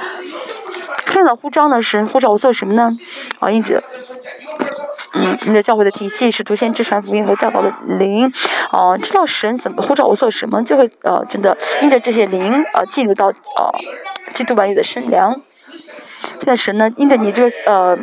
[1.05, 2.91] 这样的呼召呢，是呼召我做什么呢？
[3.39, 3.83] 啊，因着，
[5.13, 8.33] 嗯，你的教会的体系是独先知传福音和教导的灵，
[8.71, 13.71] 啊，知道神怎么呼召我做什么，就会呃，真的因着这些灵啊，进入到啊，
[14.33, 15.41] 基督万有的生粮。
[16.39, 17.97] 现在神呢，因着你这个呃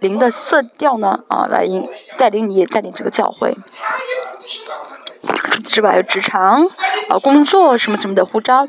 [0.00, 3.56] 灵的色调呢啊，来引带领你带领这个教会，
[5.64, 6.66] 之外有职场
[7.08, 8.66] 啊工作什么什么的呼召，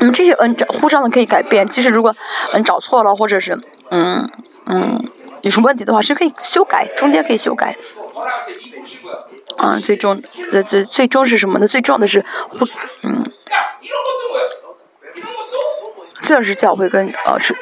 [0.00, 2.14] 那么这些嗯呼召呢可以改变，其实如果
[2.54, 3.56] 嗯找错了或者是
[3.90, 4.28] 嗯
[4.66, 5.08] 嗯
[5.42, 7.76] 有什么问题的话是可以修改，中间可以修改，
[9.56, 10.20] 啊最终
[10.52, 11.66] 呃最最终是什么呢？
[11.68, 12.66] 最重要的是呼
[13.02, 13.30] 嗯。
[16.24, 17.54] 虽然是教会跟呃是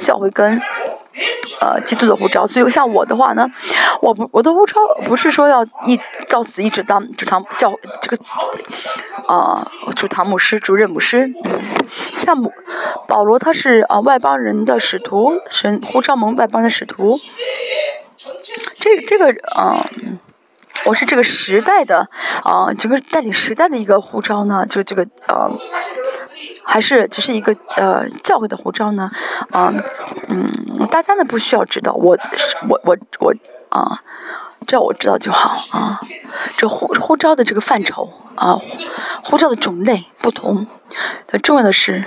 [0.00, 0.60] 教会跟
[1.60, 3.50] 呃基督的护照，所以像我的话呢，
[4.02, 5.98] 我不我的护照不是说要一
[6.28, 8.22] 到此一直当主堂教这个
[9.26, 9.66] 啊
[9.96, 11.32] 主堂牧师主任牧师，
[12.20, 12.36] 像
[13.08, 17.18] 保罗他是啊外邦人的使徒，神呼召蒙外邦人的使徒，
[18.78, 19.84] 这这个啊。
[20.86, 22.08] 我是这个时代的，
[22.42, 25.50] 啊，整个带领时代的一个护照呢，就这个呃，
[26.64, 29.10] 还是只是一个呃教会的护照呢，
[29.50, 29.72] 啊，
[30.28, 30.50] 嗯，
[30.90, 32.18] 大家呢不需要知道，我
[32.68, 33.34] 我我我
[33.68, 34.02] 啊，
[34.66, 36.00] 只要我知道就好啊。
[36.56, 38.58] 这护护照的这个范畴啊，
[39.22, 40.66] 护照的种类不同，
[41.42, 42.04] 重要的是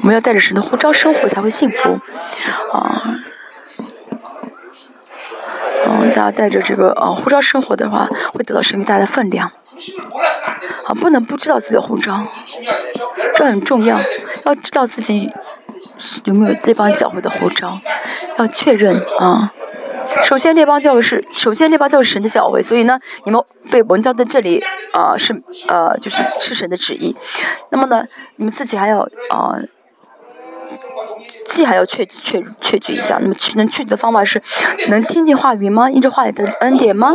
[0.00, 1.98] 我们要带着神的护照生活才会幸福，
[2.72, 3.02] 啊。
[5.88, 9.50] 嗯，大家带着这个呃护照生活的话，会得到神给大家的分量。
[10.84, 12.24] 啊，不能不知道自己的护照，
[13.34, 14.00] 这很重要。
[14.44, 15.32] 要知道自己
[16.24, 17.80] 有没有列邦教会的护照，
[18.38, 19.52] 要确认啊。
[20.24, 23.40] 首先，列邦教会是首先列邦教会是神的教会，所以呢，你们
[23.70, 27.14] 被文教在这里啊，是呃就是是神的旨意。
[27.70, 28.04] 那么呢，
[28.36, 29.58] 你们自己还要啊。
[31.48, 33.18] 记还要确确确据一下。
[33.20, 34.40] 那么能确据的方法是，
[34.88, 35.90] 能听见话语吗？
[35.90, 37.14] 因着话语的恩典吗？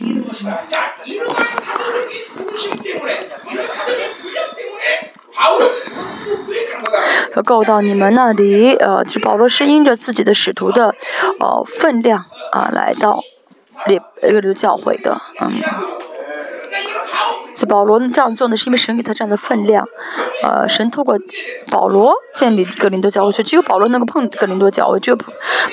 [0.00, 0.22] 嗯。
[7.34, 10.94] 要够到你们那里，呃，就保罗是因着自己的使徒的，
[11.40, 13.24] 呃，分量啊，来到
[13.86, 15.60] 列这个教会的，嗯。
[17.54, 19.86] 所以保罗这样做呢，是因为神给他这样的分量，
[20.42, 21.16] 呃，神透过
[21.70, 25.18] 保罗建立格林多教会，所以只有保罗能够碰格林多教会，只有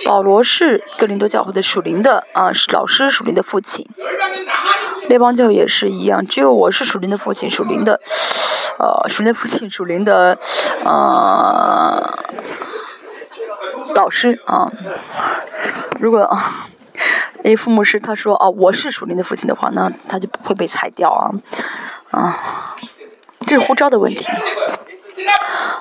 [0.06, 3.88] 保罗是格林多教会的属灵的啊，是老师属灵的父亲。
[5.08, 8.00] 列邦教会也是一样，只有我是属灵的父亲，属灵的，
[8.78, 10.38] 呃，属灵的父亲，属灵的，
[10.86, 12.20] 呃，
[13.96, 14.72] 老师啊。
[16.00, 16.68] 如果啊。
[17.44, 21.32] 因为父母是他说哦，我是属灵的父亲的话，那他就不会被裁掉啊，
[22.12, 22.76] 啊，
[23.48, 24.28] 这是护照的问题，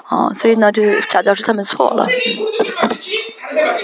[0.08, 2.08] 啊，所以呢，这假教师他们错了，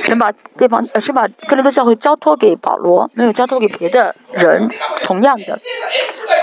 [0.03, 4.71] 神把对方呃，神把哥林多教会交托给保罗，没有交托给别的人，
[5.03, 5.61] 同样的，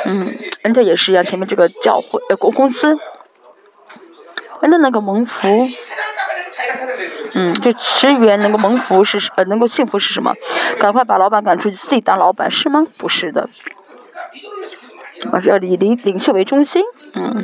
[0.05, 2.97] 嗯，恩特也是一样，前面这个教会呃公公司，
[4.61, 5.47] 恩特那个蒙福。
[7.33, 10.33] 嗯，就职员能够蒙福是呃能够幸福是什么？
[10.79, 12.85] 赶快把老板赶出去，自己当老板是吗？
[12.97, 13.49] 不是的，
[15.31, 16.83] 我是要以领领袖为中心，
[17.15, 17.43] 嗯，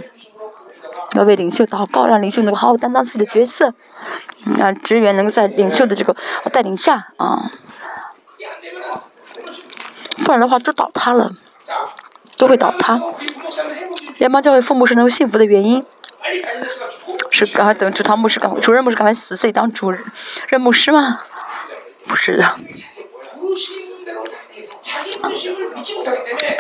[1.14, 3.74] 要为领袖祷告，让领袖能够好好担当自己的角色，
[4.58, 6.16] 让职员能够在领袖的这个
[6.52, 7.52] 带领下啊，
[10.24, 11.36] 不然的话都倒塌了，
[12.38, 13.02] 都会倒塌。
[14.18, 15.84] 联邦教会父母是能够幸福的原因。
[17.32, 21.18] 是赶快等主堂牧师赶主任牧师赶快死自己当主任牧师吗？
[22.08, 22.44] 不是的，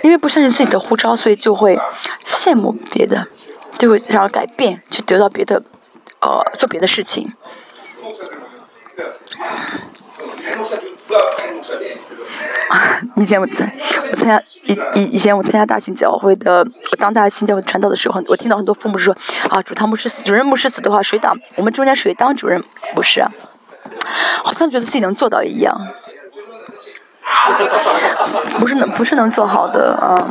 [0.03, 1.79] 因为不相信自己的呼召，所以就会
[2.23, 3.27] 羡慕别的，
[3.79, 5.63] 就会想要改变，去得到别的，
[6.19, 7.33] 呃，做别的事情。
[13.15, 13.71] 以前我在，
[14.11, 19.15] 我参加以以以前我参加大型教会的，我当大型教会传道的时候，我听到很多父母说
[19.49, 21.37] 啊，主堂牧师死，主任牧师死的话，谁当？
[21.55, 22.63] 我们中间谁当主任
[22.95, 23.31] 牧师啊？
[24.43, 25.87] 好像觉得自己能做到一样，
[28.59, 30.29] 不是能不是能做好的啊？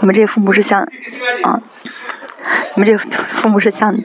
[0.00, 0.80] 你们这些父母是像
[1.42, 1.60] 啊？
[2.74, 3.96] 你们这个父母是想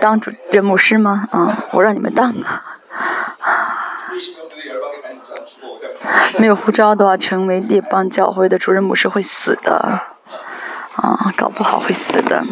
[0.00, 1.28] 当主任牧师吗？
[1.30, 2.34] 啊，我让你们当。
[6.38, 10.00] 没有护照的话，成为列邦教会的主任牧师会死的。
[10.96, 12.44] 啊，搞不好会死的。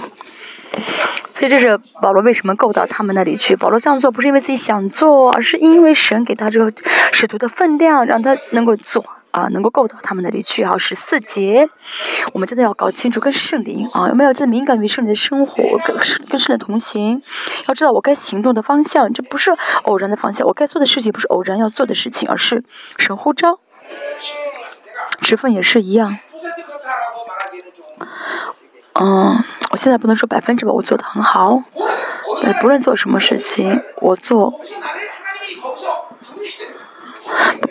[1.32, 3.56] 所以这是保罗为什么够到他们那里去？
[3.56, 6.72] 保罗这样做不是因为自己想做，而是因为神给他这个
[7.12, 9.04] 使徒的分量，让他能够做。
[9.30, 10.76] 啊，能够够到他们那里去啊！
[10.76, 11.68] 十四节，
[12.32, 15.96] 我们真的要搞清楚跟圣灵啊，有没有在敏感于圣灵的生活，跟
[16.28, 17.22] 跟圣灵同行？
[17.68, 19.52] 要知道我该行动的方向，这不是
[19.84, 20.46] 偶然的方向。
[20.46, 22.64] 我该做的事情不是偶然要做的事情，而是
[22.98, 23.60] 神呼召。
[25.20, 26.18] 职分也是一样。
[29.00, 31.62] 嗯，我现在不能说百分之百我做的很好，
[32.42, 34.60] 但不论做什么事情，我做。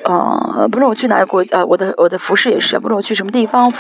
[0.06, 3.72] 呃，不论我去哪个国，呃，我的我的服饰也是，不论我去什么地方，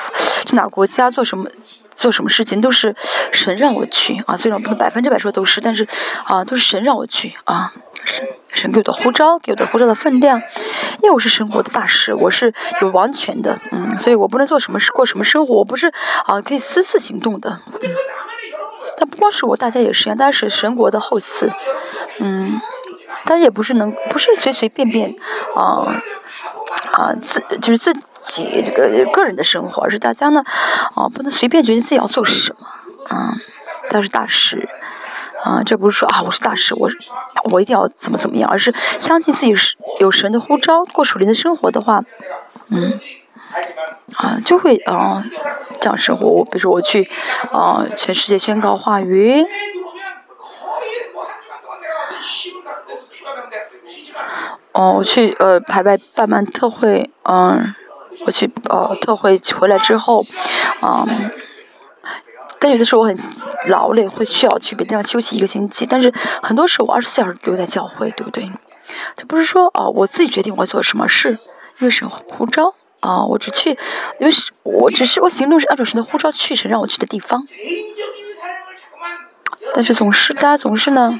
[0.45, 1.49] 去哪个国家做什么
[1.95, 2.95] 做什么事情，都是
[3.31, 4.37] 神让我去啊。
[4.37, 5.87] 虽然不能百分之百说都是，但是
[6.25, 7.73] 啊，都是神让我去啊。
[8.05, 10.39] 神神给我的呼召，给我的呼召的分量，
[11.01, 15.93] 因为我是生活的大使，我是有完全的，嗯，所以我不能做什么事，过什么生活，我不是
[16.25, 17.59] 啊可以私自行动的。
[18.97, 21.49] 但不光是我，大家也是一样，大家是神国的后嗣，
[22.19, 22.59] 嗯。
[23.25, 25.13] 但也不是能，不是随随便便，
[25.55, 25.85] 啊
[26.91, 30.43] 啊自就是自己这个个人的生活，而是大家呢，
[30.95, 32.67] 啊不能随便决定自己要做什么，
[33.15, 33.33] 啊，
[33.89, 34.67] 他是大师，
[35.43, 36.89] 啊这不是说啊我是大师，我
[37.51, 42.03] 我一定要怎么怎么样，而是相信自己是有神的呼召，过属灵的生活的话，
[42.69, 42.99] 嗯，
[44.15, 45.23] 啊就会啊
[45.81, 46.25] 这样生活。
[46.25, 47.09] 我比如说我去
[47.51, 49.45] 啊全世界宣告话语。
[54.79, 57.75] 哦，我去呃排排办完特会，嗯，
[58.25, 60.23] 我去呃特会回来之后，
[60.81, 61.31] 嗯，
[62.59, 63.19] 但有的时候我很
[63.67, 65.85] 劳累，会需要去别的地方休息一个星期。
[65.85, 68.49] 但是很多时候我二十四小时留在教会，对不对？
[69.17, 71.37] 就不是说哦我自己决定我做什么事，
[71.79, 77.45] 因为神呼召啊，我只去，因为是我只是我行动是按照神的呼召去神让我去的地方。
[79.75, 81.19] 但是总是大家总是呢。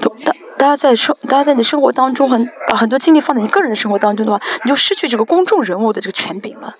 [0.00, 6.74] 都大大家在生，大家在你的生活当中很把很多精力放在你个人的生活当中的话，你就失去这个公众人物的这个权柄了，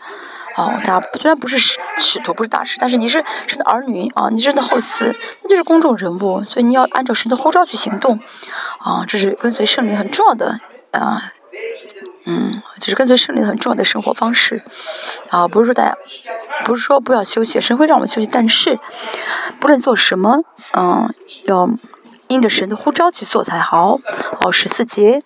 [0.59, 8.21] 哦，他虽然不是使使徒，不是大使，但是你是神的儿女啊，你是神的后嗣，那就是公众人物，所以你要按照神的呼召去行动，
[8.81, 11.33] 啊，这是跟随圣灵很重要的啊，
[12.27, 14.63] 嗯，就是跟随圣灵很重要的生活方式，
[15.31, 15.97] 啊，不是说大家，
[16.67, 18.79] 不是说不要休息，神会让我们休息，但是
[19.59, 20.45] 不论做什么，
[20.77, 21.71] 嗯，要。
[22.31, 23.99] 因着神的呼召去做才好。
[24.41, 25.23] 好，十四节。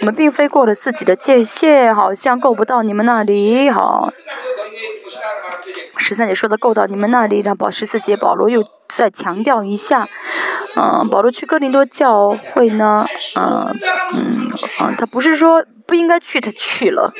[0.00, 3.70] 我们并非过了自己的界限，好像够不到你们那里。
[3.70, 4.12] 好，
[5.96, 10.08] 十三节说的够到你们那里，让保十四节保罗又再强调一下。
[10.74, 13.06] 嗯，保罗去哥林多教会呢，
[13.36, 13.78] 嗯
[14.14, 17.12] 嗯嗯，他不是说不应该去，他去了，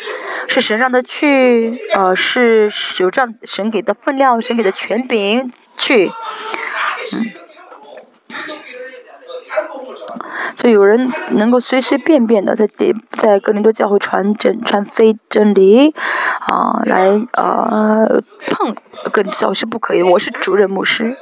[0.49, 2.69] 是神让他去，呃，是
[2.99, 6.11] 有这样神给的分量，神给的权柄去，
[7.13, 7.42] 嗯。
[10.57, 12.69] 所以有人能够随随便便的在
[13.19, 15.95] 在格林多教会传真传非真理，
[16.41, 18.75] 啊，来呃碰
[19.11, 20.03] 格林教是不可以。
[20.03, 21.17] 我是主任牧师，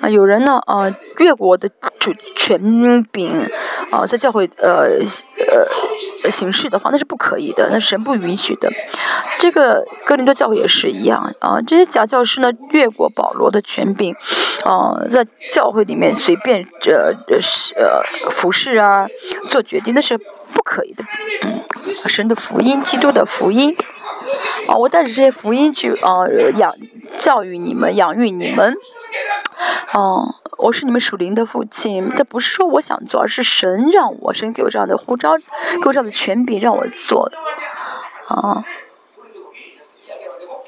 [0.00, 3.48] 啊，有人呢啊越过我的主权柄，
[3.90, 4.98] 啊，在教会呃
[6.22, 8.70] 呃行事的话，那是不可以的，那神不允许的。
[9.38, 14.14] 这个格林多教会也是一样，啊，这些假教师呢越过保罗的权柄，
[14.64, 18.74] 啊，在教会里面随便这是呃服侍。
[18.74, 19.06] 啊，
[19.48, 21.04] 做决定那是不可以的。
[21.42, 21.60] 嗯，
[22.08, 23.76] 神的福音，基督的福音。
[24.66, 26.72] 啊，我带着这些福音去啊养
[27.18, 28.76] 教育你们，养育你们。
[29.92, 32.10] 哦，我是你们属灵的父亲。
[32.16, 37.30] 这不是说我想做，而是神让我，神给我这样的呼召，给我这样的权柄让我做。
[38.28, 38.64] 啊。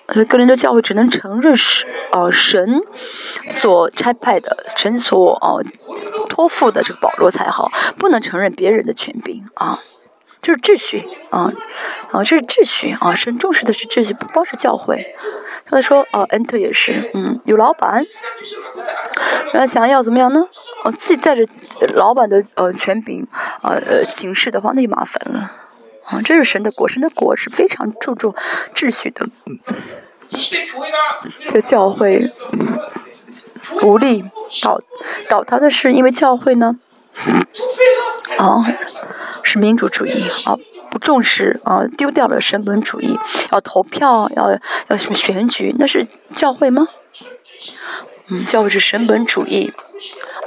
[0.09, 2.81] 所以，个人的教会只能承认是呃神
[3.51, 5.65] 所差派的，神所呃
[6.29, 7.69] 托付的这个保罗才好，
[7.99, 9.81] 不能承认别人的权柄啊，
[10.47, 11.53] 这是秩序啊
[12.13, 15.17] 啊，这是秩序啊，神重视的是秩序，不光是教会。
[15.69, 18.05] 他说哦，恩特也是，嗯，有老板，
[19.53, 20.47] 然后想要怎么样呢？
[20.85, 21.45] 哦，自己带着
[21.95, 23.27] 老板的呃权柄
[23.63, 25.51] 呃呃行事的话，那就麻烦了。
[26.05, 28.33] 啊，这是神的国，神的国是非常注重
[28.73, 29.27] 秩序的。
[31.49, 32.79] 这教会嗯
[33.83, 34.25] 无力
[34.63, 34.81] 倒
[35.29, 36.79] 倒塌的是因为教会呢，
[38.39, 38.65] 啊，
[39.47, 40.59] 是民主主义啊，
[40.91, 43.19] 不重视啊，丢掉了神本主义，
[43.53, 44.59] 要投票，要
[44.89, 46.05] 要什么选举，那是
[46.35, 46.89] 教会吗？
[48.29, 49.73] 嗯，教会是神本主义。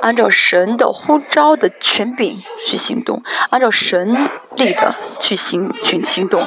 [0.02, 2.34] 按照神的呼召的权柄
[2.66, 6.42] 去行动，按照神力的去行去行动，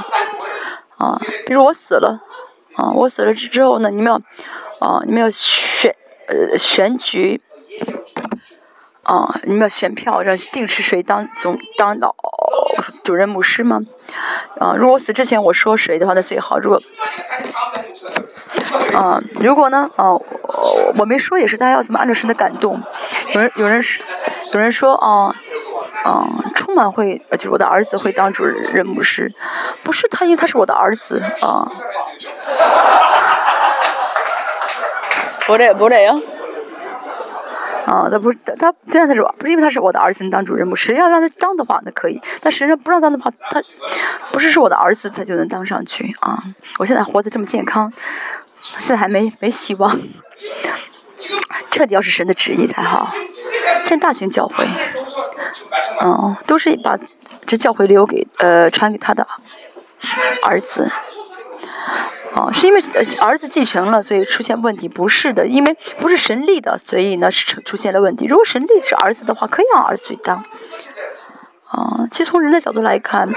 [0.97, 2.23] 啊，比如我死了，
[2.77, 4.15] 啊，我死了之之后呢，你们要，
[4.79, 5.95] 啊，你们要选，
[6.29, 7.43] 呃，选举，
[9.05, 12.15] 啊，你们要选票，让定是谁当总当老
[13.03, 13.81] 主任牧师吗？
[14.61, 16.59] 啊，如果死之前我说谁的话，那最好。
[16.59, 16.81] 如果
[18.95, 19.91] 啊，如果呢？
[19.97, 22.81] 啊，我我没说也是，大家要怎么按照神的感动？
[23.35, 24.01] 有人有人是，
[24.53, 25.35] 有人说啊，
[26.07, 29.33] 嗯，充满会，就是我的儿子会当主任牧师，
[29.83, 31.71] 不是他，因为他是我的儿子啊。
[35.45, 36.07] 不对不对
[37.87, 38.09] 啊！
[38.11, 43.61] 他不是他，虽然他是，不是因为他是我的儿子能当主任牧师，要让他当的话那可以，但实际上不让当的话，他
[44.31, 46.43] 不是是我的儿子他就能当上去啊！
[46.79, 47.93] 我现在活得这么健康。
[48.79, 49.99] 现在还没没希望，
[51.73, 53.13] 彻底要是神的旨意才好。
[53.83, 54.65] 建大型教会，
[56.01, 56.97] 嗯，都是把
[57.45, 59.27] 这教会留给呃传给他的
[60.45, 60.89] 儿子。
[62.35, 62.83] 哦，是因为
[63.21, 64.89] 儿子继承了，所以出现问题？
[64.89, 68.25] 不是的，因为不是神立的，所以呢是出现了问题。
[68.27, 70.45] 如果神立是儿子的话，可以让儿子去当。
[71.69, 73.29] 啊，其实从人的角度来看，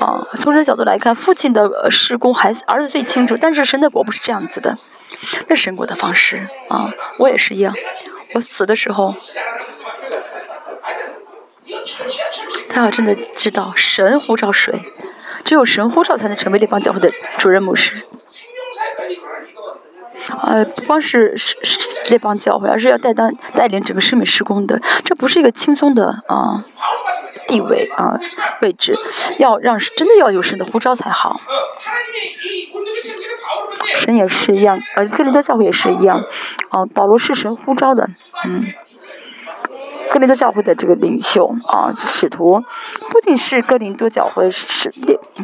[0.00, 3.36] 啊，从人的角度来看，父亲的施工孩子儿子最清楚。
[3.40, 4.76] 但是神的国不是这样子的，
[5.48, 7.74] 那神国的方式啊，我也是一样。
[8.34, 9.14] 我死的时候，
[12.68, 14.80] 他要真的知道神呼召谁，
[15.44, 18.02] 只有神呼召才能成为列邦教会的主任牧师。
[20.40, 21.56] 呃，不光是是
[22.08, 26.64] 列邦教会，而是要带当带领整个生命施工的，这不是一个轻松的啊。
[27.46, 28.18] 地位啊，
[28.62, 28.96] 位置，
[29.38, 31.38] 要让真的要有神的呼召才好。
[33.96, 36.24] 神也是一样，呃，哥林多教会也是一样。
[36.70, 38.08] 哦，保罗是神呼召的，
[38.46, 38.64] 嗯，
[40.14, 42.62] 哥林多教会的这个领袖啊，使徒，
[43.10, 44.92] 不仅是哥林多教会是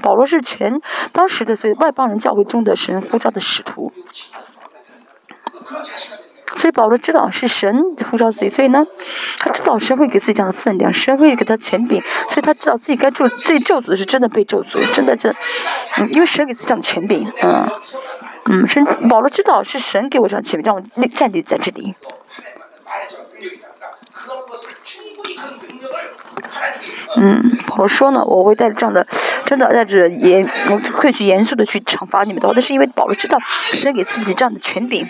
[0.00, 0.80] 保罗是全
[1.10, 3.92] 当时的所以外邦人教会中的神呼召的使徒。
[6.54, 8.86] 所以保罗知道是神呼召自己，所以呢，
[9.38, 15.34] 他知道神会给自己这样的分量，神会给他权柄，所以他知道自己该咒自己咒诅的是真的被咒诅，真的这，
[15.96, 17.68] 嗯，因为神给自己这样的权柄，嗯，
[18.44, 21.96] 嗯，神保罗知道是神给我这样权柄，让我立站立在这里。
[27.22, 29.06] 嗯，我说呢，我会带着这样的，
[29.44, 33.38] 真的带着严，我会去严肃的去惩罚你们的话，那是因为保罗知道
[33.72, 35.06] 神给自己这样的权柄。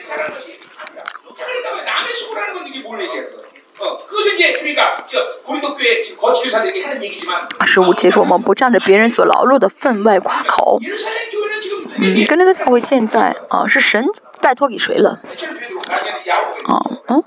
[7.59, 10.81] 二十五节说我们不仗着别人所劳碌的分外夸口。
[11.99, 14.05] 嗯，跟那个教会现在啊，是神
[14.41, 15.20] 拜托给谁了？
[16.66, 17.23] 啊，嗯。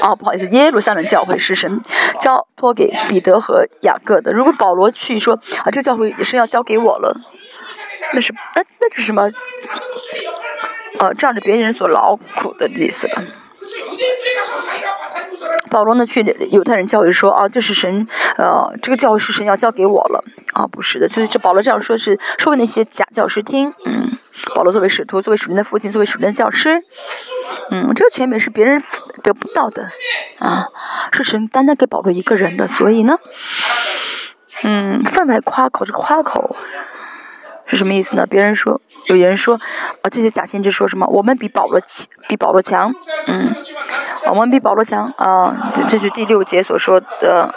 [0.00, 1.80] 哦，不好意思，耶路撒冷教会是神
[2.20, 4.32] 交托给彼得和雅各的。
[4.32, 7.20] 如果保罗去说啊，这个教会也是要交给我了，
[8.12, 9.28] 那是那那是什么？
[10.98, 13.22] 呃，仗着别人所劳苦的意思了。
[15.68, 24.18] 保罗呢去犹太人教会说啊，这是神呃，这个教会是神要交给我了啊，不是的，就是这保罗这样说是说给那些假教师听，嗯。
[24.54, 26.80] 保罗作为使徒，作为属灵的父亲，作为属灵的教师，
[27.72, 28.80] 嗯，这个权柄是别人
[29.20, 29.90] 得不到的，
[30.38, 30.68] 啊，
[31.10, 33.18] 是神单单给保罗一个人的，所以呢，
[34.62, 36.54] 嗯，分外夸口，这个夸口
[37.68, 38.26] 是什么意思呢？
[38.26, 39.60] 别人说，有人说，
[40.02, 41.06] 啊，这些假先知说什么？
[41.06, 41.80] 我们比保罗
[42.26, 42.92] 比保罗强，
[43.26, 43.54] 嗯，
[44.30, 47.54] 我们比保罗强，啊，这这是第六节所说的。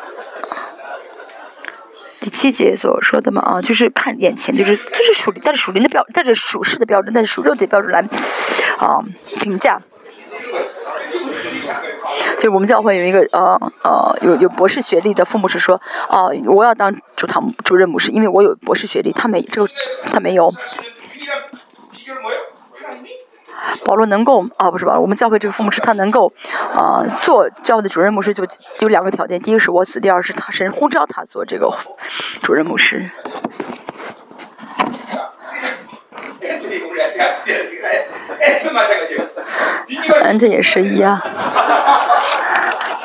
[2.20, 8.00] 第七节所说的嘛啊，就是看眼前，就是就是属灵，带着属灵的标，带着属世的标准，带着属肉体的标准来
[8.78, 9.02] 啊
[9.40, 9.82] 评价。
[12.36, 15.80] 就是我们教会有一个呃呃有有博士学历的父母是说
[16.10, 19.70] 啊，我要当主堂主任牧师，因为我有博士学历，他没这个
[20.10, 20.52] 他没有。
[23.86, 25.00] 保罗能够啊，不是吧？
[25.00, 26.34] 我们教会这个父母是他能够
[26.74, 28.44] 啊做教会的主任牧师，就
[28.80, 31.72] 有两个条件：第一个是我死，第二是他神呼召他做这个
[32.42, 33.10] 主任牧师。
[40.24, 41.22] 嗯，这也是一样。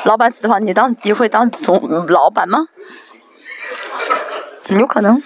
[0.03, 2.67] 老板死的话，你当你会当总老板吗？
[4.69, 5.21] 有可能。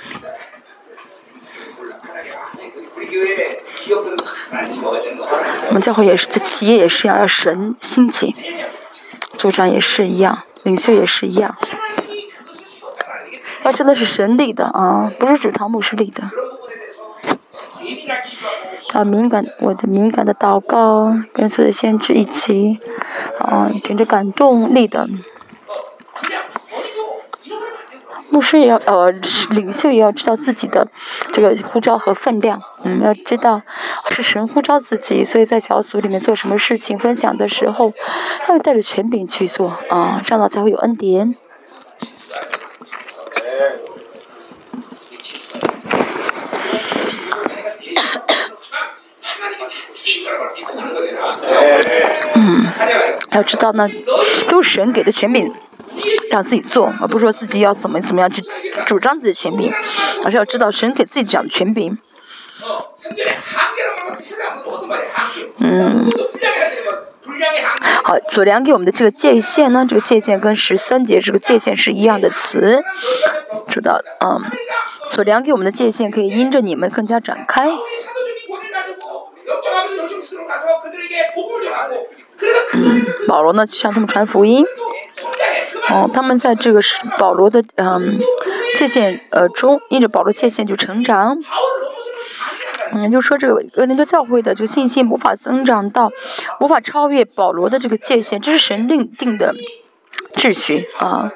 [5.67, 8.33] 我们教会也是，这企业也是要要神心情，
[9.33, 11.57] 组长也是一样，领袖也是一样。
[13.63, 16.23] 那真的是神立的啊，不是主堂牧师立的。
[18.93, 22.79] 啊，敏感，我的敏感的祷告，跟所有的先知一起，
[23.39, 25.07] 啊，凭着感动力的。
[28.29, 29.11] 牧师也要，呃，
[29.49, 30.87] 领袖也要知道自己的
[31.33, 33.61] 这个呼召和分量，嗯，要知道
[34.09, 37.91] 是神呼召自己，所以在小组里面做什么事情分享的时候，
[38.47, 41.35] 要带着权柄去做，啊，这样的才会有恩典。
[52.35, 52.65] 嗯，
[53.31, 53.89] 要知道呢，
[54.49, 55.53] 都是神给的权柄。
[56.31, 58.41] 让自己做，而不是说自己要怎么怎么样去
[58.85, 59.71] 主张自己的权柄，
[60.23, 61.97] 而是要知道神给自己讲的权柄。
[65.57, 66.07] 嗯，
[68.03, 72.81] 好，左良给我们的这个界限呢，这个界限跟十三节这个界限是一样的词，
[73.67, 74.01] 知道？
[74.21, 74.41] 嗯，
[75.09, 77.67] 左良给我们的界限可以因着你们更加展开。
[82.73, 84.65] 嗯， 保罗呢就向他们传福音。
[85.89, 88.17] 哦，他们在这个是保罗的嗯
[88.75, 91.37] 界限呃中，因着保罗界限就成长。
[92.93, 96.11] 嗯，就说这个哥林多教会的这个信心无法增长到，
[96.59, 99.53] 无法超越保罗的这个界限，这是神另定的
[100.35, 101.31] 秩序啊。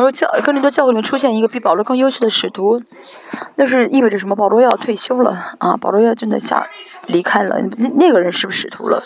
[0.00, 2.82] 然后教哥林多教会里面出现一个比保罗更优秀的使徒，
[3.56, 4.34] 那是意味着什么？
[4.34, 5.76] 保罗要退休了啊！
[5.76, 6.66] 保罗要真的下
[7.04, 8.98] 离开了，那那个人是不是使徒了？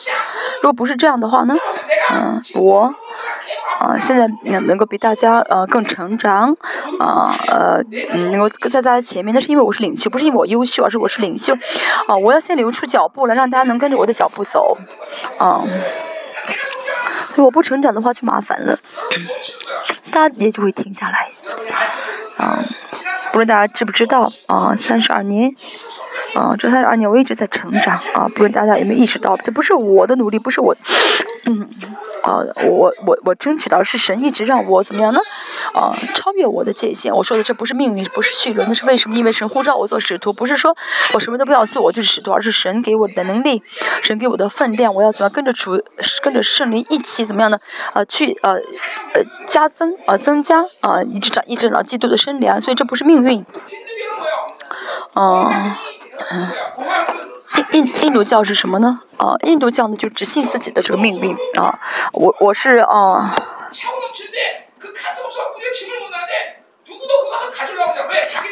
[0.63, 1.57] 如果不是这样的话呢？
[2.13, 2.95] 嗯，我。
[3.81, 6.57] 啊，现在能能够比大家呃更成长，
[7.01, 7.83] 啊呃
[8.31, 11.53] 能够在大家前面，那是因为我是领袖，不是因为我优秀，而是我是领袖，
[12.07, 14.79] 啊我要先留出脚步来，让大家能跟着我的脚步走，
[15.39, 15.61] 啊，
[17.37, 18.79] 如果不成长的话就麻烦了，
[20.13, 21.31] 大家也就会停下来，
[22.37, 22.63] 啊，
[23.33, 25.55] 不知道大家知不知道啊，三十二年，
[26.35, 30.77] 啊这三十二年我一直在成长，啊不论大家有没有意识到，这不是我的努力，不是我，
[31.47, 31.69] 嗯。
[32.25, 35.21] 啊，我我我争取到是神一直让我怎么样呢？
[35.75, 37.15] 啊，超越我的界限。
[37.15, 39.15] 我说的这不是命运，不是序论，那是为什么？
[39.15, 40.75] 因为神呼召我做使徒，不是说
[41.13, 43.63] 我什么都不要做，我就是使徒，而是神给我的能力，
[44.03, 45.79] 神给我的分量，我要怎么样跟着主，
[46.23, 47.59] 跟着圣灵一起怎么样呢？
[47.93, 53.45] 啊，去呃呃加增啊增加啊，一直长一直长基督的身量，所以这不是命运。
[55.15, 55.75] 嗯。
[57.73, 59.01] 印印印度教是什么呢？
[59.17, 61.79] 啊，印度教呢就只信自己的这个命运啊。
[62.13, 63.35] 我我是啊。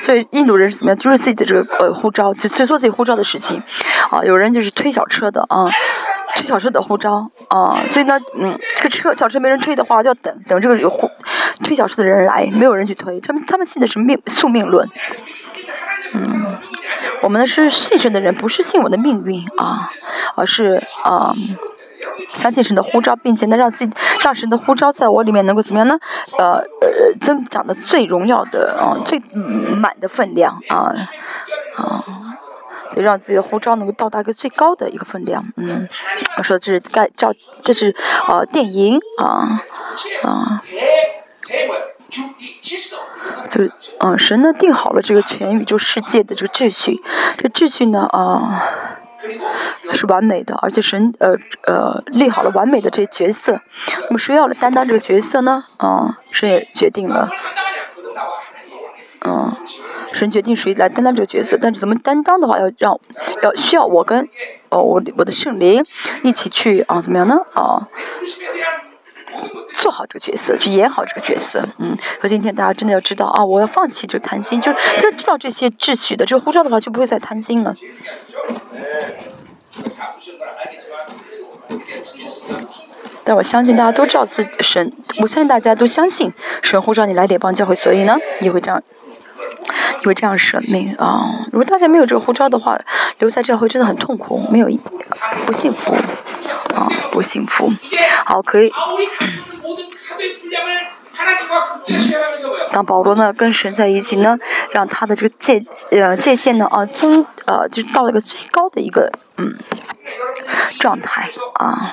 [0.01, 0.99] 所以印度人是怎么样？
[0.99, 3.63] 就是自己的这个呃护照，只只做自己护照的事情。
[4.11, 5.71] 啊，有人就是推小车的啊，
[6.35, 7.83] 推小车的护照啊。
[7.91, 11.09] 所以呢，嗯，这个车小车没人推的话，就要等等这个有护
[11.65, 13.21] 推小车的人来，没有人去推。
[13.21, 14.89] 他们他们信的是命宿命论。
[16.15, 16.57] 嗯，
[17.23, 19.91] 我们呢是信神的人，不是信我的命运啊，
[20.35, 21.35] 而是啊，
[22.35, 25.99] 相信神的呼召，并且呢让自己让神的呼召在我里面能够怎么样呢？
[26.39, 29.21] 呃呃，增长的最荣耀的啊，最
[29.77, 30.93] 满的分量啊
[31.77, 32.05] 啊，
[32.91, 35.45] 所以让自己的呼召能够到达一个最高的一个分量。
[35.57, 35.89] 嗯，
[36.37, 37.33] 我说这是该照，
[37.63, 37.95] 这是
[38.27, 39.63] 啊电影啊
[40.23, 40.63] 啊。
[42.61, 47.03] 就是，嗯，神呢定好了这个全宇宙世界的这个秩序，
[47.39, 48.63] 这秩序呢，啊，
[49.93, 51.35] 是完美的，而且神，呃，
[51.65, 53.61] 呃，立好了完美的这角色。
[54.09, 55.65] 那么谁要来担当这个角色呢？
[55.79, 57.31] 啊，神也决定了，
[59.25, 59.57] 嗯，
[60.13, 63.01] 神决定谁来担当这个角色，但是怎么担当的话，要让，
[63.43, 64.29] 要需要我跟，
[64.69, 65.83] 哦，我我的圣灵
[66.23, 67.39] 一起去啊，怎么样呢？
[67.55, 67.89] 啊。
[69.75, 77.75] 做好这个角色，去演好这个角色，嗯，所以今天大家真的要知道啊，我要放弃这个贪心，就是在知道这些秩序的这个护照的话，就不会再贪心了。
[83.25, 86.33] 但我相信大家都知道自己神，我相信大家都相信
[86.63, 88.83] 神护照你来联邦教会，所以呢，你会这样，
[90.01, 91.47] 你会这样舍命啊。
[91.53, 92.79] 如果大家没有这个护照的话，
[93.21, 94.69] 留在教会真的很痛苦，没有
[95.47, 95.95] 不幸福。
[96.75, 97.73] 啊，不幸福。
[98.25, 98.73] 好，可以。
[102.71, 104.39] 当保罗呢跟神在一起呢，
[104.71, 109.55] 让他的这个界呃界限呢啊增呃就是到了一个最高的一个嗯
[110.81, 111.93] 状态啊，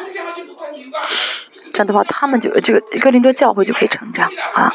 [1.74, 4.74] 这样的话他们就这个哥林多教会就可以成长啊。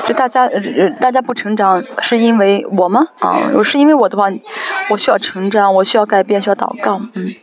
[0.00, 3.06] 所以 大家呃大家不成长是因为我吗？
[3.20, 4.28] 啊，如果是因为我的话，
[4.88, 7.34] 我需要成长，我需要改变，需要祷告，嗯。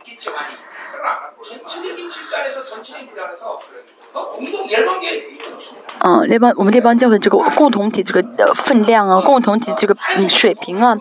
[6.04, 10.96] 嗯，那帮我们列邦教会这个共同体这个呃分量啊，共同体这个嗯水平啊，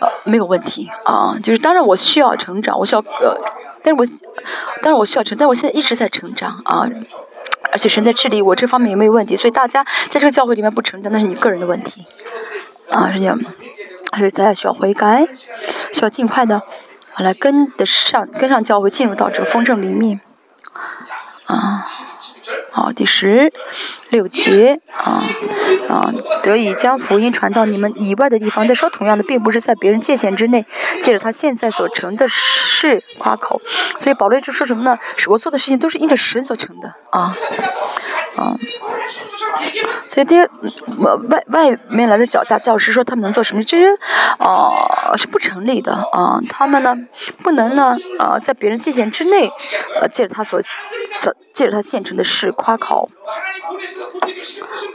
[0.00, 3.36] 呃没有问题啊，就是当然我需要成长，我需要呃。
[3.88, 4.06] 但是我，
[4.82, 6.86] 但是我需要成，但我现在一直在成长啊，
[7.72, 12.06] 而且神在治理我这方面也没有问题，所以大家在这个教会里面不成长，那是你个人的问题，
[12.90, 13.38] 啊，是这样，
[14.16, 15.26] 所以大家需要悔改，
[15.92, 16.60] 需要尽快的
[17.16, 20.20] 来跟得上，跟上教会，进入到这个丰盛里面，
[21.46, 21.86] 啊。
[22.70, 23.52] 好，第十
[24.10, 25.22] 六节啊
[25.88, 26.12] 啊，
[26.42, 28.66] 得以将福音传到你们以外的地方。
[28.68, 30.64] 再说同样的，并不是在别人界限之内，
[31.02, 33.60] 借着他现在所成的事夸口。
[33.98, 34.98] 所以保罗就说什么呢？
[35.28, 37.34] 我做的事情都是因着神所成的啊
[38.38, 38.56] 啊。
[40.06, 40.48] 所以这些
[41.28, 43.62] 外外面来的脚架教师说他们能做什么？
[43.62, 43.86] 这些
[44.38, 46.38] 啊是不成立的啊。
[46.48, 46.96] 他们呢
[47.42, 49.50] 不能呢啊在别人界限之内，
[50.00, 53.10] 呃借着他所所借着他现成的事夸口。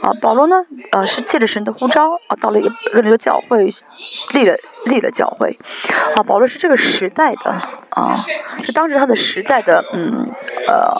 [0.02, 3.68] 啊，保罗呢啊是借着神的呼召啊到了一个一个教会
[4.32, 4.56] 立了
[4.86, 5.58] 立了教会。
[6.16, 7.50] 啊，保罗是这个时代的
[7.90, 8.16] 啊
[8.62, 10.30] 是当时他的时代的嗯
[10.68, 10.94] 呃。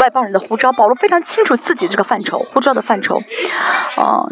[0.00, 3.20] 外邦人的呼召，保罗非常清楚自己这个范畴，护照的范畴，
[3.96, 4.26] 啊。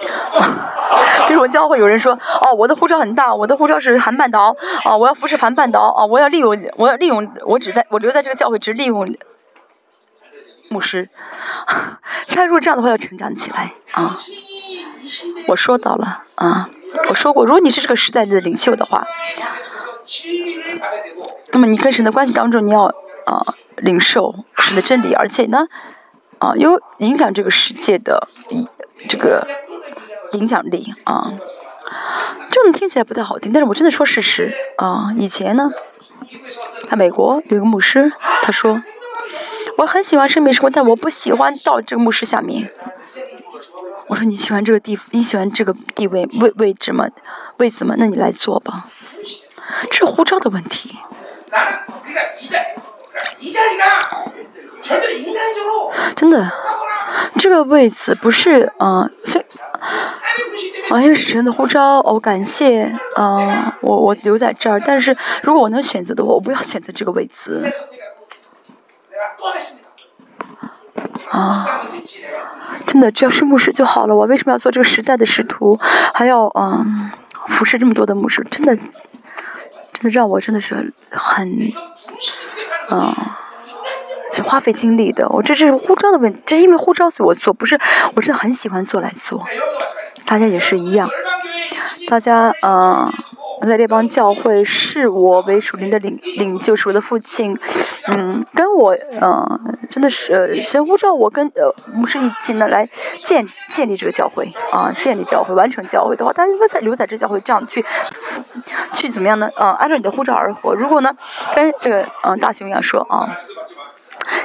[1.28, 9.14] 就是我教会有人说，哦，我的护照很大，我的护照是韩半岛，哦，我要服侍韩半岛，哦，我要利用，我要利用，我只在我留在这个教会，只利用
[10.70, 11.10] 牧师。
[12.34, 14.16] 他如果这样的话，要成长起来啊。
[15.48, 16.70] 我说到了啊，
[17.10, 19.06] 我说过，如果你是这个时代的领袖的话。
[21.52, 22.84] 那么你跟神的关系当中，你要
[23.26, 23.44] 啊
[23.76, 25.66] 领受神的真理，而且呢，
[26.38, 28.28] 啊有影响这个世界的
[29.08, 29.46] 这个
[30.32, 31.32] 影响力啊。
[32.50, 35.12] 这种听起来不太好听，但是我真的说事实啊。
[35.16, 35.70] 以前呢，
[36.88, 38.12] 在美国有一个牧师，
[38.42, 38.82] 他说
[39.78, 42.68] 我很喜欢圣美生活，但我不喜欢到这个牧师下面。
[44.08, 47.06] 我说你喜欢这个地，你喜欢这个地位位位置吗？
[47.58, 47.94] 位子吗？
[47.96, 48.88] 那你来做吧。
[49.90, 50.98] 这是护照的问题。
[56.16, 56.50] 真的，
[57.38, 59.38] 这个位子不是嗯，是
[60.90, 64.80] 啊，因为是神的护照，哦，感谢，嗯，我我留在这儿。
[64.80, 67.72] 但是如果我能选择的话，我不要选择这个位子。
[71.30, 71.82] 啊，
[72.86, 74.14] 真的，只要是牧师就好了。
[74.14, 75.78] 我为什么要做这个时代的使徒，
[76.12, 77.10] 还要嗯
[77.46, 78.44] 服侍这么多的牧师？
[78.50, 78.76] 真的，
[80.00, 81.72] 真的让我真的是很，
[82.90, 83.14] 嗯，
[84.32, 85.28] 是花费精力的。
[85.28, 87.78] 我这是护照的问题，这是因为护照所以我做，不是
[88.14, 89.46] 我真的很喜欢做来做。
[90.24, 91.08] 大家也是一样，
[92.08, 93.12] 大家嗯。
[93.66, 97.56] 在列邦教会视我为属灵的领领袖，是我的父亲，
[98.08, 102.88] 嗯，跟我，嗯，真的是神呼召我跟呃牧师一起呢来
[103.24, 107.84] 建建立这个教会啊，建立教会，完成教会的话，大家应该在留在这教会这样去
[108.92, 109.50] 去怎么样呢？
[109.56, 110.74] 呃，按照你的呼召而活。
[110.74, 111.14] 如果呢，
[111.54, 113.36] 跟这个嗯大雄一样说啊，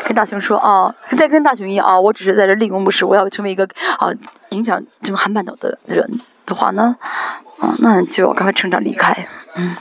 [0.03, 3.63] 跟大雄说啊，再跟大雄一样啊，我只是在这立功不是，我要成为一个
[3.97, 4.11] 啊
[4.49, 6.97] 影响整个韩半岛的人的话呢？
[7.61, 9.75] 嗯，那就赶快成长离开，嗯。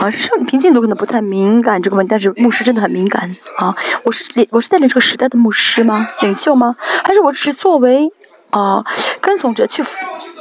[0.00, 3.76] 啊，是平静度可能不太敏感这个问题，但是牧师真的很敏感啊。
[4.04, 6.08] 我是领我是带领这个时代的牧师吗？
[6.22, 6.74] 领袖吗？
[7.04, 8.10] 还是我只作为
[8.50, 8.84] 啊
[9.20, 9.84] 跟从者去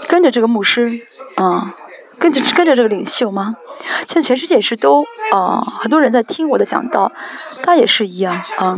[0.07, 1.01] 跟着这个牧师
[1.35, 1.75] 啊，
[2.19, 3.55] 跟着跟着这个领袖吗？
[4.07, 7.11] 现在全世界也是都啊，很多人在听我的讲道，
[7.63, 8.77] 他也是一样啊。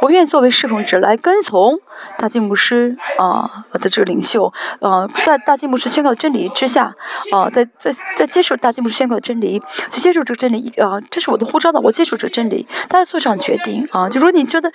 [0.00, 1.78] 我愿意作为侍奉者来跟从
[2.16, 6.94] 大金牧师啊的这个领袖，呃，在大金牧师宣告的真理之下，
[7.30, 14.08] 啊，在在在接受大金牧师宣告的真理，去接受这个真理啊，这是我的呼召的，我接受这个真理，大家做这样决定啊。
[14.08, 14.72] 就说你觉得，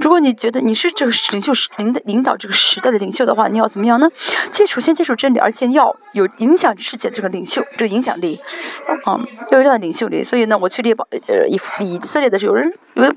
[0.00, 4.08] 如果你觉得你是这个领袖领领导这个时代的领袖的话，你要怎么样呢？
[4.50, 8.40] 接触先接受真理，而且要有影响世界这个领袖这个影响力，
[9.06, 10.22] 嗯，要有这样的领袖力。
[10.22, 13.16] 所以呢，我去猎豹呃以以色列的时候，有人有个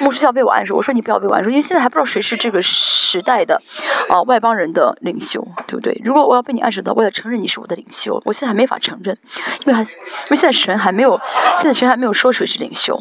[0.00, 0.72] 牧师要被我暗示。
[0.72, 3.60] 我说你不要被我暗示，因为现在还不知道谁是这个时代的，
[4.08, 6.00] 啊外邦人的领袖，对不对？
[6.04, 9.16] 如果我要被你暗示到，我要承认你是我的领袖，我现在还没法承认，
[9.64, 9.88] 因为还因
[10.30, 11.20] 为现在神还没有，
[11.56, 12.94] 现在神还没有说谁是领袖，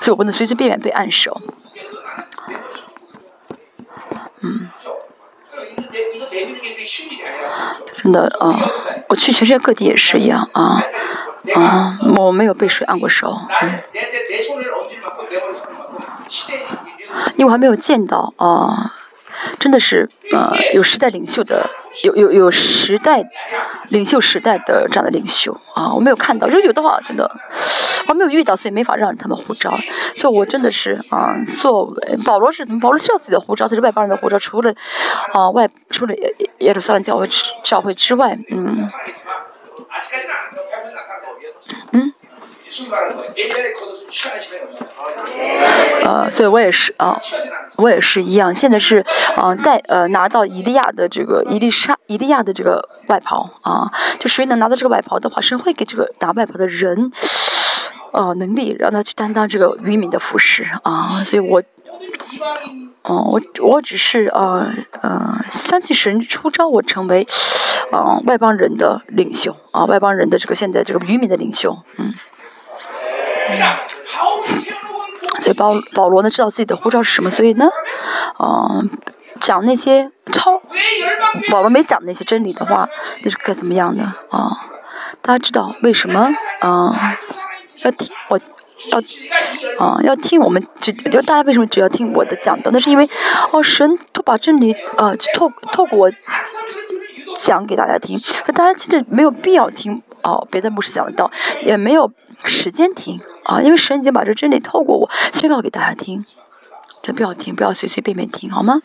[0.00, 1.30] 所以我不能随随便便被暗示。
[4.42, 4.70] 嗯，
[8.02, 8.58] 真的啊，
[9.08, 10.82] 我去全世界各地也是一样啊
[11.54, 13.36] 啊，我没有被水按过手。
[17.36, 18.94] 因为我还没有见到啊，
[19.58, 21.68] 真的是呃有时代领袖的，
[22.04, 23.22] 有有有时代
[23.88, 26.46] 领袖时代的这样的领袖啊，我没有看到。
[26.46, 27.30] 如果有的话，真的
[28.08, 29.76] 我没有遇到，所以没法让他们护照。
[30.16, 32.80] 所以，我真的是啊，作为保罗是怎么？
[32.80, 34.74] 保罗知道自己的护照，他是外邦人的护照，除了
[35.32, 37.28] 啊外除了耶耶路撒冷教会
[37.62, 38.88] 教会之外，嗯。
[46.04, 47.20] 呃，所以我也是啊，
[47.76, 48.54] 我也是一样。
[48.54, 49.04] 现在是
[49.36, 53.90] 啊，带呃拿到伊利亚的这个伊丽莎伊利亚的这个外袍啊，
[54.20, 57.10] 就谁能拿到这个外袍的话，神会给这个拿外袍的人
[58.12, 61.08] 呃能力，让他去担当这个渔民的服饰啊。
[61.24, 61.60] 所以我，
[63.08, 64.72] 嗯，我我只是呃
[65.02, 67.26] 呃相信神出招我成为
[67.90, 72.14] 啊外邦人的领袖啊，外邦人的这个现在这个渔民的领袖，嗯。
[75.40, 77.68] 所以保保罗呢知道自己的护照是什么，所以呢，
[78.38, 78.90] 嗯，
[79.40, 80.60] 讲那些超
[81.50, 82.88] 保罗没讲那些真理的话，
[83.22, 84.50] 那是该怎么样的啊？
[85.22, 87.16] 大家知道为什么啊？
[87.82, 88.38] 要听我，
[88.92, 88.98] 要
[89.78, 92.70] 啊要听我们只就大家为什么只要听我的讲的？
[92.70, 93.08] 那是因为
[93.52, 96.12] 哦神都把真理呃透透过我
[97.38, 101.30] 讲给大家听，那大家其实没有必要听哦别的牧师讲的道，
[101.62, 102.12] 也没有。
[102.44, 106.24] 时间听啊，因为神已经把这真理透过我宣告给大家听，
[107.02, 108.82] 这不要听，不要随随便便听，好吗？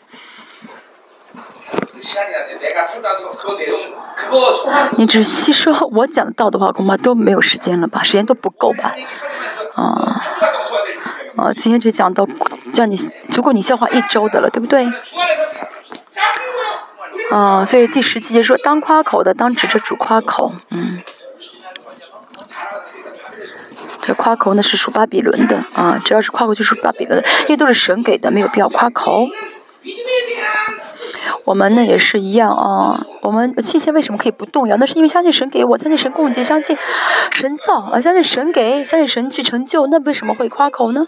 [4.96, 8.02] 你只吸收我讲的道的话，恐怕都没有时间了吧？
[8.02, 8.94] 时间都不够吧？
[9.74, 10.22] 啊
[11.36, 11.52] 啊！
[11.52, 12.26] 今天只讲到
[12.72, 14.86] 叫你足够你消化一周的了，对不对？
[17.30, 21.00] 啊，所以第十节说，当夸口的，当指着主夸口，嗯。
[24.06, 29.26] 这夸口呢是属巴比伦的啊，只要是夸口就是巴比伦的，因为都是神给的，没有必要夸口。
[31.44, 34.76] 我们呢也是一样啊，我们信心为什么可以不动摇？
[34.78, 36.76] 那是因为相信神给我，相信神供给，相信
[37.32, 41.06] 神造啊，相信神给，相信神去成就，那为什么会夸口呢？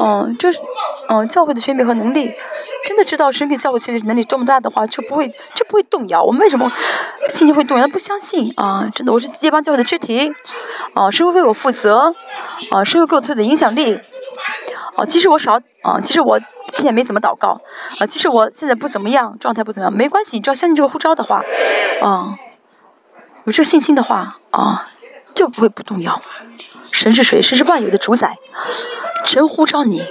[0.00, 0.58] 嗯，这是
[1.08, 2.32] 嗯教会的权柄和能力
[2.86, 6.22] 真的知道神给教会权力能力这么大的话，就不会就不会动摇。
[6.22, 6.70] 我们为什么
[7.30, 7.88] 信心会动摇？
[7.88, 8.88] 不相信啊！
[8.94, 10.32] 真的，我是接帮教会的肢体，
[10.94, 12.14] 啊，神会为我负责，
[12.70, 13.98] 啊，神会给我特的影响力，
[14.96, 16.38] 啊，即使我少，啊，即使我
[16.76, 17.60] 现在没怎么祷告，
[17.98, 21.42] 啊，即使我现在不怎么样，状态不怎么样，没关系，只要相信这个呼召的话，
[22.02, 22.36] 啊，
[23.44, 24.86] 有这个信心的话，啊，
[25.34, 26.20] 就不会不动摇。
[26.92, 27.42] 神是谁？
[27.42, 28.36] 神是万有的主宰。
[29.24, 30.02] 神呼召你，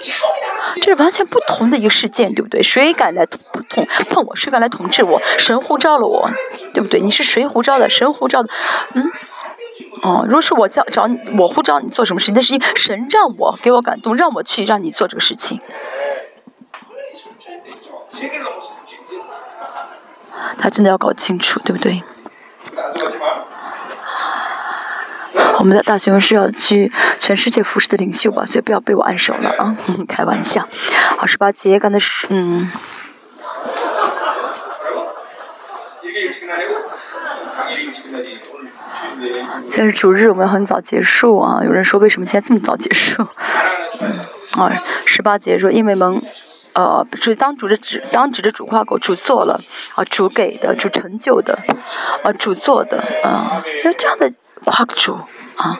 [0.81, 2.63] 这是完全不同的一个事件，对不对？
[2.63, 3.39] 谁敢来统
[3.69, 4.35] 统碰我？
[4.35, 5.21] 谁敢来统治我？
[5.37, 6.29] 神呼召了我，
[6.73, 6.99] 对不对？
[6.99, 7.87] 你是谁呼召的？
[7.87, 8.49] 神呼召的，
[8.95, 9.11] 嗯，
[10.03, 15.59] 哦，如果是我叫找你，我呼召你做什么事情，那是因神让我给我感动，让我去让你做这个事情。
[20.57, 22.03] 他真的要搞清楚，对不对？
[25.59, 29.75] 我们的大学生是要去全世界服侍的领袖吧，所以不要被我按手了啊！
[30.07, 30.67] 开玩笑。
[31.17, 32.69] 好，十八节刚才是嗯。
[39.69, 41.61] 现在是主日，我们很早结束啊。
[41.63, 43.23] 有人说为什么现在这么早结束？
[44.57, 44.71] 啊，
[45.05, 46.21] 十八节说因为蒙，
[46.73, 49.59] 呃，是当主的指当指着主夸口，主做了
[49.95, 51.59] 啊，主给的，主成就的，
[52.23, 54.31] 啊，主做的啊，那这样的
[54.65, 55.17] 夸主。
[55.55, 55.77] 啊，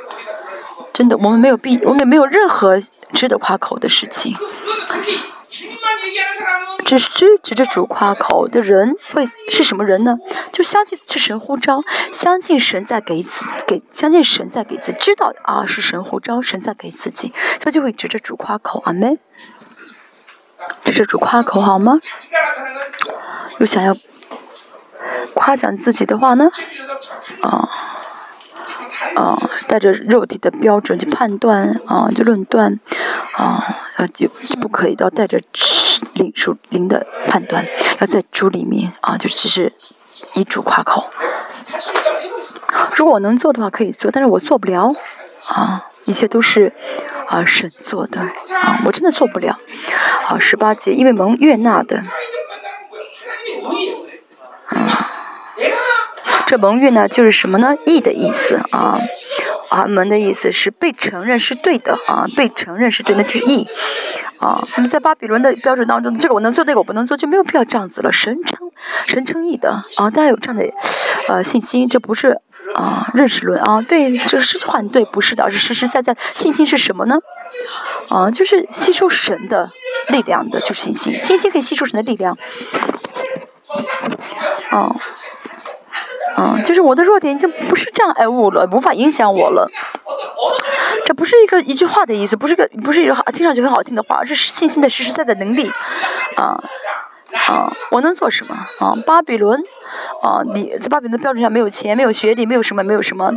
[0.94, 2.80] 真的，我们没有必，我们没有任何
[3.12, 4.36] 值得夸口的事情。
[6.86, 7.10] 只是
[7.44, 10.18] 指着主夸口的人会是什么人呢？
[10.52, 11.82] 就相信是神呼召，
[12.12, 17.32] 相信神在给自给，相信神在给自己，知道啊是神呼召，神在给自己，
[17.62, 18.82] 所以就会指着主夸口。
[18.86, 19.20] 阿门。
[20.82, 22.00] 指着主夸口好吗？
[23.60, 23.96] 又想要
[25.34, 26.50] 夸奖自己的话呢？
[27.42, 27.70] 啊。
[29.16, 29.38] 啊，
[29.68, 32.80] 带着肉体的标准去判断啊，就论断
[33.34, 33.64] 啊，
[34.00, 34.28] 要就
[34.62, 35.40] 不可以，要带着
[36.14, 37.66] 灵属灵的判断，
[38.00, 39.74] 要在主里面啊，就只是
[40.34, 41.10] 以主夸口。
[42.96, 44.96] 如果我能做的话，可以做，但是我做不了
[45.48, 46.74] 啊，一切都是
[47.28, 49.58] 啊神做的啊，我真的做不了。
[50.28, 52.04] 啊，十八节，因为蒙悦纳的
[54.68, 55.10] 啊。
[56.54, 57.76] 这蒙悦呢，就是什么呢？
[57.84, 59.00] 义的意思啊，
[59.70, 63.68] 阿门的意思是被承认是对的啊，被承认是对，那就是义
[64.38, 64.64] 啊。
[64.78, 68.12] 那么在巴比伦的标准当中，这个我能做，那个我不能做，就没有必要这样子了。
[68.12, 68.70] 神称
[69.08, 70.64] 神称义的啊，大家有这样的
[71.28, 72.40] 呃信心，这不是
[72.76, 77.18] 啊认识论啊，对，这是换对，不是的，是实实在在信心是什么呢？
[78.10, 79.72] 啊，就是吸收神的
[80.10, 82.38] 力量的，就是信心，信心可以吸收神的力量，
[84.70, 84.96] 哦。
[86.38, 89.70] 嗯，就是我的弱点已经不是障碍物了，无法影响我了。
[91.06, 95.72] 这不是一个一句话的意思，不是个不是一个好听上去很好听的话，这是信心的实实在在能力。
[96.36, 96.64] 啊
[97.48, 98.56] 啊，我能做什么？
[98.80, 99.64] 啊，巴比伦，
[100.22, 103.32] 啊，你在巴比伦的标准下没有钱，没有学历，没有什么，没有什么，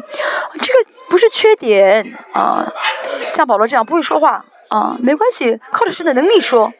[0.60, 2.70] 这个不是缺点啊。
[3.32, 6.72] 像保罗这样不会说话啊，没关系，靠着神的能力说。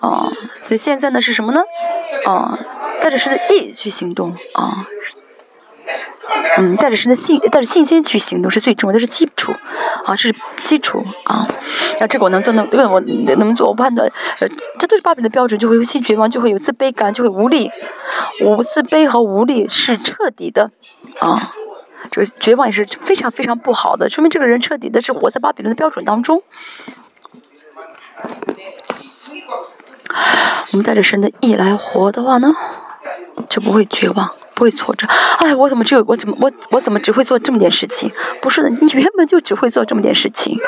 [0.00, 0.30] 啊，
[0.60, 1.62] 所以现在呢是什么呢？
[2.26, 2.58] 啊。
[3.00, 4.86] 带着神的意去行动啊，
[6.56, 9.52] 嗯，带着神的信，带着信心去行动是最重要的，是基础
[10.04, 10.34] 啊，这是
[10.64, 11.46] 基础啊。
[12.00, 14.06] 那这个我能做，能问我能做，我判断，
[14.40, 14.48] 呃，
[14.78, 17.70] 这都是巴比的标准，就会有心绝望，就会有自卑感，就会无力。
[18.40, 20.70] 无自卑和无力是彻底的
[21.18, 21.52] 啊，
[22.10, 26.42] 这个绝望也是非常非常不好的，说明这个人彻底的是活在巴比伦的标准当中。
[30.72, 32.54] 我们带着神的意来活的话呢？
[33.48, 35.06] 就不会绝望，不会挫折。
[35.38, 38.12] 哎，我怎么只有我怎么我我怎么只会做这么点事情？
[38.40, 40.58] 不是的，你原本就只会做这么点事情。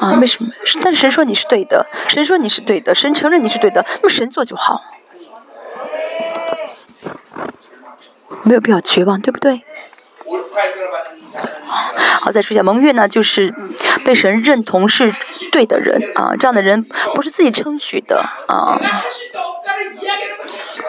[0.00, 0.50] 啊，为什么？
[0.82, 4.82] 但是神说你是对的，神说你是对的，神承认你是对的，那么神做就好，
[8.42, 9.62] 没有必要绝望，对不对？
[11.66, 13.54] 好，再说一下蒙悦呢，就是
[14.04, 15.14] 被神认同是
[15.52, 18.80] 对的人啊，这样的人不是自己称许的啊。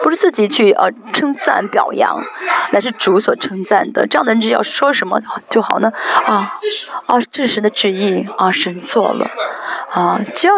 [0.02, 2.22] 不是自己去呃称赞表扬，
[2.72, 4.06] 乃是主所称赞的。
[4.06, 5.92] 这样的人只要说什么就好呢？
[6.26, 6.58] 啊
[7.06, 9.30] 啊，这是神的旨意啊，神做了
[9.90, 10.54] 啊，只要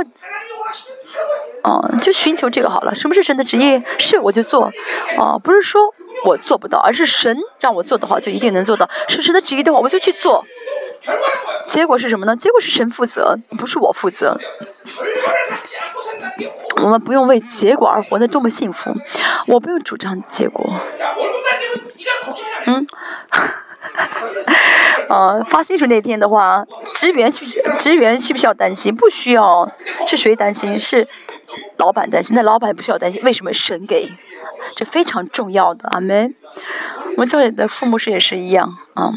[1.62, 2.94] 啊就寻求这个好了。
[2.94, 3.82] 什么是神的旨意？
[3.98, 4.72] 是我就做
[5.18, 5.82] 啊，不是说
[6.26, 8.88] 我做不到，而是神让我做的话就一定能做到。
[9.08, 10.44] 是神的旨意的话，我就去做。
[11.68, 12.36] 结果是什么呢？
[12.36, 14.38] 结果是神负责，不是我负责。
[16.82, 18.92] 我们不用为结果而活，那多么幸福！
[19.46, 20.64] 我不用主张结果。
[22.66, 22.86] 嗯，
[25.08, 27.46] 呃，发薪水那天的话，职员需
[27.78, 28.94] 职员需不需要担心？
[28.94, 29.70] 不需要，
[30.06, 30.78] 是谁担心？
[30.78, 31.06] 是
[31.76, 32.34] 老板担心。
[32.34, 34.12] 那老板不需要担心，为什么神给？
[34.74, 36.34] 这非常重要的，阿门。
[37.16, 39.12] 我们教里的父母是也是一样，嗯。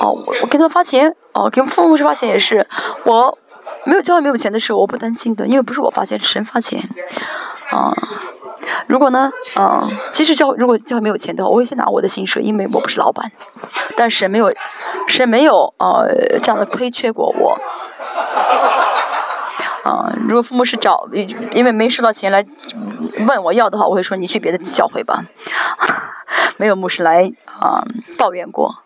[0.00, 2.66] 哦，我我给他们发钱，哦，给父母是发钱也是，
[3.04, 3.38] 我
[3.84, 6.82] 没有教会没有钱的时候，我不担心的，因为不是我发钱，是神发钱，
[7.70, 7.92] 啊。
[8.86, 13.30] 如果呢，嗯，即使教会如果教会没有钱的话，我会先拿我的薪水，因为我不是老板。
[13.96, 14.52] 但是没有，
[15.08, 16.08] 神没有呃
[16.40, 17.58] 这样的亏缺过我。
[19.82, 21.08] 啊，如果父母是找
[21.52, 22.44] 因为没收到钱来
[23.26, 25.24] 问我要的话，我会说你去别的教会吧。
[26.56, 27.84] 没有牧师来啊
[28.16, 28.82] 抱怨过。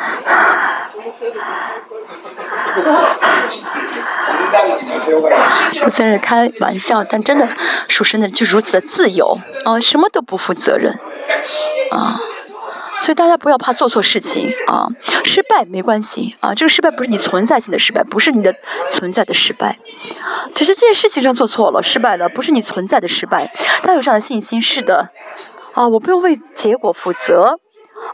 [5.82, 7.46] 不算是开玩笑，但真的
[7.88, 9.38] 属神的人就如此的自由。
[9.64, 10.92] 啊，什么都不负责任。
[11.90, 12.20] 啊，
[13.02, 14.52] 所以大家不要怕做错事情。
[14.66, 14.88] 啊，
[15.24, 16.36] 失败没关系。
[16.40, 18.54] 啊，这个失败不是你存在性的失败，不是你的
[18.90, 19.78] 存在的失败，
[20.54, 23.52] 只是这件事情上做错了，失败了，不是你存在的失败。
[23.82, 25.10] 大家有这样的信心，是的。
[25.74, 27.58] 啊，我不用为结果负责。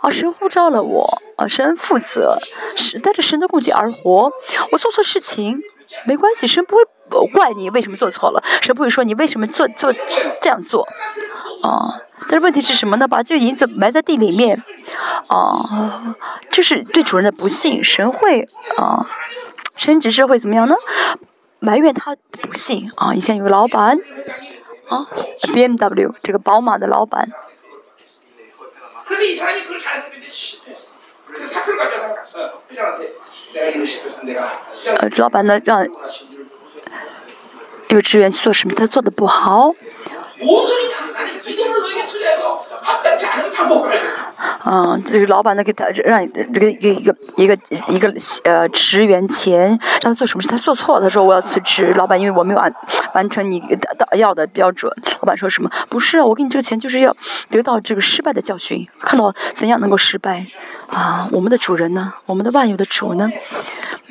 [0.00, 2.38] 啊，神呼召了我，啊，神负责，
[2.76, 4.30] 是带着神的供给而活。
[4.72, 5.62] 我做错事情
[6.04, 6.82] 没关系，神不会
[7.32, 9.92] 怪你为什么做错了，神不会说你为什么做做
[10.40, 10.86] 这样做，
[11.62, 13.06] 啊，但是问题是什么呢？
[13.06, 14.62] 把这个银子埋在地里面，
[15.28, 16.16] 啊，
[16.50, 19.08] 这是对主人的不幸，神会啊，
[19.76, 20.74] 神只是会怎么样呢？
[21.58, 23.14] 埋怨他的不幸啊。
[23.14, 23.98] 以前有个老板，
[24.88, 25.06] 啊
[25.52, 27.30] ，B M W 这个宝马的老板。
[34.98, 35.86] 呃，老板呢让
[37.88, 39.72] 一个职员去做什么，他做的不好。
[44.68, 47.56] 嗯，这个老板呢给他让这个一个一个一个
[47.88, 49.68] 一个呃职员钱，
[50.02, 51.92] 让他做什么事，他做错了，他说我要辞职。
[51.94, 52.74] 老板因为我没有完
[53.14, 53.62] 完成你
[54.16, 55.70] 要的标准，老板说什么？
[55.88, 57.16] 不是啊，我给你这个钱就是要
[57.48, 60.44] 得到这个失败的教训，看到怎样能够失败
[60.88, 61.28] 啊？
[61.30, 62.12] 我们的主人呢？
[62.26, 63.30] 我们的万有的主呢？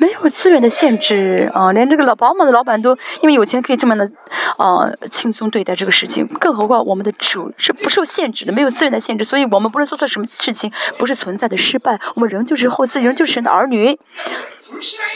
[0.06, 4.08] 没有资源的限制啊，连这个老宝马的老板都因为有钱可以这么的
[4.56, 13.98] 啊轻松对待这个事情，更何况我们的主是不受限制的，没有资源的限制，所以我们不论做错什么事情，不是存在的失败，我们仍旧是后嗣，仍旧是神的儿女。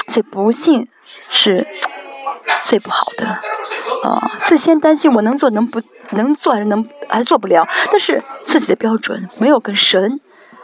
[0.08, 0.88] 所以不幸
[1.28, 1.64] 是
[2.64, 3.26] 最不好的
[4.02, 5.80] 啊，自先担心我能做能不
[6.10, 10.20] 能做还是能还是做不了，但是自己的标准没有跟神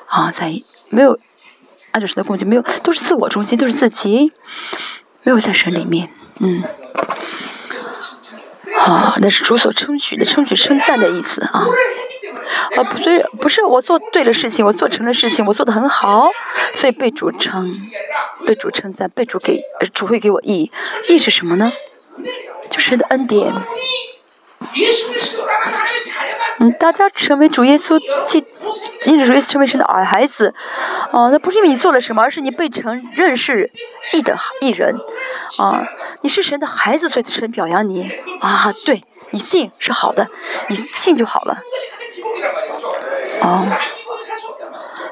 [0.06, 0.52] 啊在
[0.90, 1.16] 没有。
[1.96, 4.30] 按照神的供给，没有都是自我中心，都是自己，
[5.22, 6.10] 没有在神里面，
[6.40, 6.62] 嗯，
[8.84, 11.64] 啊，那是主所称许的，称许称赞的意思啊，
[12.76, 16.28] 啊，不，所以不是我做对了事情，我做成了事情，我做的很好，
[16.74, 17.74] 所以被主称，
[18.46, 19.62] 被主称赞，被主给
[19.94, 20.70] 主会给我意
[21.08, 21.72] 义，义是什么呢？
[22.68, 23.50] 就是神的恩典。
[26.58, 28.44] 嗯，大家成为主耶稣，即
[29.04, 30.54] 因着主耶稣成为神的儿孩子，
[31.12, 33.70] 哦，那不是因为你做了什么，而是你被承认是
[34.12, 34.98] 义的义人，
[35.58, 35.86] 啊，
[36.22, 38.10] 你是神的孩子，所以神表扬你，
[38.40, 40.26] 啊，对你信是好的，
[40.68, 41.58] 你信就好了，
[43.42, 43.66] 哦，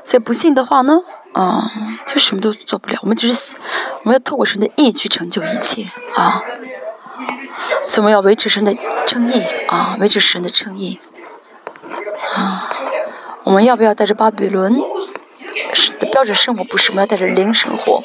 [0.04, 1.00] 所以不信的话呢，
[1.32, 1.70] 啊，
[2.06, 3.56] 就什么都做不了，我们只是
[4.02, 5.86] 我们要透过神的义去成就一切，
[6.16, 6.42] 啊。
[7.88, 8.74] 所以我们要维持神的
[9.06, 10.98] 称义啊，维持神的称义
[12.34, 12.68] 啊。
[13.44, 14.74] 我们要不要带着巴比伦
[16.00, 16.64] 的标准生活？
[16.64, 18.02] 不是，我们要带着灵生活。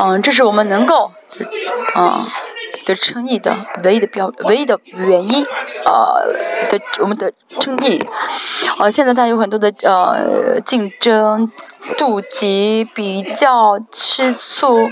[0.00, 1.10] 嗯，这是我们能够
[1.94, 2.28] 啊
[2.84, 5.44] 的称义的唯一的标，唯一的原因
[5.84, 6.20] 啊
[6.70, 8.06] 的我们的称义。
[8.78, 11.50] 啊，现在它有很多的呃竞争。
[11.96, 14.90] 妒忌、比较、吃醋、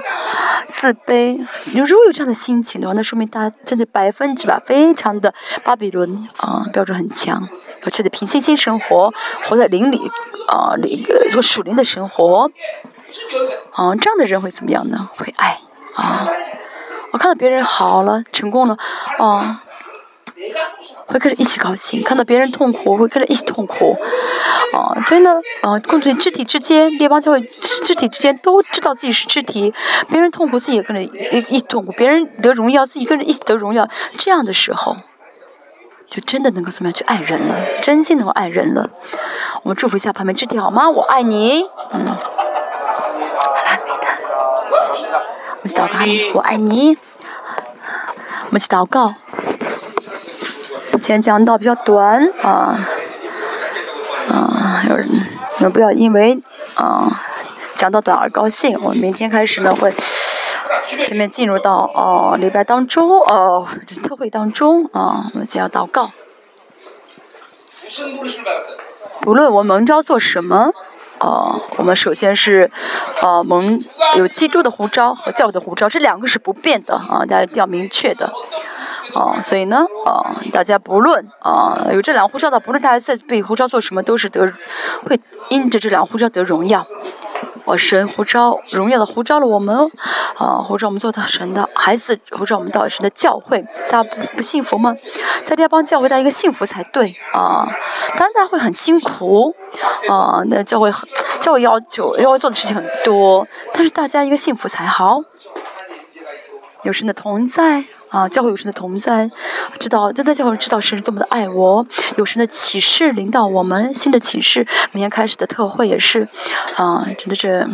[0.67, 1.39] 自卑，
[1.73, 7.49] 你如果有这样的心情的话，那说明他真的百分之百非常的巴比伦啊，标准很强，
[7.83, 9.13] 而且得凭信心生活，
[9.45, 10.01] 活在灵里
[10.49, 12.51] 啊，那个做属灵的生活，
[13.73, 15.11] 啊，这样的人会怎么样呢？
[15.17, 15.59] 会爱
[15.95, 16.27] 啊，
[17.13, 18.77] 我看到别人好了，成功了，
[19.19, 19.63] 啊。
[21.07, 23.97] 会跟着一起高兴，看到别人痛苦会跟着一起痛苦，
[24.75, 25.31] 啊，所以呢，
[25.63, 29.73] 啊，共同肢体之间，列邦教会肢体之间都知道自己是肢体，
[30.11, 33.89] 别人痛苦自己也跟着一一痛苦，别人得荣耀自己跟着一起得荣耀，
[34.19, 34.97] 这样的时候，
[36.07, 38.91] 就真的能够怎么样去爱人了，真心能够爱人了。
[39.63, 40.91] 我们祝福一下旁边肢体好吗？
[40.91, 42.15] 我爱你，嗯，好
[43.65, 44.07] 了，没的，
[45.63, 45.95] 我们祷告，
[46.35, 46.99] 我爱你，
[48.47, 49.15] 我们一起祷告。
[51.07, 52.77] 今天讲到比较短啊，
[54.29, 56.37] 啊，有人，你们不要因为
[56.75, 57.23] 啊
[57.77, 58.77] 讲到短而高兴。
[58.83, 59.95] 我们明天开始呢会
[61.01, 63.69] 全面进入到哦礼拜当中哦
[64.03, 66.11] 特会当中啊，我们就要祷告。
[69.27, 70.73] 无论我们蒙召做什么，
[71.19, 72.69] 啊，我们首先是，
[73.23, 73.81] 呃，蒙
[74.17, 78.33] 有基督的呼召和教会的呼召，这两个是不变的啊，大家一定要明确的，
[79.17, 84.53] 啊，所以呢，啊，大家不论啊有这两个呼召的，不论大家在被呼召做什么，都是得
[85.05, 85.19] 会
[85.49, 86.85] 因着这两个呼召得荣耀。
[87.65, 89.91] 我神呼召荣耀的呼召了我们，
[90.37, 94.95] 啊，呼召我们做他神的孩子，呼召我们到神的教会，大家不不幸福吗？
[95.45, 97.67] 在这帮教会，大家应该幸福才对啊。
[98.17, 99.53] 当然，大家会很辛苦，
[100.09, 101.09] 啊，那教会很
[101.41, 105.23] 教会要求要做的事情很多，但是大家一个幸福才好。
[106.83, 107.85] 有神的同在。
[108.17, 109.31] 啊，教会有神的同在，
[109.79, 111.87] 知道真在教会知道神是多么的爱我，
[112.17, 116.27] 有神的启示领导我们，新的启示，明天开始的特会也是，
[116.77, 117.69] 啊，真的是，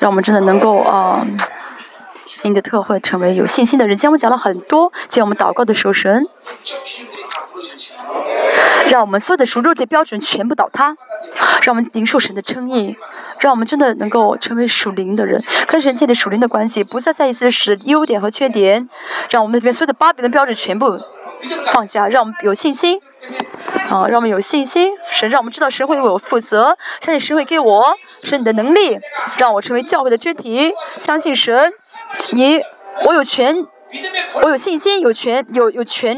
[0.00, 1.24] 让我们真的能够啊，
[2.42, 3.96] 因着特会成为有信心的人。
[3.96, 6.26] 今天我讲了很多，今天我们祷告的时候，神
[8.88, 10.96] 让我们所有的属肉体标准全部倒塌，
[11.62, 12.96] 让我们领受神的称义。
[13.38, 18.86] 让我们真的能够成为属灵的人，跟神建立属灵的关系，不再再一次使优点和缺点，
[19.30, 21.00] 让我们这边所有的巴比的标准全部
[21.72, 23.00] 放下，让我们有信心，
[23.88, 28.98] 啊，让我们有信心，神让我们知道神会为我负责，相信神会给我神你的能力，
[29.38, 31.72] 让我成为教会的肢体，相信神，
[32.32, 32.60] 你，
[33.06, 33.66] 我有权。
[34.42, 36.14] 我有信心，有权，有有权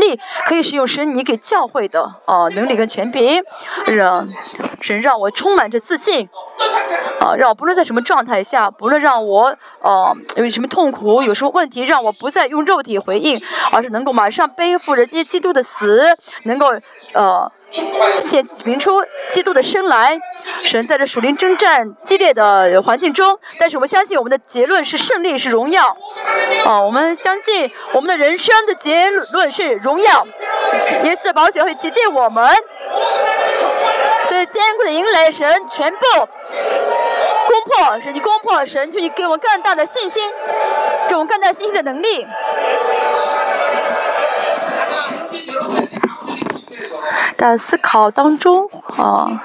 [0.00, 3.42] 利，可以使用神你给教会的啊能力跟权柄，
[3.86, 4.26] 让
[4.80, 6.28] 神让我充满着自信，
[7.20, 13.40] 啊，让我不论在什么状态下，不论让我啊有什么痛苦，有什么问题，让我不再用肉体回应，
[13.72, 16.02] 而是能够马上背负着基督的死，
[16.44, 16.68] 能够
[17.12, 17.52] 呃。
[18.20, 20.20] 显明出基督的生来，
[20.64, 25.96] 神在这属灵征战激烈的环境中，但是我们相信我们的结论是胜利是荣耀，
[26.66, 30.26] 啊，我们相信我们的人生的结论是荣耀，
[31.04, 32.44] 耶稣的宝血会洁净我们，
[34.24, 36.28] 所以坚固的营垒，神全部攻
[37.66, 40.22] 破，神去攻破，神去给我们更大的信心，
[41.08, 42.26] 给我们更大信心的能力。
[47.40, 48.68] 在思考当中
[48.98, 49.42] 啊，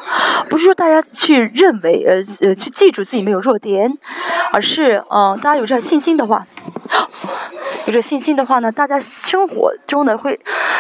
[0.49, 2.15] 不是说大家去认为呃
[2.45, 3.97] 呃去记住自己没有弱点，
[4.51, 6.45] 而是嗯大家有这信心的话，
[7.85, 10.38] 有这信心的话呢，大家生活中呢会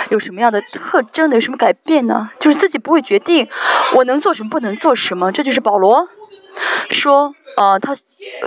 [0.09, 1.37] 有什么样的特征呢？
[1.37, 2.29] 有什么改变呢？
[2.37, 3.47] 就是自己不会决定
[3.93, 5.31] 我能做什么，不能做什么。
[5.31, 6.09] 这就是保罗
[6.89, 7.93] 说，呃，他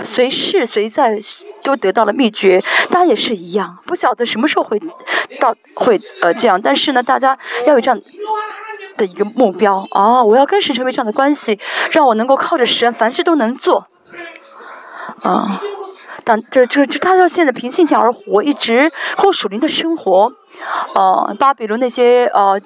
[0.03, 1.19] 随时随在
[1.63, 4.79] 都得到了秘诀，大家也是一样，不晓得什么时候会
[5.39, 8.01] 到会呃这样，但是呢，大家要有这样。
[8.97, 11.57] 的一个目标哦，我要跟神成为这样的关系，
[11.91, 13.87] 让我能够靠着神，凡事都能做。
[15.23, 15.61] 啊，
[16.25, 20.33] 但这这这，他要现在凭信心而活，一直过属灵的生活。
[20.95, 22.59] 呃，巴比伦那些呃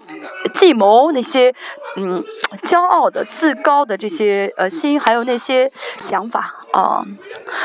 [0.54, 1.54] 计谋，那些
[1.96, 2.24] 嗯
[2.64, 7.04] 骄傲的、自高的这些呃心，还有那些想法啊，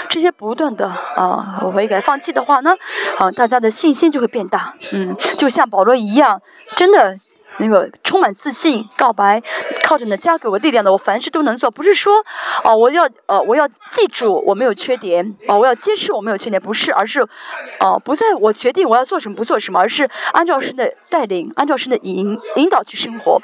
[0.09, 2.75] 这些不断的啊悔改放弃的话呢，
[3.19, 4.75] 啊，大家的信心就会变大。
[4.93, 6.41] 嗯，就像保罗一样，
[6.77, 7.15] 真的。
[7.59, 9.43] 那个充满自信告白，
[9.85, 11.70] 靠着你的加给我力量的，我凡事都能做。
[11.70, 12.24] 不是说，
[12.64, 17.20] 哦，我要呃，我要记住我没有缺点，哦，我要揭示我没有缺点，不是，而是，
[17.80, 23.40] 哦，不在我决定我要做什么不做什么，而是按照神的带领，按照神的引引导去生活，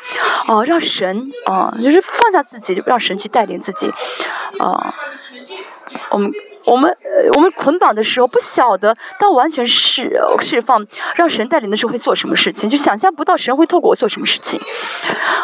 [0.48, 3.92] 哦，让神啊，就是放下自己，让神去带领自己，
[4.58, 4.94] 啊，
[6.10, 6.32] 我们。
[6.66, 6.96] 我们，
[7.34, 10.82] 我们捆绑的时候不晓得，到完全释释放，
[11.14, 14.58] 让神带领的时候会做什么事情，就想象不到神会透过我做什么事情。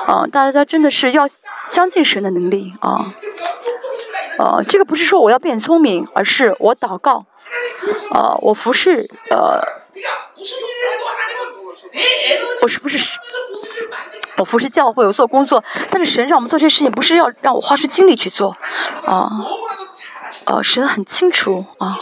[0.06, 1.28] 啊，大家真的是要
[1.68, 3.04] 相信神的能力啊！
[4.38, 7.26] 啊，这个不是说我要变聪明，而是我祷告，
[8.12, 9.60] 啊，我服侍，呃，
[12.62, 13.18] 我是不是
[14.38, 18.56] 我服侍教会，我做工作，但是神让我们做这些事情，不是要让我花出精力去做，
[19.04, 19.28] 啊。
[20.44, 21.96] 呃神很清楚啊，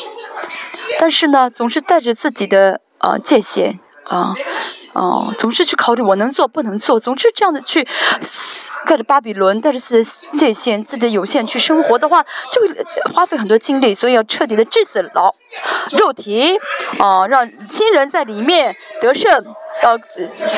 [0.99, 4.35] 但是呢，总是带着自己的呃界限啊，
[4.93, 7.87] 哦，总是去考虑我能做不能做，总是这样的去
[8.89, 12.69] 盖着巴比伦，带着自己的界限、自己的有限去生活的话，就会
[13.13, 15.31] 花费很多精力，所以要彻底的治死老
[15.99, 16.59] 肉体
[16.99, 19.31] 啊，让亲人在里面得胜。
[19.81, 19.97] 呃，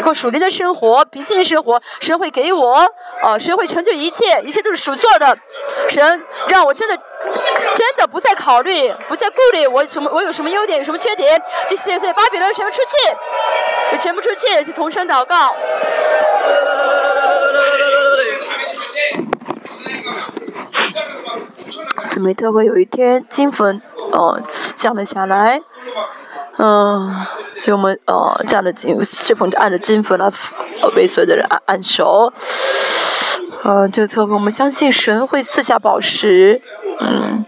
[0.02, 2.86] 过属灵的生活，平静的生活，神会给我，
[3.23, 5.36] 呃，神会成就一切，一切都是属错的。
[5.90, 6.97] 神让我真的，
[7.74, 11.39] 真的不再考虑，不再顾虑我什么，我有什么优点，有什么缺点，
[11.69, 15.55] 这些所以巴比伦全部出去，全部出去，去同声祷告。
[22.10, 23.80] 姊妹特会有一天金粉
[24.10, 24.42] 呃
[24.74, 25.62] 降了下来，
[26.56, 27.24] 嗯，
[27.56, 32.32] 所以我们呃这样的金侍奉着按着金粉来呃为所有的人按按手，
[33.62, 36.60] 呃这特会我们相信神会赐下宝石，
[36.98, 37.44] 嗯，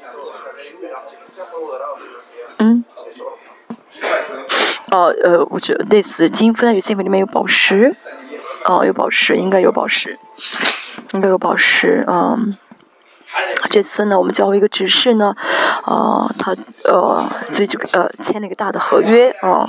[2.58, 2.84] 嗯。
[4.92, 7.96] 哦，呃，我觉得类似金粉与金粉里面有宝石，
[8.64, 10.20] 哦，有宝石，应该有宝石，
[11.14, 12.54] 应该有宝石，嗯。
[13.70, 15.34] 这次呢，我们教会一个指示呢，
[15.84, 16.54] 呃，他
[16.84, 19.66] 呃，所以就呃签了一个大的合约啊。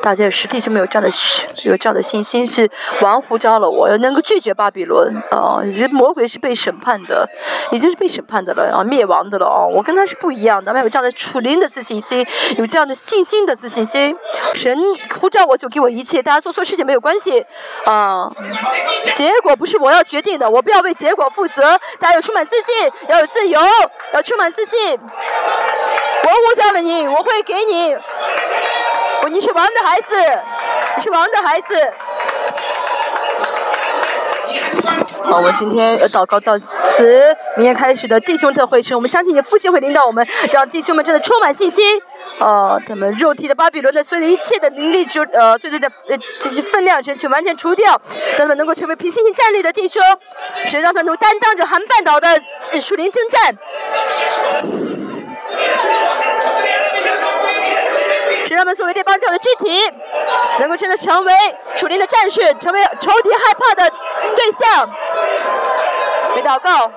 [0.00, 1.08] 大家也实弟兄没有这样的
[1.64, 2.70] 有这样的信心，是
[3.00, 5.60] 王呼召了我，能够拒绝巴比伦啊。
[5.90, 7.28] 魔鬼是被审判的，
[7.72, 9.66] 已经是被审判的了啊，灭亡的了啊。
[9.66, 12.24] 我跟他是不一样的，没有这样的楚灵的自信心，
[12.58, 14.14] 有这样的信心的自信心。
[14.54, 14.76] 神
[15.18, 17.44] 呼召我就给我一切，大家做错事情没有关系
[17.84, 18.30] 啊。
[19.14, 21.78] 结果不是我要决定的，我不要为结果负责。
[21.98, 22.66] 大家要充满自信。
[23.08, 23.60] 要有自由，
[24.12, 24.98] 要充满自信。
[26.24, 27.96] 我呼叫了你，我会给你。
[29.30, 30.16] 你是王的孩子，
[30.96, 31.92] 你是王的孩子。
[35.22, 42.00] 好，我们今天祷告到此，明天开始的弟兄特会是我们相信你的父亲会领导我们，让弟兄们真的充满信心。
[42.38, 48.00] 呃，他们肉体的巴比伦的所有的一切的灵力，就呃，所有的呃这些分量，全去完全除掉，
[48.36, 50.02] 让他们能够成为凭信心站立的弟兄，
[50.66, 52.40] 谁让他能担当着韩半岛的
[52.80, 53.56] 树林征战。
[58.58, 59.88] 他们作为这帮教的肢体，
[60.58, 61.32] 能够真的成为
[61.76, 63.88] 楚灵的战士，成为仇敌害怕的
[64.34, 64.90] 对象。
[66.34, 66.90] 没祷告。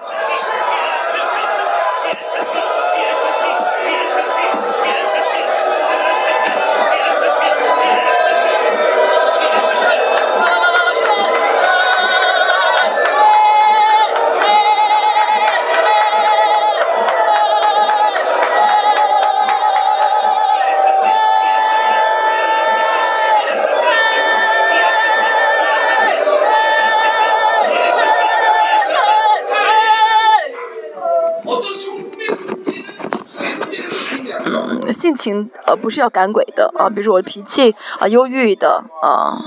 [34.93, 39.37] 性情呃不是要赶鬼的啊，比如说我的脾气啊忧郁的啊，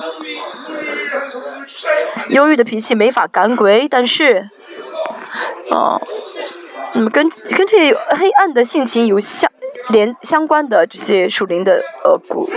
[2.28, 4.48] 忧郁的脾气没法赶鬼，但是，
[5.70, 6.00] 啊，
[6.92, 9.50] 那么跟跟这黑暗的性情有相
[9.88, 12.48] 连相关的这些属灵的呃古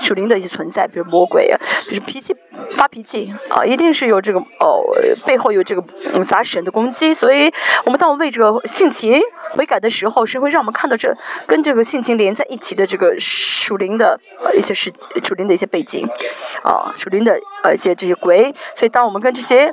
[0.00, 2.34] 属灵的一些存在，比如魔鬼啊，就是脾气
[2.70, 4.82] 发脾气啊，一定是有这个哦
[5.24, 5.82] 背后有这个
[6.24, 7.52] 杂神的攻击，所以
[7.84, 9.20] 我们当我为这个性情。
[9.52, 11.10] 悔改的时候，是会让我们看到这
[11.46, 14.92] 跟这个性情连在一起的这个属灵的呃一些事，
[15.24, 16.06] 属灵的一些背景，
[16.62, 17.32] 啊，属灵的
[17.62, 18.54] 呃一些这些鬼。
[18.74, 19.70] 所以当我们跟这些，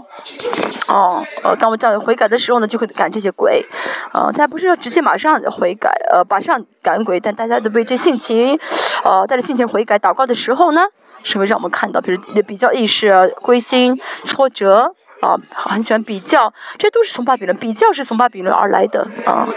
[0.87, 3.65] 哦，呃，当我们这样悔改的时候呢，就会赶这些鬼，
[4.13, 8.57] 啊，大家不是要直接马上悔改，呃，马上赶鬼，但大家都被这性情，
[9.03, 10.87] 呃，带着性情悔改祷告的时候呢，
[11.25, 14.95] 是会让我们看到，比如比较意识、啊归心、挫折。
[15.21, 19.47] 啊，很喜欢比较，这都是从巴比伦，比较是从巴比伦而来的啊。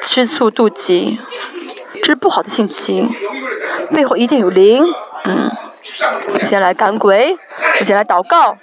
[0.00, 1.18] 吃醋妒忌，
[1.96, 3.10] 这是不好的性情，
[3.90, 4.86] 背后一定有灵。
[5.24, 5.50] 嗯，
[6.42, 7.36] 先来赶鬼，
[7.80, 8.56] 我先来祷告。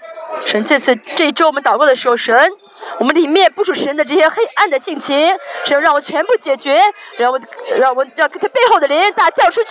[0.44, 2.50] 神这次这一周我们祷告的时候，神，
[3.00, 6.80] 我们里面部署神的这些黑暗的性情，神让我全部解决，
[7.18, 7.40] 让我
[7.78, 9.70] 让我让他背后的灵大叫出去，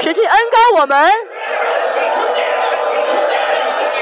[0.00, 1.12] 神去恩高我们。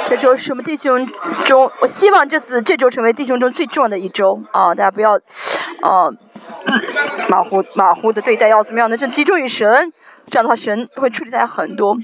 [0.09, 1.05] 这周是我们弟兄
[1.45, 4.73] 中，我希望这次这周成为弟兄中最重要的一周啊！
[4.73, 5.15] 大家不要，
[5.81, 6.09] 啊，
[7.29, 8.97] 马虎马虎的对待，要怎么样呢？
[8.97, 9.93] 正集中于神，
[10.29, 11.97] 这样的话神会处理大家很多，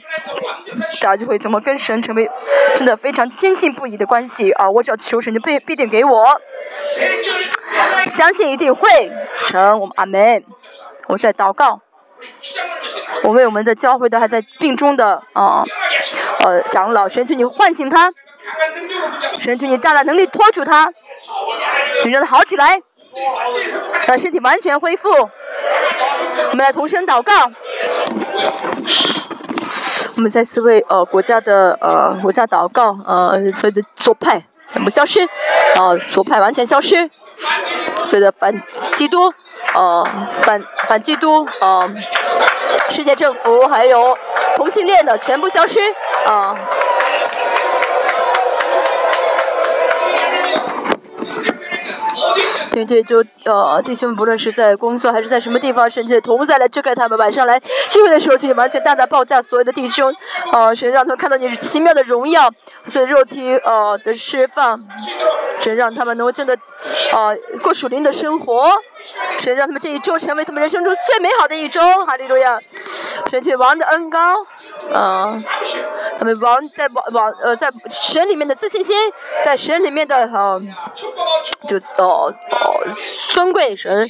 [1.00, 2.30] 大家就会怎么跟神成为
[2.76, 4.70] 真的非常坚信不疑的关系啊！
[4.70, 6.40] 我只要求神，就必必定给我，
[8.08, 9.12] 相信一定会
[9.46, 9.80] 成。
[9.80, 10.44] 我们阿门，
[11.08, 11.80] 我在祷告。
[13.24, 15.64] 我为我们的教会的还在病中的啊，
[16.44, 18.12] 呃，长老，神求你唤醒他，
[19.38, 20.88] 神求你大大能力拖住他，
[22.02, 22.80] 请让他好起来，
[24.06, 25.08] 让身体完全恢复。
[25.10, 27.32] 我们来同声祷告，
[30.16, 37.10] 我们再次为呃国家的呃国家祷告，呃所有的左派全部消失，啊左派完全消失，
[38.04, 38.60] 所有的反
[38.94, 39.32] 基督。
[39.74, 40.06] 呃，
[40.42, 41.88] 反反基督，呃，
[42.90, 44.18] 世界政府还有
[44.56, 45.78] 同性恋的全部消失，
[46.26, 46.54] 啊。
[52.72, 57.18] 对对，就呃，弟兄们不论是在工作还是在什么地方，神就同在来遮盖他们。
[57.18, 60.12] 晚上来聚会的时候，就完全大大报价所有的弟兄，
[60.52, 62.50] 呃，神让他们看到你是奇妙的荣耀，
[62.88, 64.80] 所以肉体呃的释放，
[65.60, 66.56] 神让他们能够真的
[67.12, 68.70] 呃过属灵的生活，
[69.38, 71.80] 神让他们这一周成为他们人生中最美好的一周。
[72.06, 72.58] 哈利路亚，
[73.30, 74.18] 神去王的恩高，
[74.94, 75.38] 嗯，
[76.18, 78.96] 他们王在王王呃在神里面的自信心，
[79.44, 80.60] 在神里面的呃
[81.68, 82.61] 就哦哦
[83.30, 84.08] 尊贵神，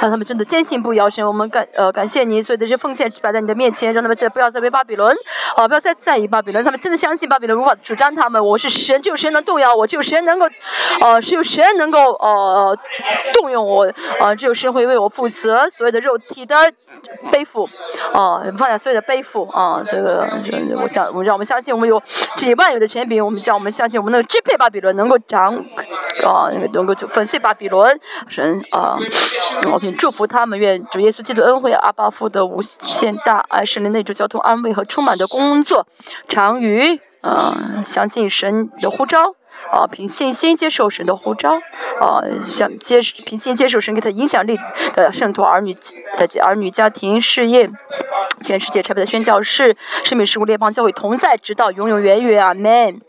[0.00, 1.26] 让他们真的坚信不摇神。
[1.26, 5.14] 我们感呃感谢你，所有的这奉献摆在你的面前，让他们再不要再为巴比伦，
[5.56, 8.44] 啊不要再在意巴比伦，他们真的相信巴比伦无法主张他们。
[8.44, 10.46] 我是神，只有神能动摇我，只有神能够，
[11.00, 12.76] 呃只有神能够呃
[13.34, 13.86] 动用我，
[14.20, 16.56] 啊只有神会为我负责所有的肉体的
[17.30, 17.68] 背负，
[18.12, 20.28] 啊放下所有的背负，啊这个
[20.82, 22.00] 我想我让我们相信我们有
[22.36, 25.54] 这些万有的权柄，我们叫我们相信我们能支配巴比伦，能够掌，
[26.24, 27.93] 啊能够粉碎巴比伦，
[28.28, 28.98] 神啊，
[29.72, 35.86] 我请祝福他们，愿主耶稣基督恩惠、阿巴父的无限大爱、神灵内住、交通安慰和充满的工作，
[36.28, 39.34] 常与呃相信神的呼召。
[39.72, 41.54] 啊，凭信心接受神的呼召，
[42.00, 44.58] 啊，想接凭信心接受神给他影响力
[44.92, 45.74] 的圣徒儿女
[46.16, 47.70] 的儿女家庭事业，
[48.42, 53.00] 全世界差别的宣教士，生命事物列邦教会同在，直到永永远远，阿门。